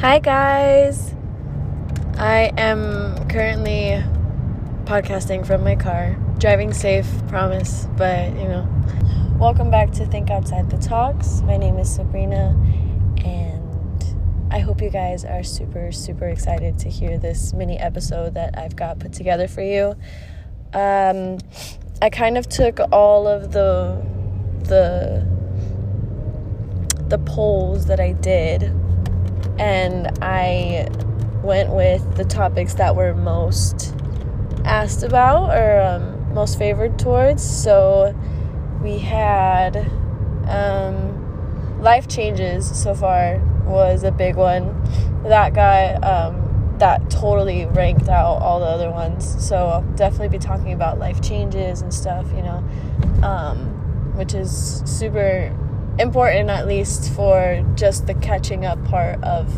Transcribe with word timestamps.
Hi, 0.00 0.18
guys. 0.18 1.14
I 2.18 2.52
am 2.58 3.28
currently 3.30 4.04
podcasting 4.84 5.46
from 5.46 5.64
my 5.64 5.74
car. 5.74 6.14
Driving 6.36 6.74
safe, 6.74 7.08
promise, 7.28 7.88
but 7.96 8.28
you 8.34 8.46
know. 8.46 8.68
Welcome 9.38 9.70
back 9.70 9.92
to 9.92 10.04
Think 10.04 10.28
Outside 10.28 10.68
the 10.68 10.76
Talks. 10.76 11.40
My 11.40 11.56
name 11.56 11.78
is 11.78 11.92
Sabrina, 11.92 12.54
and 13.24 14.04
I 14.50 14.58
hope 14.58 14.82
you 14.82 14.90
guys 14.90 15.24
are 15.24 15.42
super, 15.42 15.90
super 15.92 16.28
excited 16.28 16.78
to 16.80 16.90
hear 16.90 17.16
this 17.16 17.54
mini 17.54 17.78
episode 17.78 18.34
that 18.34 18.58
I've 18.58 18.76
got 18.76 18.98
put 18.98 19.14
together 19.14 19.48
for 19.48 19.62
you. 19.62 19.96
Um, 20.74 21.38
I 22.02 22.10
kind 22.12 22.36
of 22.36 22.50
took 22.50 22.80
all 22.92 23.26
of 23.26 23.52
the 23.52 24.04
the 24.64 25.26
the 27.08 27.18
polls 27.18 27.86
that 27.86 27.98
I 27.98 28.12
did 28.12 28.74
and 29.58 30.18
I 30.22 30.88
went 31.42 31.70
with 31.70 32.16
the 32.16 32.24
topics 32.24 32.74
that 32.74 32.96
were 32.96 33.14
most 33.14 33.94
asked 34.64 35.02
about 35.02 35.56
or 35.56 35.80
um, 35.80 36.34
most 36.34 36.58
favored 36.58 36.98
towards. 36.98 37.42
So 37.42 38.14
we 38.82 38.98
had 38.98 39.76
um, 40.48 41.80
life 41.80 42.08
changes 42.08 42.82
so 42.82 42.94
far 42.94 43.38
was 43.64 44.02
a 44.02 44.10
big 44.10 44.36
one. 44.36 44.82
That 45.24 45.54
guy 45.54 45.94
um, 45.94 46.76
that 46.78 47.10
totally 47.10 47.66
ranked 47.66 48.08
out 48.08 48.42
all 48.42 48.60
the 48.60 48.66
other 48.66 48.90
ones. 48.90 49.44
So 49.44 49.56
I'll 49.56 49.82
definitely 49.94 50.28
be 50.28 50.38
talking 50.38 50.72
about 50.72 50.98
life 50.98 51.22
changes 51.22 51.80
and 51.80 51.92
stuff, 51.92 52.26
you 52.34 52.42
know, 52.42 52.64
um, 53.22 54.14
which 54.16 54.34
is 54.34 54.82
super 54.84 55.54
important 55.98 56.50
at 56.50 56.66
least 56.66 57.12
for 57.14 57.64
just 57.74 58.06
the 58.06 58.14
catching 58.14 58.64
up 58.64 58.82
part 58.84 59.22
of 59.22 59.48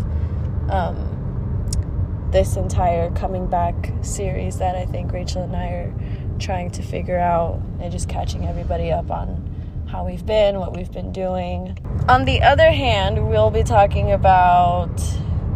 um, 0.70 2.29
this 2.30 2.56
entire 2.56 3.10
coming 3.12 3.46
back 3.46 3.93
series 4.02 4.59
that 4.59 4.77
I 4.77 4.85
think 4.85 5.12
Rachel 5.12 5.43
and 5.43 5.57
I 5.57 5.66
are 5.68 5.95
trying 6.38 6.71
to 6.73 6.82
figure 6.82 7.18
out 7.18 7.60
and 7.80 7.90
just 7.90 8.09
catching 8.09 8.46
everybody 8.46 8.93
up 8.93 9.10
on 9.10 9.45
how 9.90 10.04
we've 10.04 10.24
been, 10.24 10.59
what 10.59 10.77
we've 10.77 10.93
been 10.93 11.12
doing. 11.12 11.79
On 12.09 12.24
the 12.24 12.43
other 12.43 12.71
hand, 12.71 13.29
we'll 13.29 13.51
be 13.51 13.62
talking 13.62 14.12
about 14.12 15.01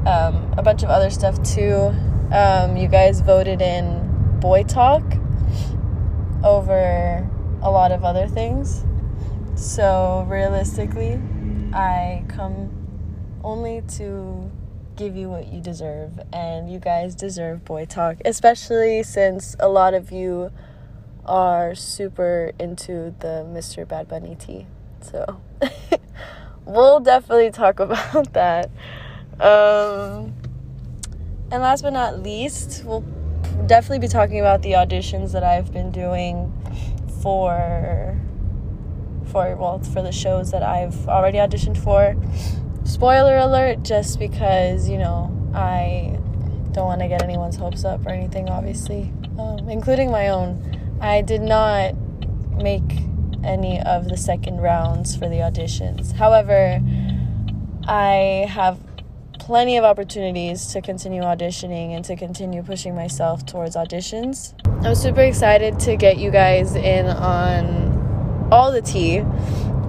um, 0.07 0.55
a 0.57 0.63
bunch 0.63 0.83
of 0.83 0.89
other 0.89 1.11
stuff 1.11 1.41
too. 1.43 1.95
Um, 2.33 2.77
you 2.77 2.89
guys 2.89 3.21
voted 3.21 3.61
in 3.61 4.41
boy 4.41 4.65
talk 4.65 5.03
over 6.43 7.29
a 7.63 7.71
lot 7.71 7.93
of 7.93 8.05
other 8.05 8.27
things. 8.27 8.85
So 9.55 10.27
realistically, 10.29 11.21
I 11.73 12.25
come 12.29 12.71
only 13.45 13.83
to 13.97 14.51
give 14.97 15.17
you 15.17 15.29
what 15.29 15.49
you 15.49 15.61
deserve, 15.61 16.21
and 16.33 16.71
you 16.71 16.79
guys 16.79 17.15
deserve 17.15 17.65
boy 17.65 17.85
talk, 17.85 18.19
especially 18.25 19.03
since 19.03 19.57
a 19.61 19.69
lot 19.69 19.95
of 19.95 20.13
you 20.13 20.51
are 21.25 21.75
super 21.75 22.53
into 22.59 23.15
the 23.21 23.47
Mr. 23.49 23.87
Bad 23.87 24.09
Bunny 24.09 24.37
tea. 24.37 24.67
So 25.01 25.41
we'll 26.65 27.01
definitely 27.01 27.51
talk 27.51 27.81
about 27.87 28.33
that. 28.33 28.71
Um, 29.41 30.35
and 31.51 31.63
last 31.63 31.83
but 31.83 31.93
not 31.93 32.23
least, 32.23 32.85
we'll 32.85 33.05
definitely 33.67 33.99
be 34.01 34.09
talking 34.09 34.41
about 34.41 34.63
the 34.63 34.73
auditions 34.73 35.33
that 35.33 35.45
I've 35.45 35.73
been 35.73 35.91
doing 35.91 36.53
for 37.23 38.21
for 39.29 39.55
well 39.57 39.79
for 39.81 40.03
the 40.03 40.13
shows 40.13 40.51
that 40.51 40.63
I've 40.63 41.09
already 41.09 41.39
auditioned 41.39 41.79
for. 41.79 42.17
Spoiler 42.85 43.37
alert, 43.37 43.83
just 43.83 44.19
because 44.19 44.89
you 44.89 44.99
know 44.99 45.31
I 45.55 46.19
don't 46.73 46.87
want 46.87 47.01
to 47.01 47.09
get 47.09 47.23
anyone's 47.23 47.57
hopes 47.57 47.85
up 47.85 48.05
or 48.07 48.11
anything, 48.11 48.49
obviously, 48.49 49.13
um, 49.39 49.69
including 49.69 50.11
my 50.11 50.29
own. 50.29 50.99
I 51.01 51.21
did 51.21 51.43
not 51.43 51.95
make 52.57 52.83
any 53.45 53.81
of 53.81 54.09
the 54.09 54.17
second 54.17 54.61
rounds 54.61 55.17
for 55.17 55.29
the 55.29 55.37
auditions. 55.37 56.13
However, 56.13 56.81
I 57.87 58.47
have 58.49 58.79
plenty 59.39 59.77
of 59.77 59.85
opportunities 59.85 60.67
to 60.69 60.81
continue 60.81 61.23
auditioning 61.23 61.97
and 61.97 62.05
to 62.05 62.15
continue 62.15 62.63
pushing 62.63 62.95
myself 62.95 63.45
towards 63.45 63.75
auditions. 63.75 64.55
I'm 64.87 64.95
super 64.95 65.23
excited 65.23 65.81
to 65.81 65.97
get 65.97 66.19
you 66.19 66.31
guys 66.31 66.77
in 66.77 67.07
on 67.07 68.02
all 68.53 68.71
the 68.71 68.83
tea 68.83 69.21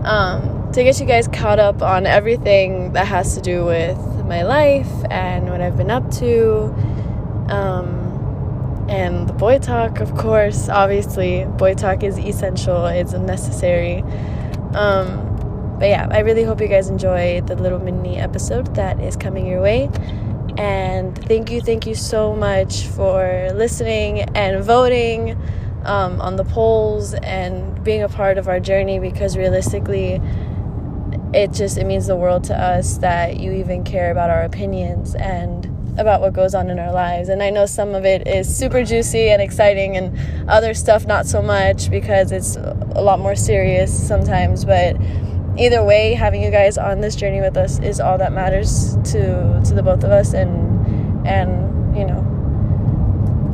um, 0.05 0.71
to 0.71 0.83
get 0.83 0.97
you 0.99 1.05
guys 1.05 1.27
caught 1.27 1.59
up 1.59 1.81
on 1.81 2.05
everything 2.05 2.93
that 2.93 3.05
has 3.05 3.35
to 3.35 3.41
do 3.41 3.65
with 3.65 3.97
my 4.25 4.43
life 4.43 4.89
and 5.11 5.49
what 5.49 5.59
I've 5.59 5.75
been 5.75 5.91
up 5.91 6.09
to. 6.11 6.73
Um, 7.49 8.85
and 8.89 9.27
the 9.27 9.33
boy 9.33 9.59
talk, 9.59 9.99
of 9.99 10.15
course, 10.15 10.69
obviously. 10.69 11.43
Boy 11.43 11.73
talk 11.73 12.03
is 12.03 12.17
essential, 12.17 12.85
it's 12.85 13.11
necessary. 13.11 14.01
Um, 14.73 15.75
but 15.77 15.89
yeah, 15.89 16.07
I 16.09 16.19
really 16.19 16.43
hope 16.43 16.61
you 16.61 16.69
guys 16.69 16.87
enjoy 16.87 17.41
the 17.41 17.55
little 17.55 17.79
mini 17.79 18.17
episode 18.17 18.75
that 18.75 19.01
is 19.01 19.17
coming 19.17 19.45
your 19.45 19.61
way. 19.61 19.89
And 20.57 21.17
thank 21.25 21.51
you, 21.51 21.59
thank 21.59 21.85
you 21.85 21.95
so 21.95 22.33
much 22.33 22.87
for 22.87 23.49
listening 23.53 24.21
and 24.35 24.63
voting 24.63 25.37
um, 25.85 26.21
on 26.21 26.35
the 26.35 26.43
polls 26.43 27.13
and 27.15 27.83
being 27.83 28.03
a 28.03 28.09
part 28.09 28.37
of 28.37 28.47
our 28.47 28.59
journey 28.59 28.99
because 28.99 29.37
realistically 29.37 30.21
it 31.33 31.51
just 31.51 31.77
it 31.77 31.85
means 31.85 32.07
the 32.07 32.15
world 32.15 32.43
to 32.45 32.59
us 32.59 32.97
that 32.99 33.39
you 33.39 33.51
even 33.51 33.83
care 33.83 34.11
about 34.11 34.29
our 34.29 34.43
opinions 34.43 35.15
and 35.15 35.65
about 35.99 36.21
what 36.21 36.33
goes 36.33 36.55
on 36.55 36.69
in 36.69 36.79
our 36.79 36.91
lives. 36.91 37.29
And 37.29 37.41
i 37.43 37.49
know 37.49 37.65
some 37.65 37.95
of 37.95 38.05
it 38.05 38.27
is 38.27 38.53
super 38.53 38.83
juicy 38.83 39.29
and 39.29 39.41
exciting 39.41 39.97
and 39.97 40.17
other 40.49 40.73
stuff 40.73 41.05
not 41.05 41.25
so 41.25 41.41
much 41.41 41.89
because 41.89 42.31
it's 42.31 42.55
a 42.55 43.01
lot 43.01 43.19
more 43.19 43.35
serious 43.35 43.91
sometimes 44.07 44.65
but 44.65 44.95
either 45.57 45.83
way 45.83 46.13
having 46.13 46.41
you 46.41 46.49
guys 46.49 46.77
on 46.77 47.01
this 47.01 47.15
journey 47.15 47.41
with 47.41 47.57
us 47.57 47.79
is 47.79 47.99
all 47.99 48.17
that 48.17 48.31
matters 48.31 48.95
to 49.03 49.61
to 49.63 49.73
the 49.73 49.83
both 49.83 50.03
of 50.03 50.11
us 50.11 50.33
and 50.33 51.27
and 51.27 51.95
you 51.97 52.05
know 52.05 52.32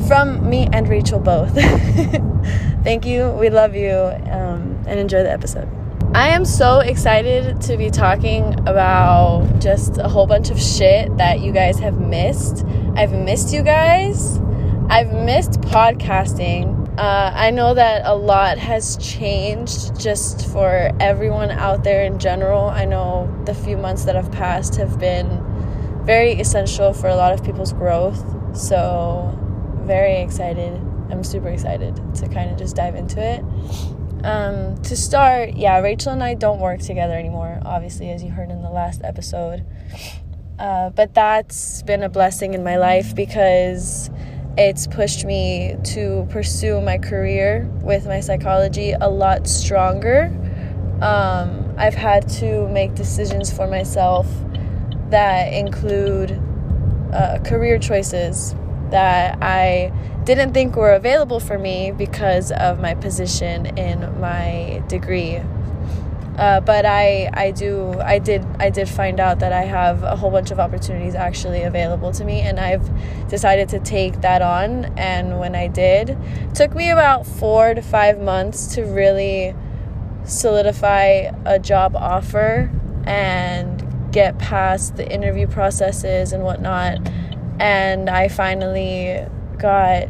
from 0.09 0.50
me 0.50 0.68
and 0.74 0.90
Rachel 0.90 1.20
both. 1.20 1.53
Thank 2.84 3.06
you. 3.06 3.30
We 3.30 3.52
love 3.52 3.75
you. 3.75 3.92
Um, 3.92 4.84
and 4.88 5.00
enjoy 5.00 5.22
the 5.22 5.30
episode. 5.30 5.70
I 6.16 6.30
am 6.30 6.46
so 6.46 6.80
excited 6.80 7.62
to 7.62 7.78
be 7.78 7.92
talking 7.92 8.56
about 8.68 9.59
just 9.59 10.00
a 10.00 10.08
whole 10.08 10.25
bunch 10.25 10.50
of 10.50 10.59
shit 10.59 11.16
that 11.18 11.42
you 11.42 11.52
guys 11.52 11.78
have 11.78 12.00
missed. 12.00 12.66
I've 12.96 13.12
missed 13.12 13.53
you 13.53 13.62
guys. 13.62 14.40
I've 14.90 15.14
missed 15.14 15.62
podcasting. 15.62 16.90
Uh, 16.97 17.31
I 17.36 17.52
know 17.52 17.76
that 17.76 18.02
a 18.03 18.16
lot 18.16 18.58
has 18.58 18.97
changed 18.97 20.00
just 20.00 20.50
for 20.50 20.90
everyone 21.00 21.52
out 21.52 21.84
there 21.84 22.03
in 22.03 22.18
general. 22.18 22.68
I 22.68 22.86
know 22.86 23.31
the 23.46 23.53
few 23.53 23.78
months 23.78 24.06
that 24.06 24.16
have 24.16 24.31
passed 24.31 24.76
have 24.78 24.97
been 24.97 25.46
very 26.03 26.31
essential 26.31 26.94
for 26.94 27.09
a 27.09 27.16
lot 27.16 27.31
of 27.31 27.46
people's 27.46 27.74
growth. 27.74 28.58
So 28.58 29.38
very 29.89 30.22
excited. 30.22 30.72
I'm 31.09 31.23
super 31.23 31.47
excited 31.47 31.95
to 32.13 32.29
kind 32.29 32.51
of 32.51 32.59
just 32.59 32.75
dive 32.75 32.94
into 32.94 33.19
it. 33.19 33.44
Um, 34.23 34.79
to 34.83 34.95
start, 34.95 35.55
yeah, 35.55 35.79
Rachel 35.79 36.13
and 36.13 36.23
I 36.23 36.35
don't 36.35 36.59
work 36.59 36.79
together 36.79 37.16
anymore, 37.16 37.59
obviously, 37.66 38.11
as 38.11 38.22
you 38.22 38.29
heard 38.29 38.51
in 38.51 38.61
the 38.61 38.69
last 38.69 39.01
episode. 39.03 39.66
Uh, 40.59 40.91
but 40.91 41.16
that's 41.16 41.81
been 41.81 42.03
a 42.03 42.09
blessing 42.09 42.53
in 42.53 42.63
my 42.63 42.78
life 42.78 43.16
because 43.16 44.11
it's 44.59 44.85
pushed 44.85 45.25
me 45.25 45.75
to 45.85 46.28
pursue 46.29 46.79
my 46.81 46.99
career 46.99 47.67
with 47.81 48.05
my 48.05 48.19
psychology 48.19 48.91
a 48.91 49.09
lot 49.09 49.47
stronger. 49.47 50.25
Um, 51.01 51.73
I've 51.79 51.95
had 51.95 52.29
to 52.38 52.67
make 52.67 52.94
decisions 52.94 53.51
for 53.51 53.66
myself 53.66 54.28
that 55.09 55.51
include 55.51 56.39
uh, 57.11 57.40
career 57.40 57.79
choices 57.79 58.53
that 58.91 59.38
I 59.41 59.91
didn't 60.24 60.53
think 60.53 60.76
were 60.76 60.94
available 60.94 61.40
for 61.40 61.58
me 61.58 61.91
because 61.91 62.52
of 62.52 62.80
my 62.80 62.94
position 62.96 63.66
in 63.78 64.20
my 64.20 64.84
degree. 64.88 65.41
Uh, 66.38 66.62
but 66.62 66.86
I, 66.86 67.30
I 67.34 67.52
do 67.52 68.00
I 68.00 68.18
did 68.18 68.46
I 68.59 68.70
did 68.70 68.88
find 68.88 69.20
out 69.20 69.40
that 69.40 69.52
I 69.52 69.64
have 69.64 70.03
a 70.03 70.16
whole 70.16 70.32
bunch 70.32 70.52
of 70.52 70.59
opportunities 70.59 71.14
actually 71.14 71.64
available 71.64 72.14
to 72.14 72.24
me 72.24 72.40
and 72.40 72.62
I've 72.62 72.90
decided 73.28 73.68
to 73.70 73.80
take 73.80 74.22
that 74.22 74.41
on 74.41 74.86
and 74.97 75.38
when 75.38 75.53
I 75.53 75.68
did 75.68 76.18
took 76.53 76.74
me 76.74 76.91
about 76.91 77.28
4 77.28 77.74
to 77.74 77.82
5 77.82 78.22
months 78.22 78.74
to 78.76 78.84
really 78.84 79.53
solidify 80.24 81.32
a 81.44 81.59
job 81.59 81.94
offer 81.94 82.72
and 83.03 83.86
get 84.14 84.40
past 84.40 84.96
the 84.96 85.12
interview 85.12 85.46
processes 85.46 86.32
and 86.32 86.44
whatnot 86.44 87.00
and 87.59 88.09
I 88.09 88.28
finally 88.28 89.26
got 89.58 90.08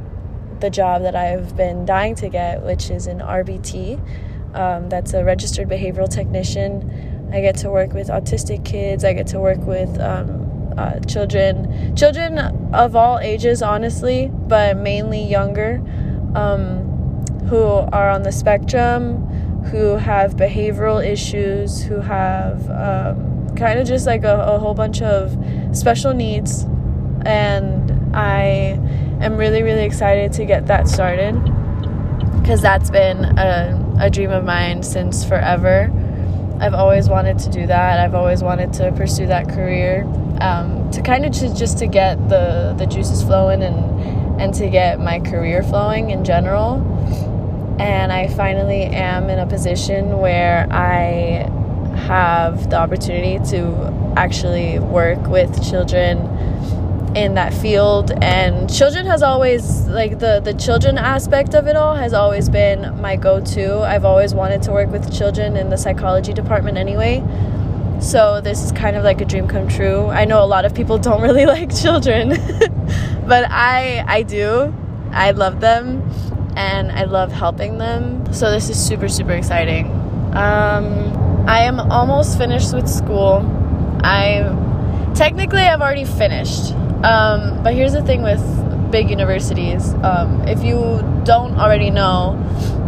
the 0.60 0.70
job 0.70 1.02
that 1.04 1.16
I've 1.16 1.56
been 1.56 1.86
dying 1.86 2.16
to 2.16 2.30
get, 2.30 2.62
which 2.64 2.90
is 2.90 3.08
an 3.08 3.20
RBT. 3.20 4.00
Um, 4.56 4.90
that's 4.90 5.14
a 5.14 5.24
registered 5.24 5.70
behavioral 5.70 6.10
technician. 6.10 7.30
I 7.32 7.42
get 7.42 7.58
to 7.58 7.70
work 7.70 7.94
with 7.94 8.08
autistic 8.10 8.66
kids. 8.66 9.04
I 9.04 9.14
get 9.14 9.28
to 9.28 9.40
work 9.40 9.60
with 9.60 10.00
um, 10.00 10.74
uh, 10.78 11.00
children, 11.02 11.96
children 11.96 12.40
of 12.74 12.96
all 12.96 13.20
ages, 13.20 13.62
honestly, 13.62 14.32
but 14.34 14.78
mainly 14.78 15.24
younger, 15.24 15.82
um, 16.36 17.26
who 17.48 17.64
are 17.64 18.10
on 18.10 18.24
the 18.24 18.32
spectrum, 18.32 19.26
who 19.66 19.98
have 19.98 20.36
behavioral 20.36 21.06
issues, 21.06 21.84
who 21.84 22.00
have 22.00 22.70
um, 22.70 23.56
kind 23.56 23.80
of 23.80 23.88
just 23.88 24.06
like 24.06 24.24
a, 24.24 24.40
a 24.42 24.60
whole 24.60 24.74
bunch 24.74 25.02
of 25.02 25.38
special 25.74 26.14
needs. 26.14 26.66
And 27.26 28.16
I 28.16 28.80
am 29.22 29.38
really, 29.38 29.64
really 29.64 29.84
excited 29.84 30.34
to 30.34 30.46
get 30.46 30.68
that 30.68 30.88
started 30.88 31.34
because 32.42 32.62
that's 32.62 32.90
been 32.90 33.26
a, 33.38 33.98
a 34.00 34.10
dream 34.10 34.32
of 34.32 34.44
mine 34.44 34.82
since 34.84 35.24
forever. 35.24 35.92
I've 36.60 36.74
always 36.74 37.08
wanted 37.08 37.40
to 37.40 37.50
do 37.50 37.68
that. 37.68 38.00
I've 38.00 38.16
always 38.16 38.42
wanted 38.42 38.74
to 38.74 38.92
pursue 38.92 39.28
that 39.28 39.48
career 39.50 40.04
um, 40.42 40.90
to 40.92 41.02
kind 41.02 41.26
of 41.26 41.32
just, 41.32 41.58
just 41.58 41.78
to 41.80 41.88
get 41.88 42.18
the, 42.30 42.76
the 42.78 42.86
juices 42.86 43.24
flowing 43.24 43.62
and, 43.62 44.42
and 44.42 44.54
to 44.56 44.70
get 44.70 45.00
my 45.00 45.20
career 45.20 45.64
flowing 45.64 46.10
in 46.10 46.26
general. 46.26 46.86
And 47.80 48.12
I 48.12 48.28
finally 48.28 48.84
am 48.84 49.30
in 49.30 49.40
a 49.40 49.46
position 49.46 50.18
where 50.18 50.68
I 50.72 51.50
have 52.08 52.70
the 52.70 52.78
opportunity 52.78 53.40
to 53.52 54.14
actually 54.18 54.80
work 54.80 55.28
with 55.28 55.64
children 55.70 56.18
in 57.16 57.34
that 57.36 57.54
field. 57.54 58.12
And 58.22 58.74
children 58.74 59.06
has 59.06 59.24
always 59.24 59.88
like 59.88 60.20
the 60.20 60.40
the 60.40 60.54
children 60.54 60.98
aspect 60.98 61.54
of 61.54 61.68
it 61.68 61.76
all 61.76 61.96
has 61.96 62.14
always 62.14 62.50
been 62.50 63.00
my 63.02 63.16
go-to. 63.16 63.80
I've 63.80 64.06
always 64.06 64.34
wanted 64.34 64.62
to 64.64 64.72
work 64.72 64.90
with 64.90 65.14
children 65.16 65.56
in 65.56 65.70
the 65.70 65.78
psychology 65.78 66.34
department 66.34 66.78
anyway. 66.78 67.24
So 68.00 68.40
this 68.42 68.64
is 68.64 68.72
kind 68.72 68.96
of 68.96 69.04
like 69.04 69.20
a 69.22 69.26
dream 69.26 69.48
come 69.48 69.68
true. 69.68 70.08
I 70.08 70.26
know 70.26 70.44
a 70.44 70.48
lot 70.48 70.66
of 70.66 70.74
people 70.74 70.98
don't 70.98 71.22
really 71.22 71.46
like 71.58 71.76
children 71.76 72.30
but 73.28 73.46
i 73.50 74.04
i 74.08 74.24
do. 74.24 74.74
I 75.12 75.32
love 75.32 75.60
them 75.60 76.08
and 76.56 76.92
i 76.92 77.04
love 77.04 77.32
helping 77.32 77.78
them. 77.78 78.32
So 78.34 78.52
this 78.52 78.70
is 78.70 78.78
super 78.80 79.10
super 79.10 79.32
exciting. 79.32 79.88
Um, 80.34 81.48
i 81.48 81.62
am 81.62 81.80
almost 81.80 82.38
finished 82.38 82.74
with 82.74 82.88
school. 82.88 83.44
I 84.04 84.56
technically 85.16 85.62
i've 85.62 85.82
already 85.82 86.06
finished 86.06 86.74
um, 87.04 87.64
but 87.64 87.74
here's 87.74 87.94
the 87.94 88.04
thing 88.04 88.22
with 88.22 88.42
big 88.92 89.10
universities 89.10 89.94
um, 90.04 90.42
if 90.48 90.64
you 90.64 91.00
don't 91.24 91.58
already 91.60 91.92
know, 91.92 92.34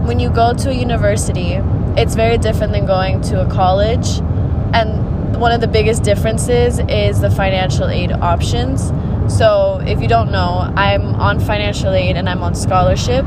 when 0.05 0.19
you 0.19 0.29
go 0.29 0.53
to 0.53 0.69
a 0.69 0.73
university, 0.73 1.53
it's 1.95 2.15
very 2.15 2.37
different 2.37 2.73
than 2.73 2.85
going 2.85 3.21
to 3.21 3.41
a 3.41 3.49
college. 3.49 4.19
And 4.73 5.37
one 5.39 5.51
of 5.51 5.61
the 5.61 5.67
biggest 5.67 6.03
differences 6.03 6.79
is 6.79 7.21
the 7.21 7.29
financial 7.29 7.87
aid 7.87 8.11
options. 8.11 8.91
So, 9.31 9.81
if 9.85 10.01
you 10.01 10.07
don't 10.07 10.31
know, 10.31 10.71
I'm 10.75 11.15
on 11.15 11.39
financial 11.39 11.91
aid 11.91 12.17
and 12.17 12.27
I'm 12.27 12.43
on 12.43 12.55
scholarship. 12.55 13.25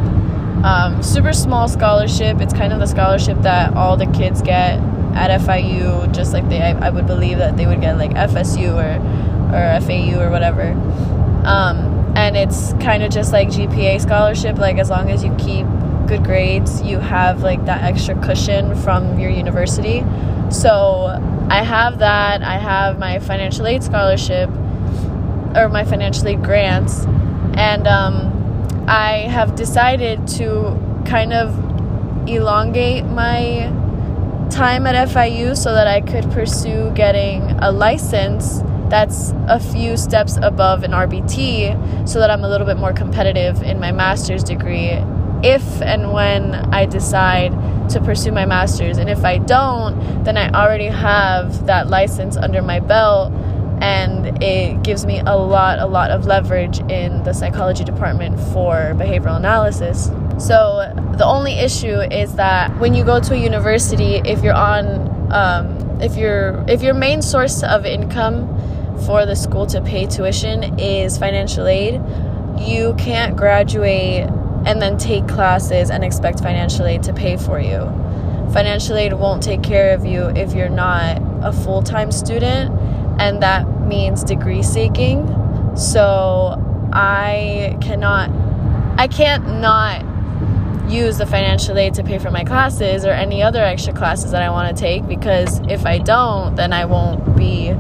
Um, 0.65 1.03
super 1.03 1.33
small 1.33 1.69
scholarship. 1.69 2.41
It's 2.41 2.53
kind 2.53 2.73
of 2.73 2.81
the 2.81 2.87
scholarship 2.87 3.39
that 3.43 3.75
all 3.75 3.97
the 3.97 4.07
kids 4.07 4.43
get 4.43 4.79
at 5.15 5.41
FIU, 5.41 6.13
just 6.13 6.33
like 6.33 6.49
they, 6.49 6.61
I, 6.61 6.87
I 6.87 6.91
would 6.91 7.07
believe 7.07 7.39
that 7.39 7.57
they 7.57 7.67
would 7.67 7.81
get 7.81 7.99
like 7.99 8.13
FSU 8.13 8.75
or 8.75 9.24
or 9.55 9.81
FAU 9.81 10.21
or 10.21 10.31
whatever. 10.31 10.73
Um, 11.45 11.95
and 12.17 12.37
it's 12.37 12.73
kind 12.75 13.03
of 13.03 13.11
just 13.11 13.33
like 13.33 13.49
GPA 13.49 14.01
scholarship. 14.01 14.59
Like 14.59 14.79
as 14.79 14.91
long 14.91 15.11
as 15.11 15.23
you 15.23 15.35
keep 15.37 15.67
good 16.06 16.25
grades, 16.25 16.83
you 16.83 16.99
have 16.99 17.43
like 17.43 17.65
that 17.67 17.83
extra 17.83 18.15
cushion 18.23 18.75
from 18.77 19.19
your 19.19 19.31
university. 19.31 20.05
So 20.51 21.47
I 21.51 21.62
have 21.62 21.99
that. 21.99 22.43
I 22.43 22.59
have 22.59 22.99
my 22.99 23.19
financial 23.19 23.67
aid 23.67 23.83
scholarship 23.83 24.49
or 25.55 25.69
my 25.71 25.85
financial 25.85 26.27
aid 26.29 26.43
grants, 26.43 27.05
and 27.55 27.87
um, 27.87 28.87
I 28.89 29.29
have 29.29 29.55
decided 29.55 30.27
to 30.29 31.03
kind 31.06 31.33
of 31.33 32.29
elongate 32.29 33.05
my 33.05 33.71
time 34.51 34.87
at 34.87 35.09
FIU 35.09 35.56
so 35.56 35.75
that 35.75 35.87
I 35.87 36.01
could 36.01 36.31
pursue 36.31 36.91
getting 36.95 37.43
a 37.61 37.71
license 37.71 38.62
that's 38.91 39.33
a 39.49 39.59
few 39.59 39.97
steps 39.97 40.39
above 40.41 40.83
an 40.83 40.93
RBT 40.93 42.09
so 42.09 42.19
that 42.21 42.31
I'm 42.31 42.45
a 42.45 42.49
little 42.49 42.67
bit 42.67 42.77
more 42.77 42.93
competitive 42.93 43.63
in 43.63 43.81
my 43.81 43.93
master's 43.93 44.45
degree 44.45 44.91
if 45.43 45.83
and 45.83 46.13
when 46.13 46.55
I 46.75 46.87
decide 46.87 47.53
to 47.91 48.01
pursue 48.01 48.33
my 48.33 48.47
master's. 48.47 48.97
And 48.97 49.11
if 49.11 49.25
I 49.25 49.39
don't, 49.39 50.25
then 50.25 50.37
I 50.39 50.49
already 50.51 50.87
have 50.87 51.67
that 51.67 51.89
license 51.89 52.37
under 52.37 52.63
my 52.63 52.81
belt 52.81 53.33
and 53.81 54.43
it 54.43 54.83
gives 54.83 55.05
me 55.05 55.21
a 55.21 55.37
lot 55.37 55.79
a 55.81 55.87
lot 55.87 56.11
of 56.11 56.27
leverage 56.27 56.79
in 56.91 57.23
the 57.25 57.33
psychology 57.33 57.85
department 57.85 58.39
for 58.53 58.95
behavioral 58.95 59.37
analysis. 59.37 60.07
So 60.39 60.93
the 61.19 61.25
only 61.25 61.53
issue 61.53 62.01
is 62.01 62.37
that 62.37 62.79
when 62.79 62.95
you 62.95 63.05
go 63.05 63.21
to 63.21 63.35
a 63.35 63.37
university 63.37 64.17
if 64.17 64.43
you're 64.43 64.55
on 64.55 65.33
um, 65.33 66.01
if 66.01 66.17
your 66.17 66.65
if 66.69 66.83
your 66.83 66.95
main 66.95 67.21
source 67.21 67.63
of 67.63 67.85
income 67.85 68.49
for 69.02 69.26
the 69.26 69.35
school 69.35 69.67
to 69.67 69.81
pay 69.81 70.06
tuition 70.06 70.79
is 70.79 71.19
financial 71.19 71.67
aid. 71.67 72.00
You 72.58 72.94
can't 72.99 73.37
graduate 73.37 74.29
and 74.67 74.81
then 74.81 74.96
take 74.96 75.29
classes 75.29 75.91
and 75.91 76.05
expect 76.05 76.41
financial 76.41 76.87
aid 76.87 77.02
to 77.05 77.12
pay 77.12 77.37
for 77.37 77.61
you. 77.61 77.81
Financial 78.52 78.96
aid 78.96 79.12
won't 79.12 79.43
take 79.43 79.62
care 79.62 79.94
of 79.94 80.05
you 80.06 80.29
if 80.31 80.55
you're 80.55 80.69
not 80.69 81.20
a 81.43 81.52
full 81.52 81.82
time 81.82 82.12
student, 82.12 82.70
and 83.20 83.43
that 83.43 83.69
means 83.87 84.23
degree 84.25 84.62
seeking. 84.62 85.26
So 85.76 86.56
I 86.93 87.76
cannot, 87.81 88.31
I 88.99 89.08
can't 89.08 89.61
not 89.61 90.05
use 90.88 91.19
the 91.19 91.26
financial 91.26 91.76
aid 91.79 91.94
to 91.94 92.05
pay 92.05 92.19
for 92.19 92.31
my 92.31 92.44
classes 92.44 93.05
or 93.05 93.11
any 93.11 93.43
other 93.43 93.62
extra 93.62 93.93
classes 93.93 94.31
that 94.31 94.43
I 94.43 94.50
want 94.50 94.75
to 94.75 94.81
take 94.81 95.06
because 95.06 95.61
if 95.69 95.87
I 95.87 95.99
don't, 95.99 96.55
then 96.55 96.73
I 96.73 96.85
won't 96.85 97.37
be 97.37 97.75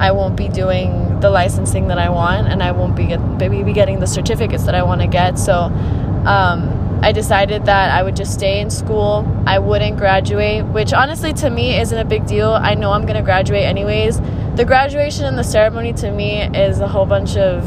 I 0.00 0.12
won't 0.12 0.34
be 0.34 0.48
doing 0.48 1.20
the 1.20 1.30
licensing 1.30 1.88
that 1.88 1.98
I 1.98 2.08
want, 2.08 2.48
and 2.48 2.62
I 2.62 2.72
won't 2.72 2.96
be 2.96 3.06
get, 3.06 3.38
be 3.38 3.72
getting 3.72 4.00
the 4.00 4.06
certificates 4.06 4.64
that 4.64 4.74
I 4.74 4.82
want 4.82 5.02
to 5.02 5.06
get. 5.06 5.38
So 5.38 5.54
um, 5.54 7.00
I 7.02 7.12
decided 7.12 7.66
that 7.66 7.90
I 7.90 8.02
would 8.02 8.16
just 8.16 8.32
stay 8.32 8.60
in 8.60 8.70
school. 8.70 9.26
I 9.46 9.58
wouldn't 9.58 9.98
graduate, 9.98 10.64
which 10.66 10.92
honestly 10.92 11.32
to 11.34 11.50
me 11.50 11.78
isn't 11.78 11.96
a 11.96 12.04
big 12.04 12.26
deal. 12.26 12.50
I 12.50 12.74
know 12.74 12.92
I'm 12.92 13.06
gonna 13.06 13.22
graduate 13.22 13.64
anyways. 13.64 14.20
The 14.56 14.64
graduation 14.66 15.26
and 15.26 15.38
the 15.38 15.44
ceremony 15.44 15.92
to 15.94 16.10
me 16.10 16.42
is 16.42 16.80
a 16.80 16.88
whole 16.88 17.06
bunch 17.06 17.36
of 17.36 17.62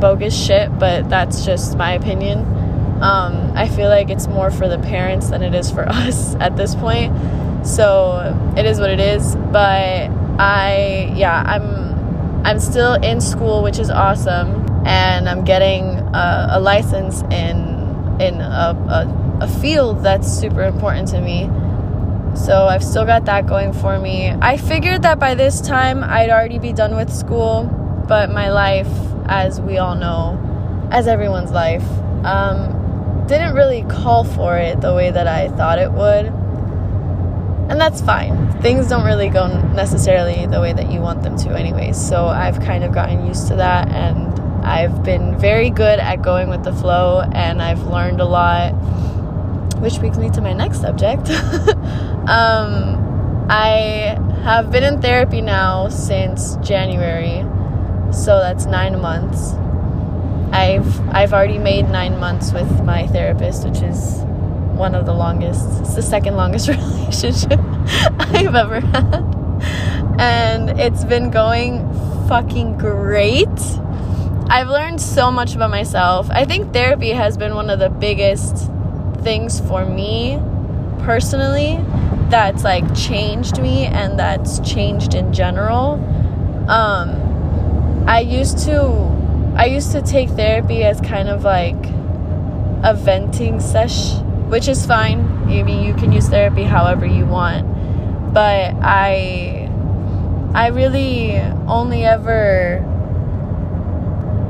bogus 0.00 0.36
shit, 0.36 0.76
but 0.78 1.08
that's 1.08 1.44
just 1.44 1.76
my 1.76 1.92
opinion. 1.92 2.40
Um, 3.02 3.52
I 3.54 3.68
feel 3.68 3.88
like 3.88 4.10
it's 4.10 4.26
more 4.26 4.50
for 4.50 4.68
the 4.68 4.78
parents 4.78 5.30
than 5.30 5.42
it 5.42 5.54
is 5.54 5.70
for 5.70 5.88
us 5.88 6.34
at 6.36 6.56
this 6.56 6.74
point. 6.74 7.14
So 7.66 8.54
it 8.56 8.66
is 8.66 8.80
what 8.80 8.90
it 8.90 9.00
is. 9.00 9.36
But 9.36 10.10
I 10.38 11.12
yeah, 11.16 11.42
I'm 11.46 12.44
I'm 12.44 12.60
still 12.60 12.94
in 12.94 13.20
school, 13.20 13.62
which 13.62 13.78
is 13.78 13.90
awesome, 13.90 14.64
and 14.86 15.28
I'm 15.28 15.44
getting 15.44 15.84
a, 15.84 16.48
a 16.52 16.60
license 16.60 17.22
in 17.22 17.76
in 18.20 18.40
a, 18.40 18.76
a, 18.88 19.38
a 19.42 19.48
field 19.48 20.02
that's 20.02 20.28
super 20.28 20.62
important 20.62 21.08
to 21.08 21.20
me. 21.20 21.50
So 22.36 22.66
I've 22.66 22.84
still 22.84 23.04
got 23.04 23.24
that 23.24 23.46
going 23.46 23.72
for 23.72 23.98
me. 23.98 24.30
I 24.30 24.56
figured 24.56 25.02
that 25.02 25.18
by 25.18 25.34
this 25.34 25.60
time 25.60 26.04
I'd 26.04 26.30
already 26.30 26.58
be 26.58 26.72
done 26.72 26.94
with 26.94 27.12
school, 27.12 27.64
but 28.06 28.30
my 28.30 28.50
life, 28.50 28.88
as 29.26 29.60
we 29.60 29.78
all 29.78 29.96
know, 29.96 30.38
as 30.92 31.08
everyone's 31.08 31.50
life, 31.50 31.84
um, 32.24 33.24
didn't 33.26 33.54
really 33.54 33.82
call 33.82 34.24
for 34.24 34.56
it 34.56 34.80
the 34.80 34.94
way 34.94 35.10
that 35.10 35.26
I 35.26 35.48
thought 35.48 35.78
it 35.78 35.90
would 35.92 36.32
and 37.68 37.80
that's 37.80 38.00
fine. 38.00 38.50
Things 38.62 38.88
don't 38.88 39.04
really 39.04 39.28
go 39.28 39.46
necessarily 39.72 40.46
the 40.46 40.60
way 40.60 40.72
that 40.72 40.90
you 40.90 41.00
want 41.00 41.22
them 41.22 41.36
to, 41.38 41.50
anyways. 41.50 41.96
So 41.96 42.26
I've 42.26 42.60
kind 42.60 42.82
of 42.82 42.92
gotten 42.92 43.26
used 43.26 43.48
to 43.48 43.56
that, 43.56 43.88
and 43.90 44.38
I've 44.64 45.02
been 45.04 45.38
very 45.38 45.70
good 45.70 45.98
at 45.98 46.22
going 46.22 46.48
with 46.48 46.64
the 46.64 46.72
flow, 46.72 47.20
and 47.20 47.60
I've 47.60 47.82
learned 47.82 48.20
a 48.20 48.24
lot, 48.24 48.70
which 49.80 49.98
brings 49.98 50.18
me 50.18 50.30
to 50.30 50.40
my 50.40 50.54
next 50.54 50.80
subject. 50.80 51.28
um, 52.28 53.46
I 53.50 54.18
have 54.44 54.70
been 54.70 54.82
in 54.82 55.00
therapy 55.02 55.42
now 55.42 55.88
since 55.88 56.56
January, 56.56 57.44
so 58.12 58.38
that's 58.38 58.64
nine 58.64 58.98
months. 59.00 59.52
I've 60.52 61.08
I've 61.14 61.34
already 61.34 61.58
made 61.58 61.90
nine 61.90 62.18
months 62.18 62.52
with 62.52 62.82
my 62.82 63.06
therapist, 63.06 63.68
which 63.68 63.82
is 63.82 64.22
one 64.78 64.94
of 64.94 65.04
the 65.04 65.12
longest, 65.12 65.80
it's 65.80 65.94
the 65.94 66.02
second 66.02 66.36
longest 66.36 66.68
relationship 66.68 67.60
I've 68.18 68.54
ever 68.54 68.80
had. 68.80 69.24
And 70.20 70.80
it's 70.80 71.04
been 71.04 71.30
going 71.30 71.82
fucking 72.28 72.78
great. 72.78 73.48
I've 74.48 74.68
learned 74.68 75.00
so 75.00 75.30
much 75.30 75.54
about 75.54 75.70
myself. 75.70 76.28
I 76.30 76.44
think 76.44 76.72
therapy 76.72 77.10
has 77.10 77.36
been 77.36 77.54
one 77.54 77.68
of 77.70 77.78
the 77.78 77.90
biggest 77.90 78.70
things 79.22 79.60
for 79.60 79.84
me 79.84 80.40
personally 81.00 81.84
that's 82.30 82.62
like 82.62 82.94
changed 82.94 83.60
me 83.60 83.86
and 83.86 84.18
that's 84.18 84.60
changed 84.60 85.14
in 85.14 85.32
general. 85.32 85.94
Um, 86.68 88.04
I 88.06 88.20
used 88.20 88.58
to 88.66 89.08
I 89.56 89.66
used 89.66 89.92
to 89.92 90.02
take 90.02 90.28
therapy 90.30 90.84
as 90.84 91.00
kind 91.00 91.28
of 91.28 91.44
like 91.44 91.82
a 92.84 92.94
venting 92.94 93.60
sesh, 93.60 94.12
which 94.48 94.68
is 94.68 94.84
fine. 94.86 95.20
I 95.48 95.62
mean, 95.62 95.84
you 95.84 95.94
can 95.94 96.12
use 96.12 96.28
therapy 96.28 96.64
however 96.64 97.06
you 97.06 97.26
want. 97.26 97.66
But 98.32 98.74
I 98.82 99.70
I 100.54 100.68
really 100.68 101.38
only 101.66 102.04
ever 102.04 102.84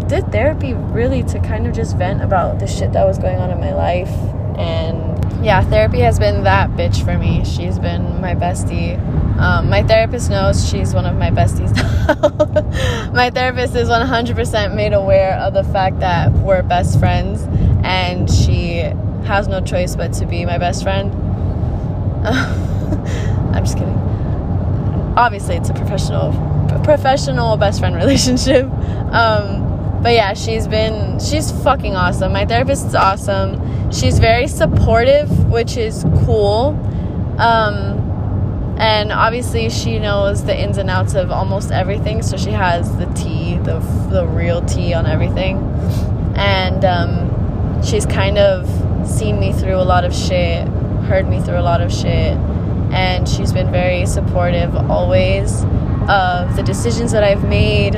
did 0.09 0.33
therapy 0.33 0.75
really 0.75 1.23
to 1.23 1.39
kind 1.41 1.67
of 1.67 1.75
just 1.75 1.97
vent 1.97 2.23
about 2.23 2.59
the 2.59 2.67
shit 2.67 2.93
that 2.93 3.07
was 3.07 3.19
going 3.19 3.39
on 3.39 3.51
in 3.51 3.61
my 3.61 3.75
life 3.75 4.11
and 4.59 5.19
yeah, 5.45 5.63
therapy 5.63 6.01
has 6.01 6.19
been 6.19 6.43
that 6.45 6.71
bitch 6.71 7.05
for 7.05 7.17
me. 7.17 7.45
She's 7.45 7.79
been 7.79 8.21
my 8.21 8.35
bestie. 8.35 8.99
Um, 9.39 9.71
my 9.71 9.85
therapist 9.85 10.31
knows 10.31 10.69
she's 10.69 10.93
one 10.93 11.07
of 11.07 11.17
my 11.17 11.31
besties. 11.31 11.73
my 13.15 13.31
therapist 13.31 13.77
is 13.77 13.89
100% 13.89 14.75
made 14.75 14.93
aware 14.93 15.35
of 15.37 15.55
the 15.55 15.63
fact 15.63 16.01
that 16.01 16.33
we're 16.33 16.63
best 16.63 16.99
friends, 16.99 17.43
and 17.85 18.29
she 18.29 18.81
has 19.29 19.47
no 19.47 19.61
choice 19.61 19.95
but 19.95 20.13
to 20.15 20.27
be 20.27 20.45
my 20.45 20.59
best 20.59 20.83
friend. 20.83 21.15
I'm 22.27 23.65
just 23.65 23.79
kidding. 23.79 23.95
Obviously, 25.17 25.57
it's 25.57 25.71
a 25.71 25.75
professional, 25.75 26.33
professional 26.85 27.57
best 27.57 27.79
friend 27.79 27.95
relationship. 28.05 28.65
Um, 29.13 30.01
but 30.03 30.15
yeah, 30.15 30.35
she's 30.35 30.67
been 30.67 31.21
she's 31.21 31.53
fucking 31.63 31.95
awesome. 31.95 32.33
My 32.33 32.45
therapist 32.45 32.87
is 32.87 32.95
awesome 32.95 33.69
she's 33.93 34.19
very 34.19 34.47
supportive, 34.47 35.51
which 35.51 35.77
is 35.77 36.05
cool. 36.25 36.77
Um, 37.39 38.05
and 38.79 39.11
obviously, 39.11 39.71
she 39.71 39.99
knows 39.99 40.45
the 40.45 40.57
ins 40.57 40.79
and 40.79 40.89
outs 40.89 41.15
of 41.15 41.33
almost 41.33 41.73
everything, 41.73 42.23
so 42.23 42.37
she 42.37 42.51
has 42.51 42.97
the 42.97 43.07
tea, 43.07 43.57
the, 43.59 43.81
the 44.11 44.27
real 44.27 44.65
tea 44.65 44.95
on 44.95 45.07
everything. 45.07 45.57
And 46.37 46.85
um, 46.85 47.83
she's 47.83 48.07
kind 48.07 48.39
of 48.39 48.69
seen 49.09 49.39
me 49.41 49.53
through 49.53 49.77
a 49.77 49.85
lot 49.85 50.05
of 50.05 50.15
shit, 50.15 50.67
heard 51.09 51.29
me 51.29 51.41
through 51.41 51.59
a 51.59 51.63
lot 51.63 51.81
of 51.81 51.93
shit, 51.93 52.37
and 52.93 53.29
she's 53.29 53.53
been 53.53 53.71
very 53.71 54.07
supportive 54.07 54.75
always 54.91 55.63
of 56.09 56.57
the 56.57 56.63
decisions 56.65 57.13
that 57.13 57.23
I've 57.23 57.45
made 57.45 57.95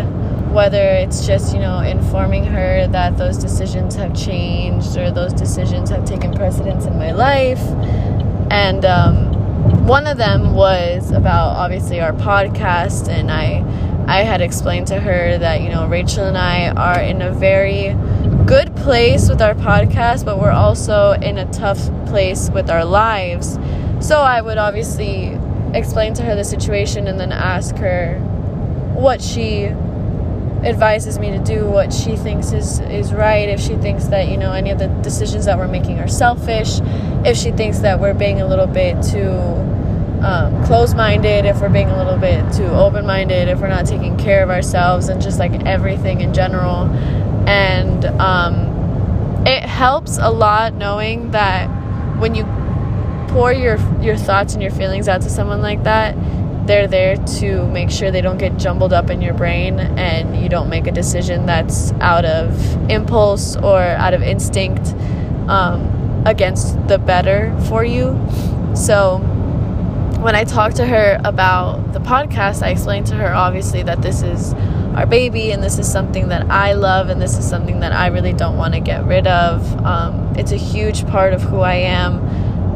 whether 0.51 0.83
it's 0.83 1.29
just 1.29 1.55
you 1.55 1.61
know 1.61 1.79
informing 1.79 2.45
her 2.45 2.89
that 2.89 3.17
those 3.17 3.39
decisions 3.39 3.95
have 3.95 4.13
changed 4.17 4.97
or 4.97 5.09
those 5.13 5.33
decisions 5.33 5.91
have 5.91 6.05
taken 6.05 6.35
precedence 6.35 6.87
in 6.87 6.99
my 6.99 7.13
life. 7.13 7.63
And 8.51 8.85
um, 8.85 9.31
one 9.87 10.07
of 10.07 10.17
them 10.17 10.55
was 10.55 11.11
about 11.11 11.57
obviously 11.57 12.01
our 12.01 12.13
podcast 12.13 13.09
and 13.09 13.31
i 13.31 13.63
i 14.07 14.23
had 14.23 14.41
explained 14.41 14.87
to 14.87 14.99
her 14.99 15.37
that 15.39 15.61
you 15.61 15.69
know 15.69 15.87
rachel 15.87 16.25
and 16.25 16.39
i 16.39 16.71
are 16.71 17.01
in 17.01 17.21
a 17.23 17.33
very 17.33 17.89
good 18.51 18.75
place 18.75 19.29
with 19.29 19.41
our 19.41 19.55
podcast 19.55 20.25
but 20.25 20.41
we're 20.41 20.51
also 20.51 21.13
in 21.13 21.39
a 21.39 21.49
tough 21.53 21.79
place 22.07 22.51
with 22.51 22.69
our 22.69 22.85
lives. 22.85 23.61
So 24.01 24.19
i 24.23 24.41
would 24.41 24.59
obviously 24.59 25.39
explain 25.73 26.15
to 26.15 26.23
her 26.25 26.35
the 26.35 26.43
situation 26.43 27.07
and 27.07 27.21
then 27.21 27.31
ask 27.31 27.77
her 27.77 28.19
what 28.97 29.23
she 29.23 29.67
advises 30.67 31.21
me 31.21 31.31
to 31.31 31.39
do 31.39 31.65
what 31.65 31.93
she 31.93 32.17
thinks 32.17 32.51
is 32.51 32.81
is 32.81 33.13
right 33.13 33.49
if 33.49 33.61
she 33.61 33.77
thinks 33.77 34.07
that 34.07 34.29
you 34.29 34.37
know 34.37 34.51
any 34.51 34.71
of 34.71 34.81
the 34.81 34.89
decisions 35.01 35.45
that 35.45 35.57
we're 35.57 35.69
making 35.69 36.01
are 36.01 36.09
selfish 36.09 36.81
if 37.25 37.37
she 37.37 37.53
thinks 37.53 37.79
that 37.79 38.01
we're 38.01 38.15
being 38.15 38.41
a 38.41 38.47
little 38.49 38.67
bit 38.67 39.01
too 39.01 39.31
um, 40.27 40.65
close-minded 40.65 41.45
if 41.45 41.61
we're 41.61 41.69
being 41.69 41.89
a 41.89 41.97
little 41.97 42.19
bit 42.19 42.53
too 42.53 42.67
open-minded 42.67 43.49
if 43.49 43.61
we're 43.61 43.69
not 43.69 43.87
taking 43.87 44.17
care 44.19 44.43
of 44.43 44.51
ourselves 44.51 45.09
and 45.09 45.23
just 45.23 45.39
like 45.39 45.53
everything 45.67 46.21
in 46.21 46.35
general 46.35 46.89
and 47.47 48.05
um, 48.21 49.47
it 49.47 49.63
helps 49.63 50.19
a 50.19 50.31
lot 50.31 50.75
knowing 50.75 51.31
that 51.31 51.67
when 52.19 52.35
you 52.35 52.45
pour 53.29 53.53
your 53.53 53.79
your 54.01 54.17
thoughts 54.17 54.55
and 54.55 54.63
your 54.63 54.73
feelings 54.73 55.09
out 55.09 55.23
to 55.23 55.31
someone 55.31 55.63
like 55.63 55.83
that 55.85 56.17
they're 56.67 56.87
there 56.87 57.17
to 57.17 57.67
make 57.69 57.91
sure 57.91 58.11
they 58.11 58.21
don't 58.21 58.39
get 58.39 58.57
jumbled 58.57 58.93
up 58.93 59.11
in 59.11 59.21
your 59.21 59.35
brain 59.35 59.81
and 59.81 60.41
you 60.41 60.49
don't 60.49 60.69
make 60.69 60.87
a 60.87 60.93
decision 60.93 61.47
that's 61.47 61.91
out 61.95 62.25
of 62.25 62.91
impulse 62.91 63.57
or 63.57 63.81
out 63.81 64.15
of 64.15 64.23
instinct 64.23 64.95
um, 65.49 66.23
against 66.27 66.87
the 66.87 66.97
better 66.97 67.57
for 67.69 67.85
you. 67.85 68.17
So, 68.77 69.19
when 70.21 70.37
I 70.37 70.45
talked 70.45 70.77
to 70.77 70.87
her 70.87 71.21
about 71.25 71.93
the 71.93 71.99
podcast, 71.99 72.63
I 72.63 72.71
explained 72.71 73.07
to 73.07 73.15
her 73.17 73.33
obviously 73.35 73.83
that 73.83 74.03
this 74.03 74.23
is 74.23 74.53
our 74.95 75.07
baby 75.07 75.53
and 75.53 75.63
this 75.63 75.79
is 75.79 75.91
something 75.91 76.29
that 76.29 76.51
I 76.51 76.73
love 76.73 77.09
and 77.09 77.21
this 77.21 77.39
is 77.39 77.49
something 77.49 77.81
that 77.81 77.93
I 77.93 78.09
really 78.09 78.33
don't 78.33 78.57
want 78.57 78.75
to 78.75 78.81
get 78.81 79.05
rid 79.05 79.27
of. 79.27 79.85
Um, 79.85 80.35
it's 80.37 80.53
a 80.53 80.57
huge 80.57 81.07
part 81.07 81.33
of 81.33 81.43
who 81.43 81.61
I 81.61 81.75
am 81.75 82.19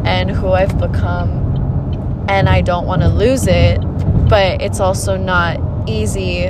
and 0.06 0.30
who 0.30 0.52
I've 0.52 0.78
become 0.78 2.24
and 2.28 2.48
I 2.48 2.60
don't 2.60 2.86
want 2.86 3.02
to 3.02 3.08
lose 3.08 3.46
it, 3.46 3.80
but 4.28 4.62
it's 4.62 4.80
also 4.80 5.16
not 5.16 5.60
easy, 5.88 6.46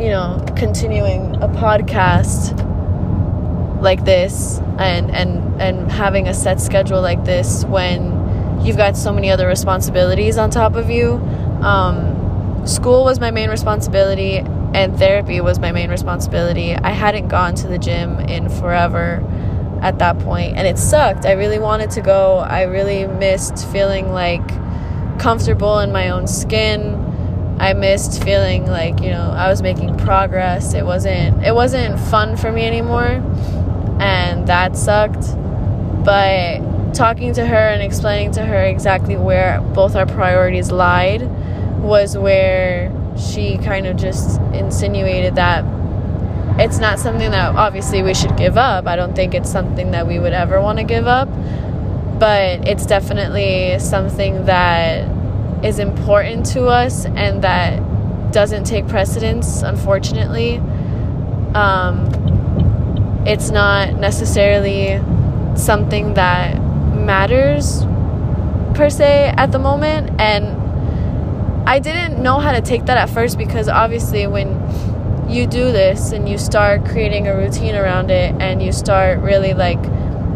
you 0.00 0.08
know, 0.08 0.44
continuing 0.56 1.36
a 1.36 1.48
podcast 1.48 2.58
like 3.80 4.04
this 4.04 4.58
and 4.78 5.10
and 5.10 5.60
and 5.60 5.90
having 5.90 6.28
a 6.28 6.34
set 6.34 6.60
schedule 6.60 7.02
like 7.02 7.24
this 7.24 7.64
when 7.64 8.60
you've 8.64 8.76
got 8.76 8.96
so 8.96 9.12
many 9.12 9.30
other 9.30 9.46
responsibilities 9.46 10.38
on 10.38 10.50
top 10.50 10.74
of 10.74 10.88
you. 10.88 11.14
Um, 11.62 12.21
school 12.64 13.04
was 13.04 13.20
my 13.20 13.30
main 13.30 13.50
responsibility 13.50 14.38
and 14.74 14.96
therapy 14.96 15.40
was 15.40 15.58
my 15.58 15.72
main 15.72 15.90
responsibility. 15.90 16.74
I 16.74 16.90
hadn't 16.90 17.28
gone 17.28 17.54
to 17.56 17.68
the 17.68 17.78
gym 17.78 18.18
in 18.20 18.48
forever 18.48 19.22
at 19.82 19.98
that 19.98 20.18
point 20.20 20.56
and 20.56 20.66
it 20.66 20.78
sucked. 20.78 21.26
I 21.26 21.32
really 21.32 21.58
wanted 21.58 21.90
to 21.92 22.00
go. 22.00 22.38
I 22.38 22.62
really 22.62 23.06
missed 23.06 23.66
feeling 23.70 24.12
like 24.12 24.46
comfortable 25.18 25.80
in 25.80 25.92
my 25.92 26.10
own 26.10 26.26
skin. 26.26 27.56
I 27.58 27.74
missed 27.74 28.22
feeling 28.22 28.66
like, 28.66 29.00
you 29.00 29.10
know, 29.10 29.32
I 29.36 29.48
was 29.48 29.62
making 29.62 29.96
progress. 29.98 30.74
It 30.74 30.84
wasn't 30.84 31.44
it 31.44 31.54
wasn't 31.54 31.98
fun 31.98 32.36
for 32.36 32.50
me 32.52 32.64
anymore 32.64 33.22
and 34.00 34.46
that 34.46 34.76
sucked. 34.76 35.36
But 36.04 36.94
talking 36.94 37.32
to 37.34 37.46
her 37.46 37.68
and 37.68 37.82
explaining 37.82 38.32
to 38.32 38.44
her 38.44 38.62
exactly 38.64 39.16
where 39.16 39.60
both 39.74 39.96
our 39.96 40.06
priorities 40.06 40.70
lied 40.70 41.22
was 41.82 42.16
where 42.16 42.90
she 43.18 43.58
kind 43.58 43.86
of 43.86 43.96
just 43.96 44.40
insinuated 44.52 45.34
that 45.34 45.64
it's 46.58 46.78
not 46.78 46.98
something 46.98 47.30
that 47.30 47.54
obviously 47.56 48.02
we 48.02 48.14
should 48.14 48.36
give 48.36 48.56
up. 48.56 48.86
I 48.86 48.96
don't 48.96 49.14
think 49.14 49.34
it's 49.34 49.50
something 49.50 49.90
that 49.92 50.06
we 50.06 50.18
would 50.18 50.32
ever 50.32 50.60
want 50.60 50.78
to 50.78 50.84
give 50.84 51.06
up, 51.06 51.28
but 52.18 52.68
it's 52.68 52.86
definitely 52.86 53.78
something 53.78 54.44
that 54.44 55.08
is 55.64 55.78
important 55.78 56.46
to 56.46 56.66
us 56.66 57.06
and 57.06 57.42
that 57.42 57.80
doesn't 58.32 58.64
take 58.64 58.86
precedence, 58.86 59.62
unfortunately. 59.62 60.58
Um, 61.54 62.08
it's 63.26 63.50
not 63.50 63.94
necessarily 63.94 65.00
something 65.56 66.14
that 66.14 66.60
matters 66.94 67.84
per 68.74 68.88
se 68.90 69.34
at 69.36 69.52
the 69.52 69.58
moment, 69.58 70.20
and 70.20 70.61
I 71.64 71.78
didn't 71.78 72.20
know 72.22 72.40
how 72.40 72.52
to 72.52 72.60
take 72.60 72.86
that 72.86 72.98
at 72.98 73.08
first 73.08 73.38
because 73.38 73.68
obviously 73.68 74.26
when 74.26 74.48
you 75.28 75.46
do 75.46 75.70
this 75.70 76.12
and 76.12 76.28
you 76.28 76.36
start 76.36 76.84
creating 76.84 77.28
a 77.28 77.36
routine 77.36 77.74
around 77.76 78.10
it 78.10 78.34
and 78.40 78.60
you 78.62 78.72
start 78.72 79.20
really 79.20 79.54
like 79.54 79.82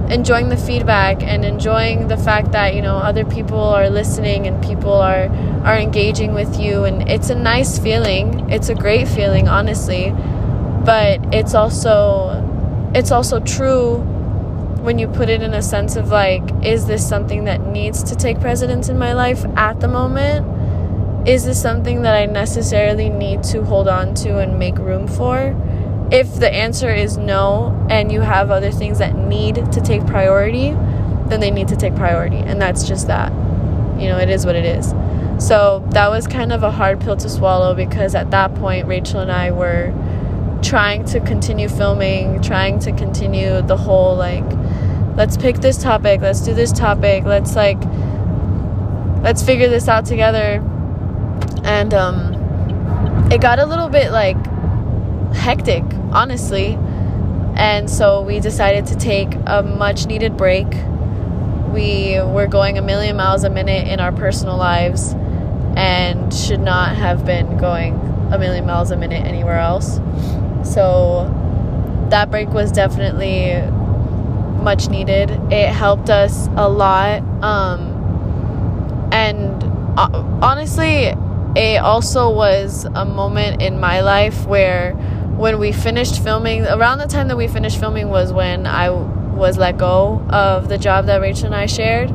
enjoying 0.08 0.48
the 0.48 0.56
feedback 0.56 1.22
and 1.24 1.44
enjoying 1.44 2.06
the 2.06 2.16
fact 2.16 2.52
that 2.52 2.76
you 2.76 2.80
know 2.80 2.96
other 2.96 3.24
people 3.24 3.58
are 3.58 3.90
listening 3.90 4.46
and 4.46 4.62
people 4.64 4.92
are 4.92 5.28
are 5.64 5.76
engaging 5.76 6.32
with 6.32 6.60
you 6.60 6.84
and 6.84 7.08
it's 7.08 7.28
a 7.28 7.34
nice 7.34 7.76
feeling. 7.78 8.48
It's 8.48 8.68
a 8.68 8.74
great 8.74 9.08
feeling 9.08 9.48
honestly. 9.48 10.14
But 10.84 11.34
it's 11.34 11.54
also 11.54 12.90
it's 12.94 13.10
also 13.10 13.40
true 13.40 13.96
when 14.86 15.00
you 15.00 15.08
put 15.08 15.28
it 15.28 15.42
in 15.42 15.52
a 15.52 15.62
sense 15.62 15.96
of 15.96 16.10
like 16.10 16.44
is 16.64 16.86
this 16.86 17.06
something 17.06 17.44
that 17.44 17.66
needs 17.66 18.04
to 18.04 18.14
take 18.14 18.40
precedence 18.40 18.88
in 18.88 18.96
my 18.96 19.12
life 19.12 19.44
at 19.56 19.80
the 19.80 19.88
moment 19.88 20.55
is 21.26 21.44
this 21.44 21.60
something 21.60 22.02
that 22.02 22.14
I 22.14 22.26
necessarily 22.26 23.10
need 23.10 23.42
to 23.44 23.64
hold 23.64 23.88
on 23.88 24.14
to 24.16 24.38
and 24.38 24.60
make 24.60 24.78
room 24.78 25.08
for? 25.08 25.56
If 26.12 26.36
the 26.36 26.52
answer 26.52 26.88
is 26.88 27.16
no, 27.16 27.86
and 27.90 28.12
you 28.12 28.20
have 28.20 28.52
other 28.52 28.70
things 28.70 28.98
that 29.00 29.16
need 29.16 29.56
to 29.72 29.80
take 29.80 30.06
priority, 30.06 30.70
then 31.26 31.40
they 31.40 31.50
need 31.50 31.66
to 31.68 31.76
take 31.76 31.96
priority. 31.96 32.36
And 32.36 32.62
that's 32.62 32.86
just 32.86 33.08
that. 33.08 33.32
You 34.00 34.08
know, 34.08 34.18
it 34.18 34.30
is 34.30 34.46
what 34.46 34.54
it 34.54 34.64
is. 34.64 34.94
So 35.44 35.84
that 35.90 36.10
was 36.10 36.28
kind 36.28 36.52
of 36.52 36.62
a 36.62 36.70
hard 36.70 37.00
pill 37.00 37.16
to 37.16 37.28
swallow 37.28 37.74
because 37.74 38.14
at 38.14 38.30
that 38.30 38.54
point, 38.54 38.86
Rachel 38.86 39.18
and 39.18 39.32
I 39.32 39.50
were 39.50 39.92
trying 40.62 41.04
to 41.06 41.18
continue 41.18 41.68
filming, 41.68 42.40
trying 42.40 42.78
to 42.80 42.92
continue 42.92 43.62
the 43.62 43.76
whole 43.76 44.14
like, 44.14 44.44
let's 45.16 45.36
pick 45.36 45.56
this 45.56 45.76
topic, 45.76 46.20
let's 46.20 46.40
do 46.40 46.54
this 46.54 46.70
topic, 46.70 47.24
let's 47.24 47.56
like, 47.56 47.78
let's 49.24 49.42
figure 49.42 49.68
this 49.68 49.88
out 49.88 50.06
together 50.06 50.62
and 51.66 51.92
um, 51.92 53.30
it 53.30 53.40
got 53.40 53.58
a 53.58 53.66
little 53.66 53.88
bit 53.88 54.12
like 54.12 54.36
hectic, 55.34 55.82
honestly. 56.12 56.78
And 57.56 57.90
so 57.90 58.22
we 58.22 58.38
decided 58.40 58.86
to 58.86 58.96
take 58.96 59.34
a 59.46 59.62
much 59.62 60.06
needed 60.06 60.36
break. 60.36 60.66
We 61.72 62.20
were 62.20 62.46
going 62.46 62.78
a 62.78 62.82
million 62.82 63.16
miles 63.16 63.44
a 63.44 63.50
minute 63.50 63.88
in 63.88 63.98
our 63.98 64.12
personal 64.12 64.56
lives 64.56 65.14
and 65.76 66.32
should 66.32 66.60
not 66.60 66.96
have 66.96 67.26
been 67.26 67.58
going 67.58 67.94
a 68.32 68.38
million 68.38 68.64
miles 68.66 68.90
a 68.90 68.96
minute 68.96 69.24
anywhere 69.26 69.58
else. 69.58 70.00
So 70.62 71.28
that 72.10 72.30
break 72.30 72.48
was 72.50 72.70
definitely 72.70 73.60
much 74.62 74.88
needed. 74.88 75.30
It 75.52 75.68
helped 75.68 76.10
us 76.10 76.48
a 76.56 76.68
lot. 76.68 77.22
Um, 77.42 79.10
and 79.12 79.62
uh, 79.98 80.08
honestly, 80.42 81.14
it 81.56 81.78
also 81.78 82.30
was 82.30 82.84
a 82.84 83.04
moment 83.06 83.62
in 83.62 83.80
my 83.80 84.02
life 84.02 84.46
where 84.46 84.92
when 84.92 85.58
we 85.58 85.72
finished 85.72 86.22
filming, 86.22 86.66
around 86.66 86.98
the 86.98 87.06
time 87.06 87.28
that 87.28 87.36
we 87.36 87.48
finished 87.48 87.80
filming 87.80 88.08
was 88.08 88.32
when 88.32 88.66
I 88.66 88.90
was 88.90 89.56
let 89.56 89.78
go 89.78 90.24
of 90.28 90.68
the 90.68 90.76
job 90.76 91.06
that 91.06 91.20
Rachel 91.20 91.46
and 91.46 91.54
I 91.54 91.66
shared. 91.66 92.10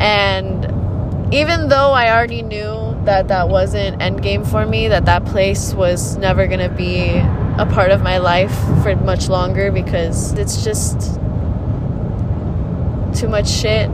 And 0.00 1.34
even 1.34 1.68
though 1.68 1.90
I 1.90 2.14
already 2.14 2.42
knew 2.42 2.96
that 3.04 3.28
that 3.28 3.48
wasn't 3.48 4.00
endgame 4.00 4.48
for 4.48 4.64
me, 4.64 4.88
that 4.88 5.04
that 5.06 5.24
place 5.24 5.74
was 5.74 6.16
never 6.16 6.46
going 6.46 6.60
to 6.60 6.68
be 6.68 7.08
a 7.58 7.66
part 7.72 7.90
of 7.90 8.02
my 8.02 8.18
life 8.18 8.54
for 8.82 8.94
much 8.96 9.28
longer 9.28 9.70
because 9.72 10.32
it's 10.34 10.62
just 10.64 11.20
too 13.18 13.28
much 13.28 13.48
shit 13.48 13.90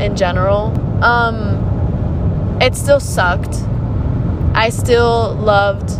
in 0.00 0.14
general. 0.16 0.66
Um, 1.02 2.58
it 2.60 2.76
still 2.76 3.00
sucked. 3.00 3.56
I 4.54 4.70
still 4.70 5.34
loved 5.34 5.90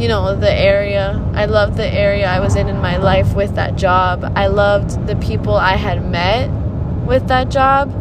you 0.00 0.08
know, 0.08 0.34
the 0.34 0.50
area. 0.50 1.22
I 1.34 1.44
loved 1.44 1.76
the 1.76 1.86
area 1.86 2.26
I 2.26 2.40
was 2.40 2.56
in 2.56 2.68
in 2.70 2.78
my 2.80 2.96
life 2.96 3.34
with 3.34 3.56
that 3.56 3.76
job. 3.76 4.32
I 4.34 4.46
loved 4.46 5.06
the 5.06 5.14
people 5.16 5.54
I 5.54 5.76
had 5.76 6.02
met 6.10 6.48
with 7.06 7.28
that 7.28 7.50
job. 7.50 7.94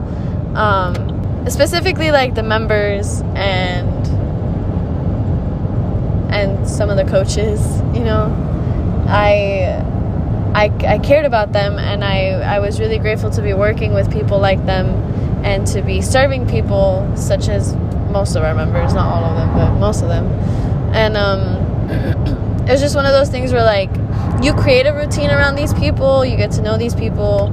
Um, 0.56 1.46
specifically 1.50 2.12
like 2.12 2.36
the 2.36 2.44
members 2.44 3.22
and 3.36 3.90
and 6.34 6.70
some 6.70 6.90
of 6.90 6.96
the 6.96 7.04
coaches, 7.04 7.82
you 7.94 8.06
know. 8.06 8.34
I 9.10 9.84
I, 10.56 10.72
I 10.88 11.00
cared 11.00 11.26
about 11.26 11.52
them 11.52 11.78
and 11.78 12.04
I, 12.04 12.30
I 12.30 12.60
was 12.60 12.80
really 12.80 12.98
grateful 12.98 13.30
to 13.32 13.42
be 13.42 13.54
working 13.54 13.94
with 13.94 14.12
people 14.12 14.40
like 14.40 14.66
them 14.66 14.88
and 15.44 15.68
to 15.68 15.82
be 15.82 16.02
serving 16.02 16.48
people 16.48 17.12
such 17.16 17.50
as 17.50 17.76
most 18.10 18.36
of 18.36 18.44
our 18.44 18.56
members, 18.56 18.94
not 18.94 19.08
all 19.08 19.24
of 19.24 19.36
them, 19.36 19.54
but 19.56 19.80
most 19.80 20.02
of 20.02 20.10
them. 20.10 20.26
And 20.94 21.16
um, 21.18 21.42
it 22.68 22.72
was 22.72 22.82
just 22.82 22.96
one 22.96 23.06
of 23.06 23.12
those 23.12 23.30
things 23.30 23.52
where 23.52 23.64
like 23.64 23.90
you 24.44 24.54
create 24.54 24.86
a 24.86 24.94
routine 24.94 25.30
around 25.30 25.56
these 25.56 25.74
people, 25.74 26.26
you 26.26 26.38
get 26.38 26.52
to 26.52 26.62
know 26.62 26.78
these 26.78 26.96
people, 26.96 27.48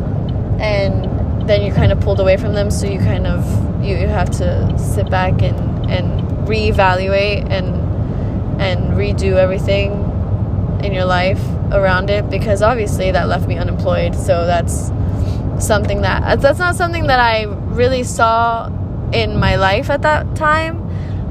and 0.61 1.49
then 1.49 1.63
you're 1.63 1.75
kind 1.75 1.93
of 1.93 2.01
pulled 2.01 2.21
away 2.21 2.37
from 2.37 2.55
them. 2.55 2.71
So 2.71 2.87
you 2.87 2.99
kind 2.99 3.27
of 3.27 3.45
you, 3.85 3.97
you 3.97 4.09
have 4.09 4.31
to 4.39 4.79
sit 4.79 5.11
back 5.11 5.43
and 5.43 5.91
and 5.91 6.21
reevaluate 6.47 7.51
and 7.51 8.61
and 8.61 8.93
redo 8.93 9.35
everything 9.35 9.93
in 10.85 10.93
your 10.93 11.05
life 11.05 11.43
around 11.73 12.11
it 12.11 12.29
because 12.31 12.63
obviously 12.63 13.11
that 13.11 13.29
left 13.29 13.47
me 13.47 13.57
unemployed. 13.59 14.15
So 14.15 14.47
that's 14.47 14.91
something 15.59 16.03
that 16.03 16.41
that's 16.41 16.59
not 16.59 16.77
something 16.77 17.07
that 17.07 17.19
I 17.21 17.45
really 17.45 18.03
saw 18.03 18.69
in 19.13 19.39
my 19.39 19.57
life 19.57 19.91
at 19.91 20.03
that 20.03 20.37
time. 20.37 20.83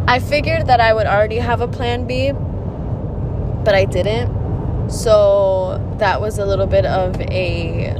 I 0.07 0.19
figured 0.19 0.67
that 0.67 0.79
I 0.79 0.93
would 0.93 1.07
already 1.07 1.37
have 1.37 1.61
a 1.61 1.67
plan 1.67 2.05
B 2.05 2.31
but 3.65 3.75
I 3.75 3.83
didn't. 3.83 4.89
So 4.89 5.95
that 5.97 6.21
was 6.21 6.37
a 6.37 6.45
little 6.45 6.67
bit 6.67 6.85
of 6.85 7.19
a 7.19 7.99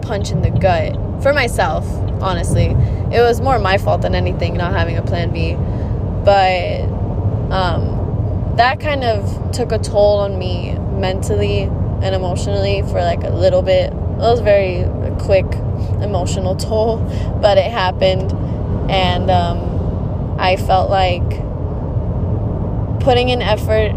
punch 0.00 0.32
in 0.32 0.40
the 0.42 0.50
gut 0.50 0.96
for 1.22 1.32
myself, 1.32 1.86
honestly. 2.20 2.74
It 3.14 3.20
was 3.20 3.40
more 3.40 3.58
my 3.58 3.78
fault 3.78 4.02
than 4.02 4.14
anything 4.14 4.56
not 4.56 4.72
having 4.72 4.96
a 4.96 5.02
plan 5.02 5.32
B. 5.32 5.54
But 6.24 6.80
um, 7.52 8.54
that 8.56 8.80
kind 8.80 9.04
of 9.04 9.52
took 9.52 9.70
a 9.70 9.78
toll 9.78 10.18
on 10.20 10.38
me 10.38 10.72
mentally 10.98 11.62
and 11.62 12.14
emotionally 12.14 12.80
for 12.82 13.00
like 13.02 13.22
a 13.22 13.30
little 13.30 13.62
bit. 13.62 13.92
It 13.92 14.18
was 14.18 14.40
very 14.40 14.84
quick 15.20 15.44
emotional 16.02 16.56
toll, 16.56 16.96
but 17.42 17.58
it 17.58 17.70
happened. 17.70 18.30
And 18.92 19.30
um, 19.30 20.36
I 20.38 20.56
felt 20.56 20.90
like 20.90 21.28
putting 23.00 23.30
an 23.30 23.42
effort 23.42 23.92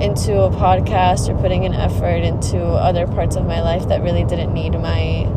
into 0.00 0.40
a 0.40 0.50
podcast 0.50 1.28
or 1.28 1.40
putting 1.40 1.64
an 1.64 1.74
effort 1.74 2.24
into 2.24 2.60
other 2.62 3.06
parts 3.06 3.36
of 3.36 3.46
my 3.46 3.62
life 3.62 3.88
that 3.88 4.02
really 4.02 4.24
didn't 4.24 4.52
need 4.52 4.72
my 4.72 5.28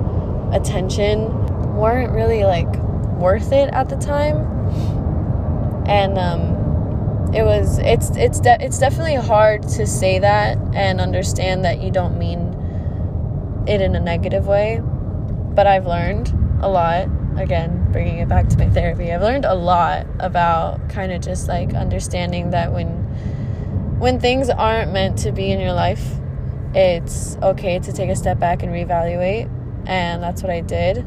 attention 0.52 1.76
weren't 1.76 2.12
really 2.12 2.46
like 2.46 2.74
worth 3.18 3.52
it 3.52 3.70
at 3.74 3.90
the 3.90 3.96
time. 3.98 4.38
And 5.88 6.18
um, 6.18 6.56
it 7.36 7.44
was 7.44 7.80
it's 7.80 8.12
it's 8.16 8.40
de- 8.40 8.58
it's 8.62 8.80
definitely 8.80 9.16
hard 9.16 9.64
to 9.64 9.86
say 9.86 10.20
that 10.20 10.58
and 10.74 11.02
understand 11.02 11.66
that 11.66 11.82
you 11.82 11.92
don't 11.92 12.18
mean 12.18 12.54
it 13.68 13.82
in 13.82 13.96
a 13.96 14.00
negative 14.00 14.48
way 14.48 14.80
but 15.54 15.68
I've 15.68 15.86
learned 15.86 16.30
a 16.62 16.70
lot 16.70 17.08
again 17.38 17.92
bringing 17.92 18.20
it 18.20 18.30
back 18.30 18.48
to 18.48 18.58
my 18.58 18.70
therapy 18.70 19.12
I've 19.12 19.22
learned 19.22 19.46
a 19.46 19.56
lot 19.56 20.08
about 20.20 20.90
kind 20.90 21.12
of 21.12 21.22
just 21.22 21.48
like 21.48 21.74
understanding 21.74 22.52
that 22.52 22.72
when 22.72 23.06
when 23.98 24.20
things 24.20 24.50
aren't 24.50 24.92
meant 24.92 25.20
to 25.20 25.32
be 25.32 25.52
in 25.52 25.60
your 25.60 25.74
life, 25.74 26.06
it's 26.74 27.38
okay 27.38 27.80
to 27.80 27.94
take 27.94 28.10
a 28.10 28.16
step 28.16 28.40
back 28.40 28.62
and 28.62 28.72
reevaluate. 28.72 29.50
And 29.88 30.22
that's 30.22 30.44
what 30.44 30.52
I 30.52 30.62
did. 30.62 30.98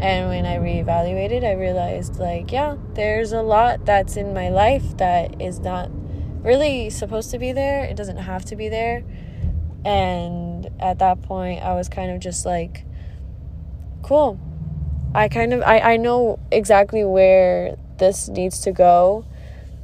And 0.00 0.28
when 0.28 0.44
I 0.44 0.56
reevaluated, 0.56 1.44
I 1.44 1.52
realized, 1.52 2.18
like, 2.18 2.50
yeah, 2.50 2.76
there's 2.94 3.32
a 3.32 3.42
lot 3.42 3.86
that's 3.86 4.16
in 4.16 4.34
my 4.34 4.48
life 4.48 4.96
that 4.96 5.40
is 5.40 5.60
not 5.60 5.90
really 6.42 6.90
supposed 6.90 7.30
to 7.30 7.38
be 7.38 7.52
there. 7.52 7.84
It 7.84 7.96
doesn't 7.96 8.16
have 8.16 8.44
to 8.46 8.56
be 8.56 8.68
there. 8.68 9.04
And 9.84 10.68
at 10.80 10.98
that 10.98 11.22
point, 11.22 11.62
I 11.62 11.74
was 11.74 11.88
kind 11.88 12.10
of 12.10 12.18
just 12.18 12.44
like, 12.44 12.84
cool. 14.02 14.40
I 15.14 15.28
kind 15.28 15.52
of 15.52 15.62
I, 15.62 15.78
I 15.78 15.96
know 15.96 16.40
exactly 16.50 17.04
where 17.04 17.76
this 17.98 18.28
needs 18.28 18.60
to 18.62 18.72
go. 18.72 19.24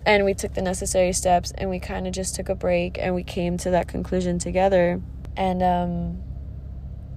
And 0.05 0.25
we 0.25 0.35
took 0.35 0.55
the 0.55 0.63
necessary 0.63 1.13
steps 1.13 1.53
and 1.53 1.71
we 1.71 1.79
kind 1.79 2.07
of 2.07 2.13
just 2.13 2.35
took 2.35 2.49
a 2.49 2.55
break 2.55 2.99
and 2.99 3.15
we 3.15 3.23
came 3.23 3.59
to 3.59 3.71
that 3.71 3.87
conclusion 3.87 4.39
together. 4.39 5.01
And 5.37 5.63
um, 5.63 6.23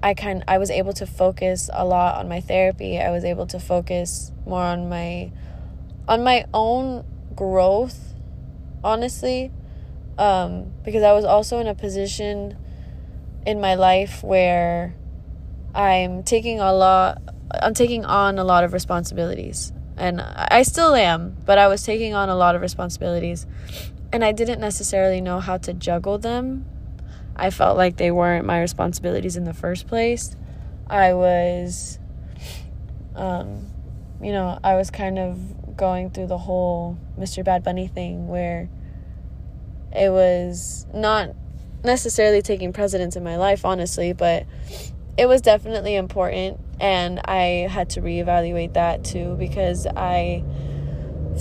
i 0.03 0.13
kind 0.13 0.43
i 0.49 0.57
was 0.57 0.69
able 0.69 0.91
to 0.91 1.05
focus 1.05 1.69
a 1.73 1.85
lot 1.85 2.17
on 2.17 2.27
my 2.27 2.41
therapy. 2.41 2.99
I 2.99 3.09
was 3.09 3.23
able 3.23 3.47
to 3.47 3.59
focus 3.59 4.31
more 4.45 4.61
on 4.61 4.89
my 4.89 5.31
on 6.07 6.23
my 6.23 6.45
own 6.53 7.05
growth 7.35 8.13
honestly. 8.83 9.51
Um, 10.15 10.73
because 10.83 11.01
i 11.01 11.11
was 11.11 11.25
also 11.25 11.57
in 11.57 11.65
a 11.65 11.73
position 11.73 12.55
in 13.47 13.59
my 13.59 13.73
life 13.73 14.23
where 14.23 14.93
i'm 15.73 16.21
taking 16.21 16.59
a 16.59 16.71
lot 16.71 17.19
i'm 17.61 17.73
taking 17.73 18.05
on 18.05 18.39
a 18.39 18.43
lot 18.43 18.63
of 18.63 18.73
responsibilities 18.73 19.71
and 19.97 20.21
I 20.21 20.63
still 20.63 20.95
am, 20.95 21.37
but 21.45 21.57
I 21.57 21.67
was 21.67 21.83
taking 21.83 22.13
on 22.13 22.29
a 22.29 22.35
lot 22.35 22.55
of 22.55 22.61
responsibilities 22.61 23.45
and 24.11 24.23
I 24.23 24.31
didn't 24.31 24.59
necessarily 24.59 25.21
know 25.21 25.39
how 25.39 25.57
to 25.57 25.73
juggle 25.73 26.17
them. 26.17 26.65
I 27.35 27.49
felt 27.49 27.77
like 27.77 27.97
they 27.97 28.11
weren't 28.11 28.45
my 28.45 28.59
responsibilities 28.59 29.37
in 29.37 29.43
the 29.43 29.53
first 29.53 29.87
place. 29.87 30.35
I 30.87 31.13
was 31.13 31.99
um 33.15 33.67
you 34.21 34.31
know, 34.31 34.57
I 34.63 34.75
was 34.75 34.89
kind 34.89 35.19
of 35.19 35.75
going 35.75 36.09
through 36.09 36.27
the 36.27 36.37
whole 36.37 36.97
Mr. 37.19 37.43
Bad 37.43 37.63
Bunny 37.63 37.87
thing 37.87 38.27
where 38.27 38.69
it 39.91 40.09
was 40.09 40.87
not 40.93 41.29
necessarily 41.83 42.41
taking 42.41 42.71
precedence 42.71 43.15
in 43.15 43.23
my 43.23 43.35
life 43.35 43.65
honestly, 43.65 44.13
but 44.13 44.45
it 45.17 45.27
was 45.27 45.41
definitely 45.41 45.95
important 45.95 46.59
and 46.79 47.19
I 47.25 47.67
had 47.69 47.91
to 47.91 48.01
reevaluate 48.01 48.73
that 48.73 49.03
too 49.03 49.35
because 49.37 49.85
I 49.85 50.43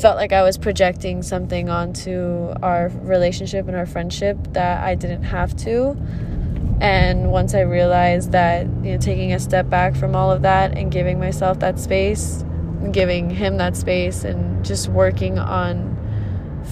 felt 0.01 0.17
like 0.17 0.33
I 0.33 0.43
was 0.43 0.59
projecting 0.59 1.23
something 1.23 1.69
onto 1.69 2.53
our 2.63 2.89
relationship 3.03 3.67
and 3.69 3.77
our 3.77 3.87
friendship 3.87 4.39
that 4.53 4.83
I 4.83 4.95
didn't 4.95 5.25
have 5.25 5.57
to. 5.59 5.97
And 6.81 7.31
once 7.31 7.55
I 7.55 7.61
realized 7.61 8.33
that, 8.33 8.67
you 8.67 8.93
know, 8.93 8.99
taking 8.99 9.33
a 9.33 9.39
step 9.39 9.69
back 9.69 9.95
from 9.95 10.17
all 10.17 10.33
of 10.33 10.43
that 10.43 10.77
and 10.77 10.91
giving 10.91 11.19
myself 11.19 11.61
that 11.61 11.79
space, 11.79 12.45
giving 12.91 13.31
him 13.31 13.59
that 13.59 13.77
space 13.77 14.25
and 14.25 14.65
just 14.65 14.89
working 14.89 15.39
on 15.39 15.91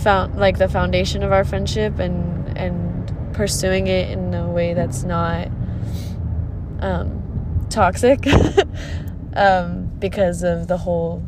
found 0.02 0.36
like 0.36 0.58
the 0.58 0.68
foundation 0.68 1.22
of 1.22 1.32
our 1.32 1.44
friendship 1.44 1.98
and 1.98 2.56
and 2.56 3.34
pursuing 3.34 3.86
it 3.86 4.10
in 4.10 4.32
a 4.34 4.48
way 4.48 4.74
that's 4.74 5.02
not 5.02 5.48
um, 6.81 7.66
toxic 7.71 8.27
um, 9.35 9.90
because 9.99 10.43
of 10.43 10.69
the 10.69 10.79
whole 10.79 11.25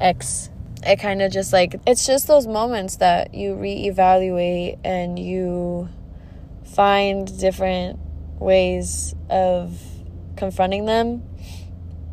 ex. 0.00 0.50
It 0.82 0.96
kind 0.96 1.22
of 1.22 1.32
just 1.32 1.52
like, 1.52 1.80
it's 1.86 2.06
just 2.06 2.28
those 2.28 2.46
moments 2.46 2.96
that 2.96 3.34
you 3.34 3.54
reevaluate 3.54 4.78
and 4.84 5.18
you 5.18 5.88
find 6.64 7.38
different 7.38 7.98
ways 8.38 9.14
of 9.30 9.80
confronting 10.36 10.84
them 10.84 11.22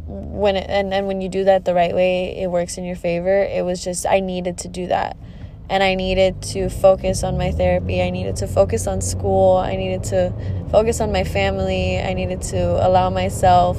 when 0.06 0.56
it, 0.56 0.70
and, 0.70 0.94
and 0.94 1.08
when 1.08 1.22
you 1.22 1.30
do 1.30 1.44
that 1.44 1.66
the 1.66 1.74
right 1.74 1.94
way 1.94 2.38
it 2.38 2.48
works 2.48 2.78
in 2.78 2.84
your 2.84 2.96
favor 2.96 3.44
it 3.44 3.64
was 3.64 3.84
just 3.84 4.06
i 4.06 4.20
needed 4.20 4.58
to 4.58 4.68
do 4.68 4.88
that 4.88 5.18
and 5.70 5.82
i 5.82 5.96
needed 5.96 6.42
to 6.42 6.70
focus 6.70 7.24
on 7.24 7.38
my 7.38 7.52
therapy. 7.52 8.02
I 8.02 8.10
needed 8.10 8.36
to 8.38 8.48
focus 8.48 8.88
on 8.88 9.02
school. 9.02 9.58
I 9.58 9.76
needed 9.76 10.04
to 10.06 10.34
focus 10.70 11.02
on 11.02 11.12
my 11.12 11.24
family. 11.24 12.00
I 12.00 12.14
needed 12.14 12.42
to 12.54 12.86
allow 12.86 13.10
myself 13.10 13.78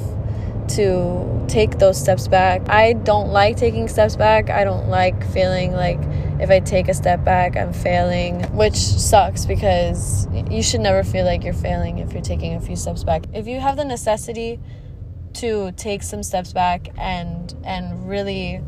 to 0.69 1.45
take 1.47 1.77
those 1.77 1.99
steps 1.99 2.27
back. 2.27 2.67
I 2.69 2.93
don't 2.93 3.29
like 3.29 3.55
taking 3.55 3.87
steps 3.87 4.15
back. 4.15 4.49
I 4.49 4.63
don't 4.63 4.89
like 4.89 5.25
feeling 5.31 5.73
like 5.73 5.99
if 6.39 6.49
i 6.49 6.59
take 6.59 6.89
a 6.89 6.93
step 6.93 7.23
back 7.23 7.55
i'm 7.55 7.71
failing 7.71 8.43
which 8.53 8.75
sucks 8.75 9.45
because 9.45 10.27
you 10.49 10.61
should 10.61 10.81
never 10.81 11.03
feel 11.03 11.25
like 11.25 11.43
you're 11.45 11.53
failing 11.53 11.99
if 11.99 12.11
you're 12.11 12.21
taking 12.21 12.55
a 12.55 12.61
few 12.61 12.75
steps 12.75 13.03
back. 13.03 13.25
If 13.33 13.47
you 13.47 13.59
have 13.59 13.77
the 13.77 13.85
necessity 13.85 14.59
to 15.35 15.71
take 15.73 16.03
some 16.03 16.23
steps 16.23 16.53
back 16.53 16.89
and 16.97 17.53
and 17.63 18.07
really 18.07 18.61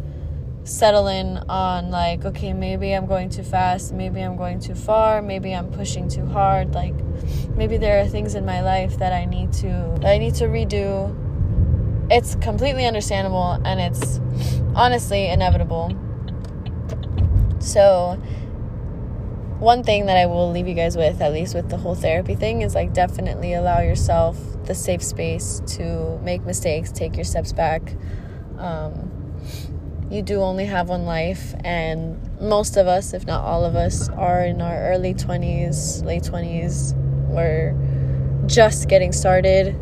settle 0.67 1.07
in 1.07 1.37
on 1.49 1.89
like 1.89 2.25
okay 2.25 2.51
maybe 2.51 2.91
i'm 2.93 3.05
going 3.05 3.29
too 3.29 3.43
fast 3.43 3.93
maybe 3.93 4.21
i'm 4.21 4.35
going 4.35 4.59
too 4.59 4.75
far 4.75 5.21
maybe 5.21 5.53
i'm 5.53 5.71
pushing 5.71 6.09
too 6.09 6.25
hard 6.25 6.73
like 6.73 6.93
maybe 7.55 7.77
there 7.77 8.01
are 8.01 8.07
things 8.07 8.35
in 8.35 8.45
my 8.45 8.61
life 8.61 8.97
that 8.99 9.13
i 9.13 9.23
need 9.23 9.51
to 9.53 9.69
i 10.03 10.17
need 10.17 10.35
to 10.35 10.45
redo 10.45 11.15
it's 12.11 12.35
completely 12.35 12.85
understandable 12.85 13.53
and 13.63 13.79
it's 13.79 14.19
honestly 14.75 15.27
inevitable 15.27 15.89
so 17.59 18.21
one 19.59 19.83
thing 19.83 20.05
that 20.05 20.17
I 20.17 20.27
will 20.27 20.51
leave 20.51 20.67
you 20.67 20.75
guys 20.75 20.95
with, 20.95 21.19
at 21.19 21.33
least 21.33 21.55
with 21.55 21.69
the 21.69 21.77
whole 21.77 21.95
therapy 21.95 22.35
thing, 22.35 22.61
is 22.61 22.75
like 22.75 22.93
definitely 22.93 23.53
allow 23.53 23.79
yourself 23.79 24.37
the 24.65 24.75
safe 24.75 25.01
space 25.01 25.63
to 25.65 26.19
make 26.19 26.45
mistakes, 26.45 26.91
take 26.91 27.15
your 27.15 27.23
steps 27.23 27.53
back. 27.53 27.95
Um, 28.59 29.16
you 30.09 30.21
do 30.21 30.41
only 30.41 30.65
have 30.65 30.89
one 30.89 31.05
life, 31.05 31.53
and 31.63 32.17
most 32.39 32.77
of 32.77 32.87
us, 32.87 33.13
if 33.13 33.25
not 33.25 33.43
all 33.43 33.65
of 33.65 33.75
us, 33.75 34.09
are 34.09 34.41
in 34.41 34.61
our 34.61 34.91
early 34.91 35.13
20s, 35.13 36.03
late 36.03 36.23
20s. 36.23 36.93
We're 37.27 37.75
just 38.47 38.87
getting 38.87 39.11
started. 39.11 39.75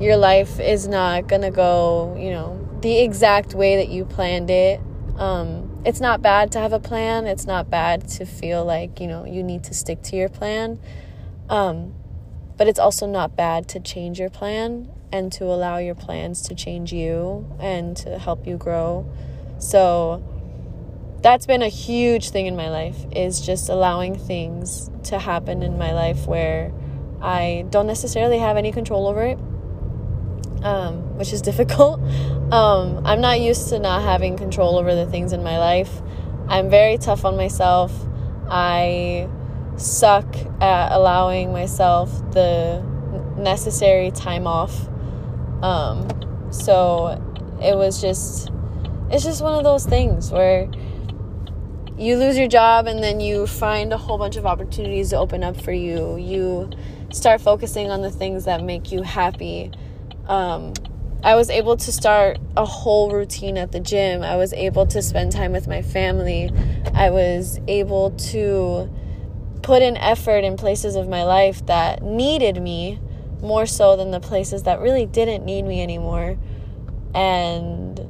Your 0.00 0.16
life 0.16 0.60
is 0.60 0.86
not 0.86 1.26
gonna 1.26 1.50
go, 1.50 2.16
you 2.18 2.30
know, 2.30 2.68
the 2.82 2.98
exact 2.98 3.54
way 3.54 3.76
that 3.76 3.88
you 3.88 4.04
planned 4.04 4.50
it. 4.50 4.80
Um, 5.16 5.82
it's 5.84 6.00
not 6.00 6.22
bad 6.22 6.52
to 6.52 6.58
have 6.58 6.72
a 6.72 6.80
plan. 6.80 7.26
It's 7.26 7.46
not 7.46 7.70
bad 7.70 8.08
to 8.08 8.24
feel 8.24 8.64
like, 8.64 9.00
you 9.00 9.06
know, 9.06 9.24
you 9.24 9.42
need 9.42 9.64
to 9.64 9.74
stick 9.74 10.02
to 10.04 10.16
your 10.16 10.28
plan. 10.28 10.78
Um, 11.48 11.94
but 12.56 12.68
it's 12.68 12.78
also 12.78 13.06
not 13.06 13.36
bad 13.36 13.68
to 13.70 13.80
change 13.80 14.20
your 14.20 14.30
plan 14.30 14.90
and 15.12 15.32
to 15.32 15.44
allow 15.44 15.78
your 15.78 15.94
plans 15.94 16.42
to 16.42 16.54
change 16.54 16.92
you 16.92 17.50
and 17.58 17.96
to 17.98 18.18
help 18.18 18.46
you 18.46 18.56
grow. 18.56 19.10
So 19.60 20.26
that's 21.22 21.46
been 21.46 21.62
a 21.62 21.68
huge 21.68 22.30
thing 22.30 22.46
in 22.46 22.56
my 22.56 22.68
life 22.70 22.96
is 23.14 23.40
just 23.40 23.68
allowing 23.68 24.18
things 24.18 24.90
to 25.04 25.18
happen 25.18 25.62
in 25.62 25.78
my 25.78 25.92
life 25.92 26.26
where 26.26 26.72
I 27.22 27.66
don't 27.70 27.86
necessarily 27.86 28.38
have 28.38 28.56
any 28.56 28.72
control 28.72 29.06
over 29.06 29.22
it 29.22 29.38
um, 30.62 31.16
which 31.18 31.32
is 31.32 31.42
difficult. 31.50 32.00
Um, 32.52 33.06
I'm 33.06 33.20
not 33.20 33.40
used 33.40 33.68
to 33.70 33.78
not 33.78 34.02
having 34.02 34.36
control 34.36 34.76
over 34.76 34.94
the 34.94 35.06
things 35.06 35.32
in 35.32 35.42
my 35.42 35.58
life. 35.58 36.02
I'm 36.48 36.68
very 36.68 36.98
tough 36.98 37.24
on 37.24 37.36
myself. 37.36 37.92
I 38.48 39.28
suck 39.76 40.26
at 40.60 40.92
allowing 40.92 41.52
myself 41.52 42.10
the 42.32 42.82
necessary 43.36 44.10
time 44.10 44.46
off. 44.46 44.88
Um, 45.62 46.08
so 46.50 47.22
it 47.62 47.76
was 47.76 48.00
just, 48.00 48.50
it's 49.10 49.24
just 49.24 49.42
one 49.42 49.54
of 49.54 49.64
those 49.64 49.84
things 49.86 50.30
where 50.30 50.70
you 51.98 52.16
lose 52.16 52.38
your 52.38 52.48
job 52.48 52.86
and 52.86 53.02
then 53.02 53.20
you 53.20 53.46
find 53.46 53.92
a 53.92 53.98
whole 53.98 54.16
bunch 54.16 54.36
of 54.36 54.46
opportunities 54.46 55.10
to 55.10 55.18
open 55.18 55.44
up 55.44 55.60
for 55.60 55.72
you. 55.72 56.16
You 56.16 56.70
start 57.12 57.40
focusing 57.40 57.90
on 57.90 58.00
the 58.00 58.10
things 58.10 58.44
that 58.46 58.62
make 58.62 58.90
you 58.92 59.02
happy 59.02 59.70
um, 60.30 60.72
I 61.24 61.34
was 61.34 61.50
able 61.50 61.76
to 61.76 61.92
start 61.92 62.38
a 62.56 62.64
whole 62.64 63.10
routine 63.10 63.58
at 63.58 63.72
the 63.72 63.80
gym. 63.80 64.22
I 64.22 64.36
was 64.36 64.52
able 64.52 64.86
to 64.86 65.02
spend 65.02 65.32
time 65.32 65.52
with 65.52 65.66
my 65.66 65.82
family. 65.82 66.50
I 66.94 67.10
was 67.10 67.60
able 67.66 68.12
to 68.32 68.88
put 69.62 69.82
in 69.82 69.96
effort 69.96 70.44
in 70.44 70.56
places 70.56 70.94
of 70.94 71.08
my 71.08 71.24
life 71.24 71.66
that 71.66 72.02
needed 72.02 72.62
me 72.62 73.00
more 73.42 73.66
so 73.66 73.96
than 73.96 74.12
the 74.12 74.20
places 74.20 74.62
that 74.62 74.80
really 74.80 75.04
didn't 75.04 75.44
need 75.44 75.64
me 75.64 75.82
anymore. 75.82 76.38
And 77.14 78.00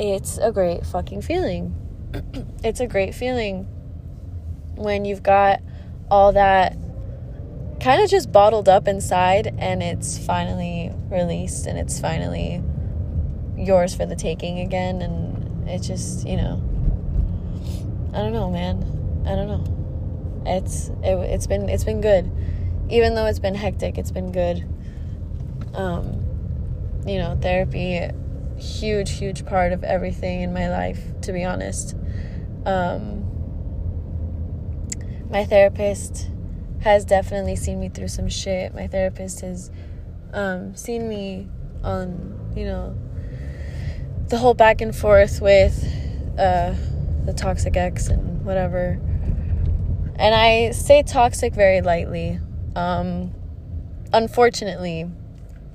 it's 0.00 0.38
a 0.38 0.50
great 0.50 0.86
fucking 0.86 1.20
feeling. 1.22 1.74
it's 2.64 2.80
a 2.80 2.86
great 2.86 3.14
feeling 3.14 3.64
when 4.74 5.04
you've 5.04 5.22
got 5.22 5.60
all 6.10 6.32
that 6.32 6.76
kind 7.80 8.02
of 8.02 8.10
just 8.10 8.32
bottled 8.32 8.68
up 8.68 8.88
inside 8.88 9.54
and 9.58 9.82
it's 9.82 10.18
finally 10.18 10.92
released 11.10 11.66
and 11.66 11.78
it's 11.78 12.00
finally 12.00 12.62
yours 13.56 13.94
for 13.94 14.06
the 14.06 14.16
taking 14.16 14.60
again. 14.60 15.02
And 15.02 15.68
it 15.68 15.82
just 15.82 16.26
you 16.26 16.36
know 16.36 16.62
i 18.14 18.18
don't 18.18 18.32
know 18.32 18.50
man. 18.50 19.22
I 19.26 19.34
don't 19.36 19.48
know. 19.48 20.42
It's 20.46 20.88
it, 21.02 21.14
it's 21.30 21.46
been 21.46 21.68
it's 21.68 21.84
been 21.84 22.00
good. 22.00 22.30
Even 22.88 23.14
though 23.14 23.26
it's 23.26 23.38
been 23.38 23.54
hectic 23.54 23.98
it's 23.98 24.10
been 24.10 24.32
good. 24.32 24.66
Um 25.74 26.24
you 27.06 27.18
know 27.18 27.38
therapy 27.40 28.10
huge 28.60 29.10
huge 29.12 29.44
part 29.46 29.72
of 29.72 29.82
everything 29.82 30.42
in 30.42 30.52
my 30.52 30.68
life 30.68 31.00
to 31.22 31.32
be 31.32 31.44
honest 31.44 31.96
um 32.66 33.26
my 35.30 35.44
therapist 35.44 36.28
has 36.80 37.04
definitely 37.04 37.56
seen 37.56 37.78
me 37.78 37.88
through 37.88 38.08
some 38.08 38.28
shit. 38.28 38.74
My 38.74 38.86
therapist 38.86 39.42
has 39.42 39.70
um, 40.32 40.74
seen 40.74 41.08
me 41.08 41.48
on, 41.84 42.52
you 42.56 42.64
know, 42.64 42.96
the 44.28 44.38
whole 44.38 44.54
back 44.54 44.80
and 44.80 44.94
forth 44.94 45.40
with 45.40 45.84
uh, 46.38 46.74
the 47.24 47.32
toxic 47.32 47.76
ex 47.76 48.08
and 48.08 48.44
whatever. 48.44 48.98
And 50.16 50.34
I 50.34 50.70
say 50.72 51.02
toxic 51.02 51.54
very 51.54 51.80
lightly. 51.80 52.40
Um, 52.74 53.32
unfortunately, 54.12 55.08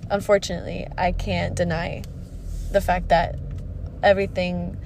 unfortunately, 0.09 0.87
I 0.97 1.11
can't 1.11 1.55
deny 1.55 2.03
the 2.75 2.81
fact 2.81 3.07
that 3.07 3.39
everything 4.03 4.77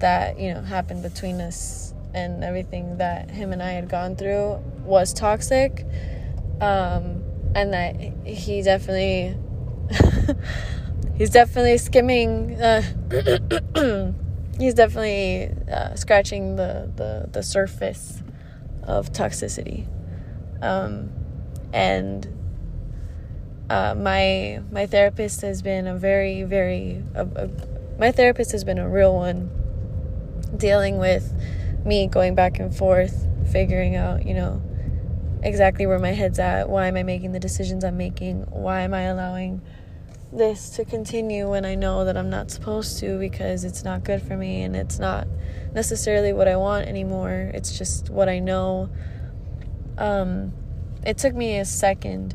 that, 0.00 0.38
you 0.38 0.52
know, 0.52 0.62
happened 0.62 1.02
between 1.02 1.40
us 1.40 1.94
and 2.12 2.42
everything 2.42 2.98
that 2.98 3.30
him 3.30 3.52
and 3.52 3.62
I 3.62 3.70
had 3.70 3.88
gone 3.88 4.16
through 4.16 4.56
was 4.84 5.14
toxic. 5.14 5.86
Um, 6.60 7.22
and 7.54 7.72
that 7.72 7.96
he 8.26 8.62
definitely 8.62 9.36
he's 11.16 11.30
definitely 11.30 11.78
skimming 11.78 12.60
uh, 12.60 12.82
he's 14.58 14.74
definitely 14.74 15.54
uh, 15.72 15.94
scratching 15.94 16.56
the, 16.56 16.90
the, 16.96 17.28
the 17.32 17.42
surface 17.42 18.22
of 18.82 19.12
toxicity 19.12 19.86
um, 20.60 21.10
and 21.72 22.26
uh, 23.68 23.94
my 23.96 24.62
my 24.70 24.86
therapist 24.86 25.40
has 25.40 25.62
been 25.62 25.86
a 25.86 25.96
very 25.96 26.42
very 26.44 27.02
my 27.98 28.12
therapist 28.12 28.52
has 28.52 28.64
been 28.64 28.78
a 28.78 28.88
real 28.88 29.14
one 29.14 29.50
dealing 30.56 30.98
with 30.98 31.32
me 31.84 32.06
going 32.06 32.34
back 32.34 32.58
and 32.58 32.74
forth, 32.74 33.26
figuring 33.50 33.96
out, 33.96 34.26
you 34.26 34.34
know, 34.34 34.60
exactly 35.42 35.86
where 35.86 35.98
my 35.98 36.12
head's 36.12 36.38
at. 36.38 36.68
Why 36.68 36.88
am 36.88 36.96
I 36.96 37.02
making 37.02 37.32
the 37.32 37.40
decisions 37.40 37.84
I'm 37.84 37.96
making? 37.96 38.42
Why 38.50 38.82
am 38.82 38.92
I 38.92 39.02
allowing 39.02 39.62
this 40.32 40.70
to 40.70 40.84
continue 40.84 41.48
when 41.48 41.64
I 41.64 41.76
know 41.76 42.04
that 42.04 42.16
I'm 42.16 42.28
not 42.28 42.50
supposed 42.50 42.98
to 42.98 43.18
because 43.18 43.64
it's 43.64 43.84
not 43.84 44.04
good 44.04 44.20
for 44.20 44.36
me 44.36 44.62
and 44.62 44.74
it's 44.74 44.98
not 44.98 45.28
necessarily 45.72 46.32
what 46.32 46.48
I 46.48 46.56
want 46.56 46.88
anymore. 46.88 47.50
It's 47.54 47.78
just 47.78 48.10
what 48.10 48.28
I 48.28 48.40
know. 48.40 48.90
Um, 49.96 50.52
it 51.06 51.16
took 51.16 51.34
me 51.34 51.58
a 51.58 51.64
second 51.64 52.34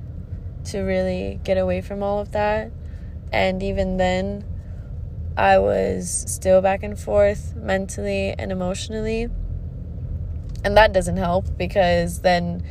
to 0.66 0.82
really 0.82 1.40
get 1.44 1.58
away 1.58 1.82
from 1.82 2.04
all 2.04 2.20
of 2.20 2.32
that. 2.32 2.72
And 3.32 3.64
even 3.64 3.98
then, 3.98 4.46
I 5.38 5.60
was 5.60 6.26
still 6.28 6.62
back 6.62 6.84
and 6.84 7.00
forth 7.00 7.56
mentally 7.56 8.34
and 8.38 8.52
emotionally. 8.52 9.30
And 10.64 10.78
that 10.78 10.94
doesn't 10.94 11.18
help 11.18 11.58
because 11.58 12.22
then 12.22 12.64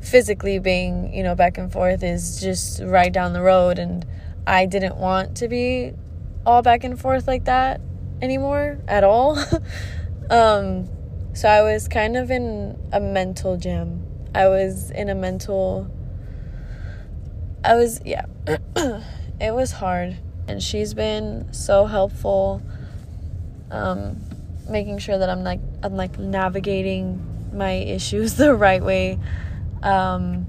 physically 0.00 0.58
being, 0.58 1.14
you 1.14 1.22
know, 1.22 1.34
back 1.34 1.58
and 1.58 1.72
forth 1.72 2.02
is 2.02 2.40
just 2.40 2.82
right 2.82 3.12
down 3.12 3.32
the 3.32 3.42
road. 3.42 3.78
And 3.78 4.04
I 4.46 4.66
didn't 4.66 4.96
want 4.96 5.36
to 5.38 5.48
be 5.48 5.92
all 6.44 6.62
back 6.62 6.84
and 6.84 6.98
forth 7.00 7.28
like 7.28 7.44
that 7.44 7.80
anymore 8.20 8.78
at 8.88 9.04
all. 9.04 9.38
um, 10.30 10.88
so 11.32 11.48
I 11.48 11.62
was 11.62 11.86
kind 11.88 12.16
of 12.16 12.30
in 12.30 12.78
a 12.92 13.00
mental 13.00 13.56
jam. 13.56 14.04
I 14.34 14.48
was 14.48 14.90
in 14.90 15.08
a 15.08 15.14
mental 15.14 15.90
I 17.62 17.74
was 17.74 18.00
yeah. 18.04 18.24
it 19.40 19.52
was 19.52 19.72
hard 19.72 20.16
and 20.48 20.62
she's 20.62 20.94
been 20.94 21.52
so 21.52 21.86
helpful 21.86 22.62
um 23.70 24.20
making 24.68 24.98
sure 24.98 25.18
that 25.18 25.28
I'm 25.28 25.44
like 25.44 25.60
I'm 25.82 25.94
like 25.94 26.18
navigating 26.18 27.50
my 27.52 27.72
issues 27.72 28.34
the 28.36 28.54
right 28.54 28.82
way. 28.82 29.18
Um 29.82 30.46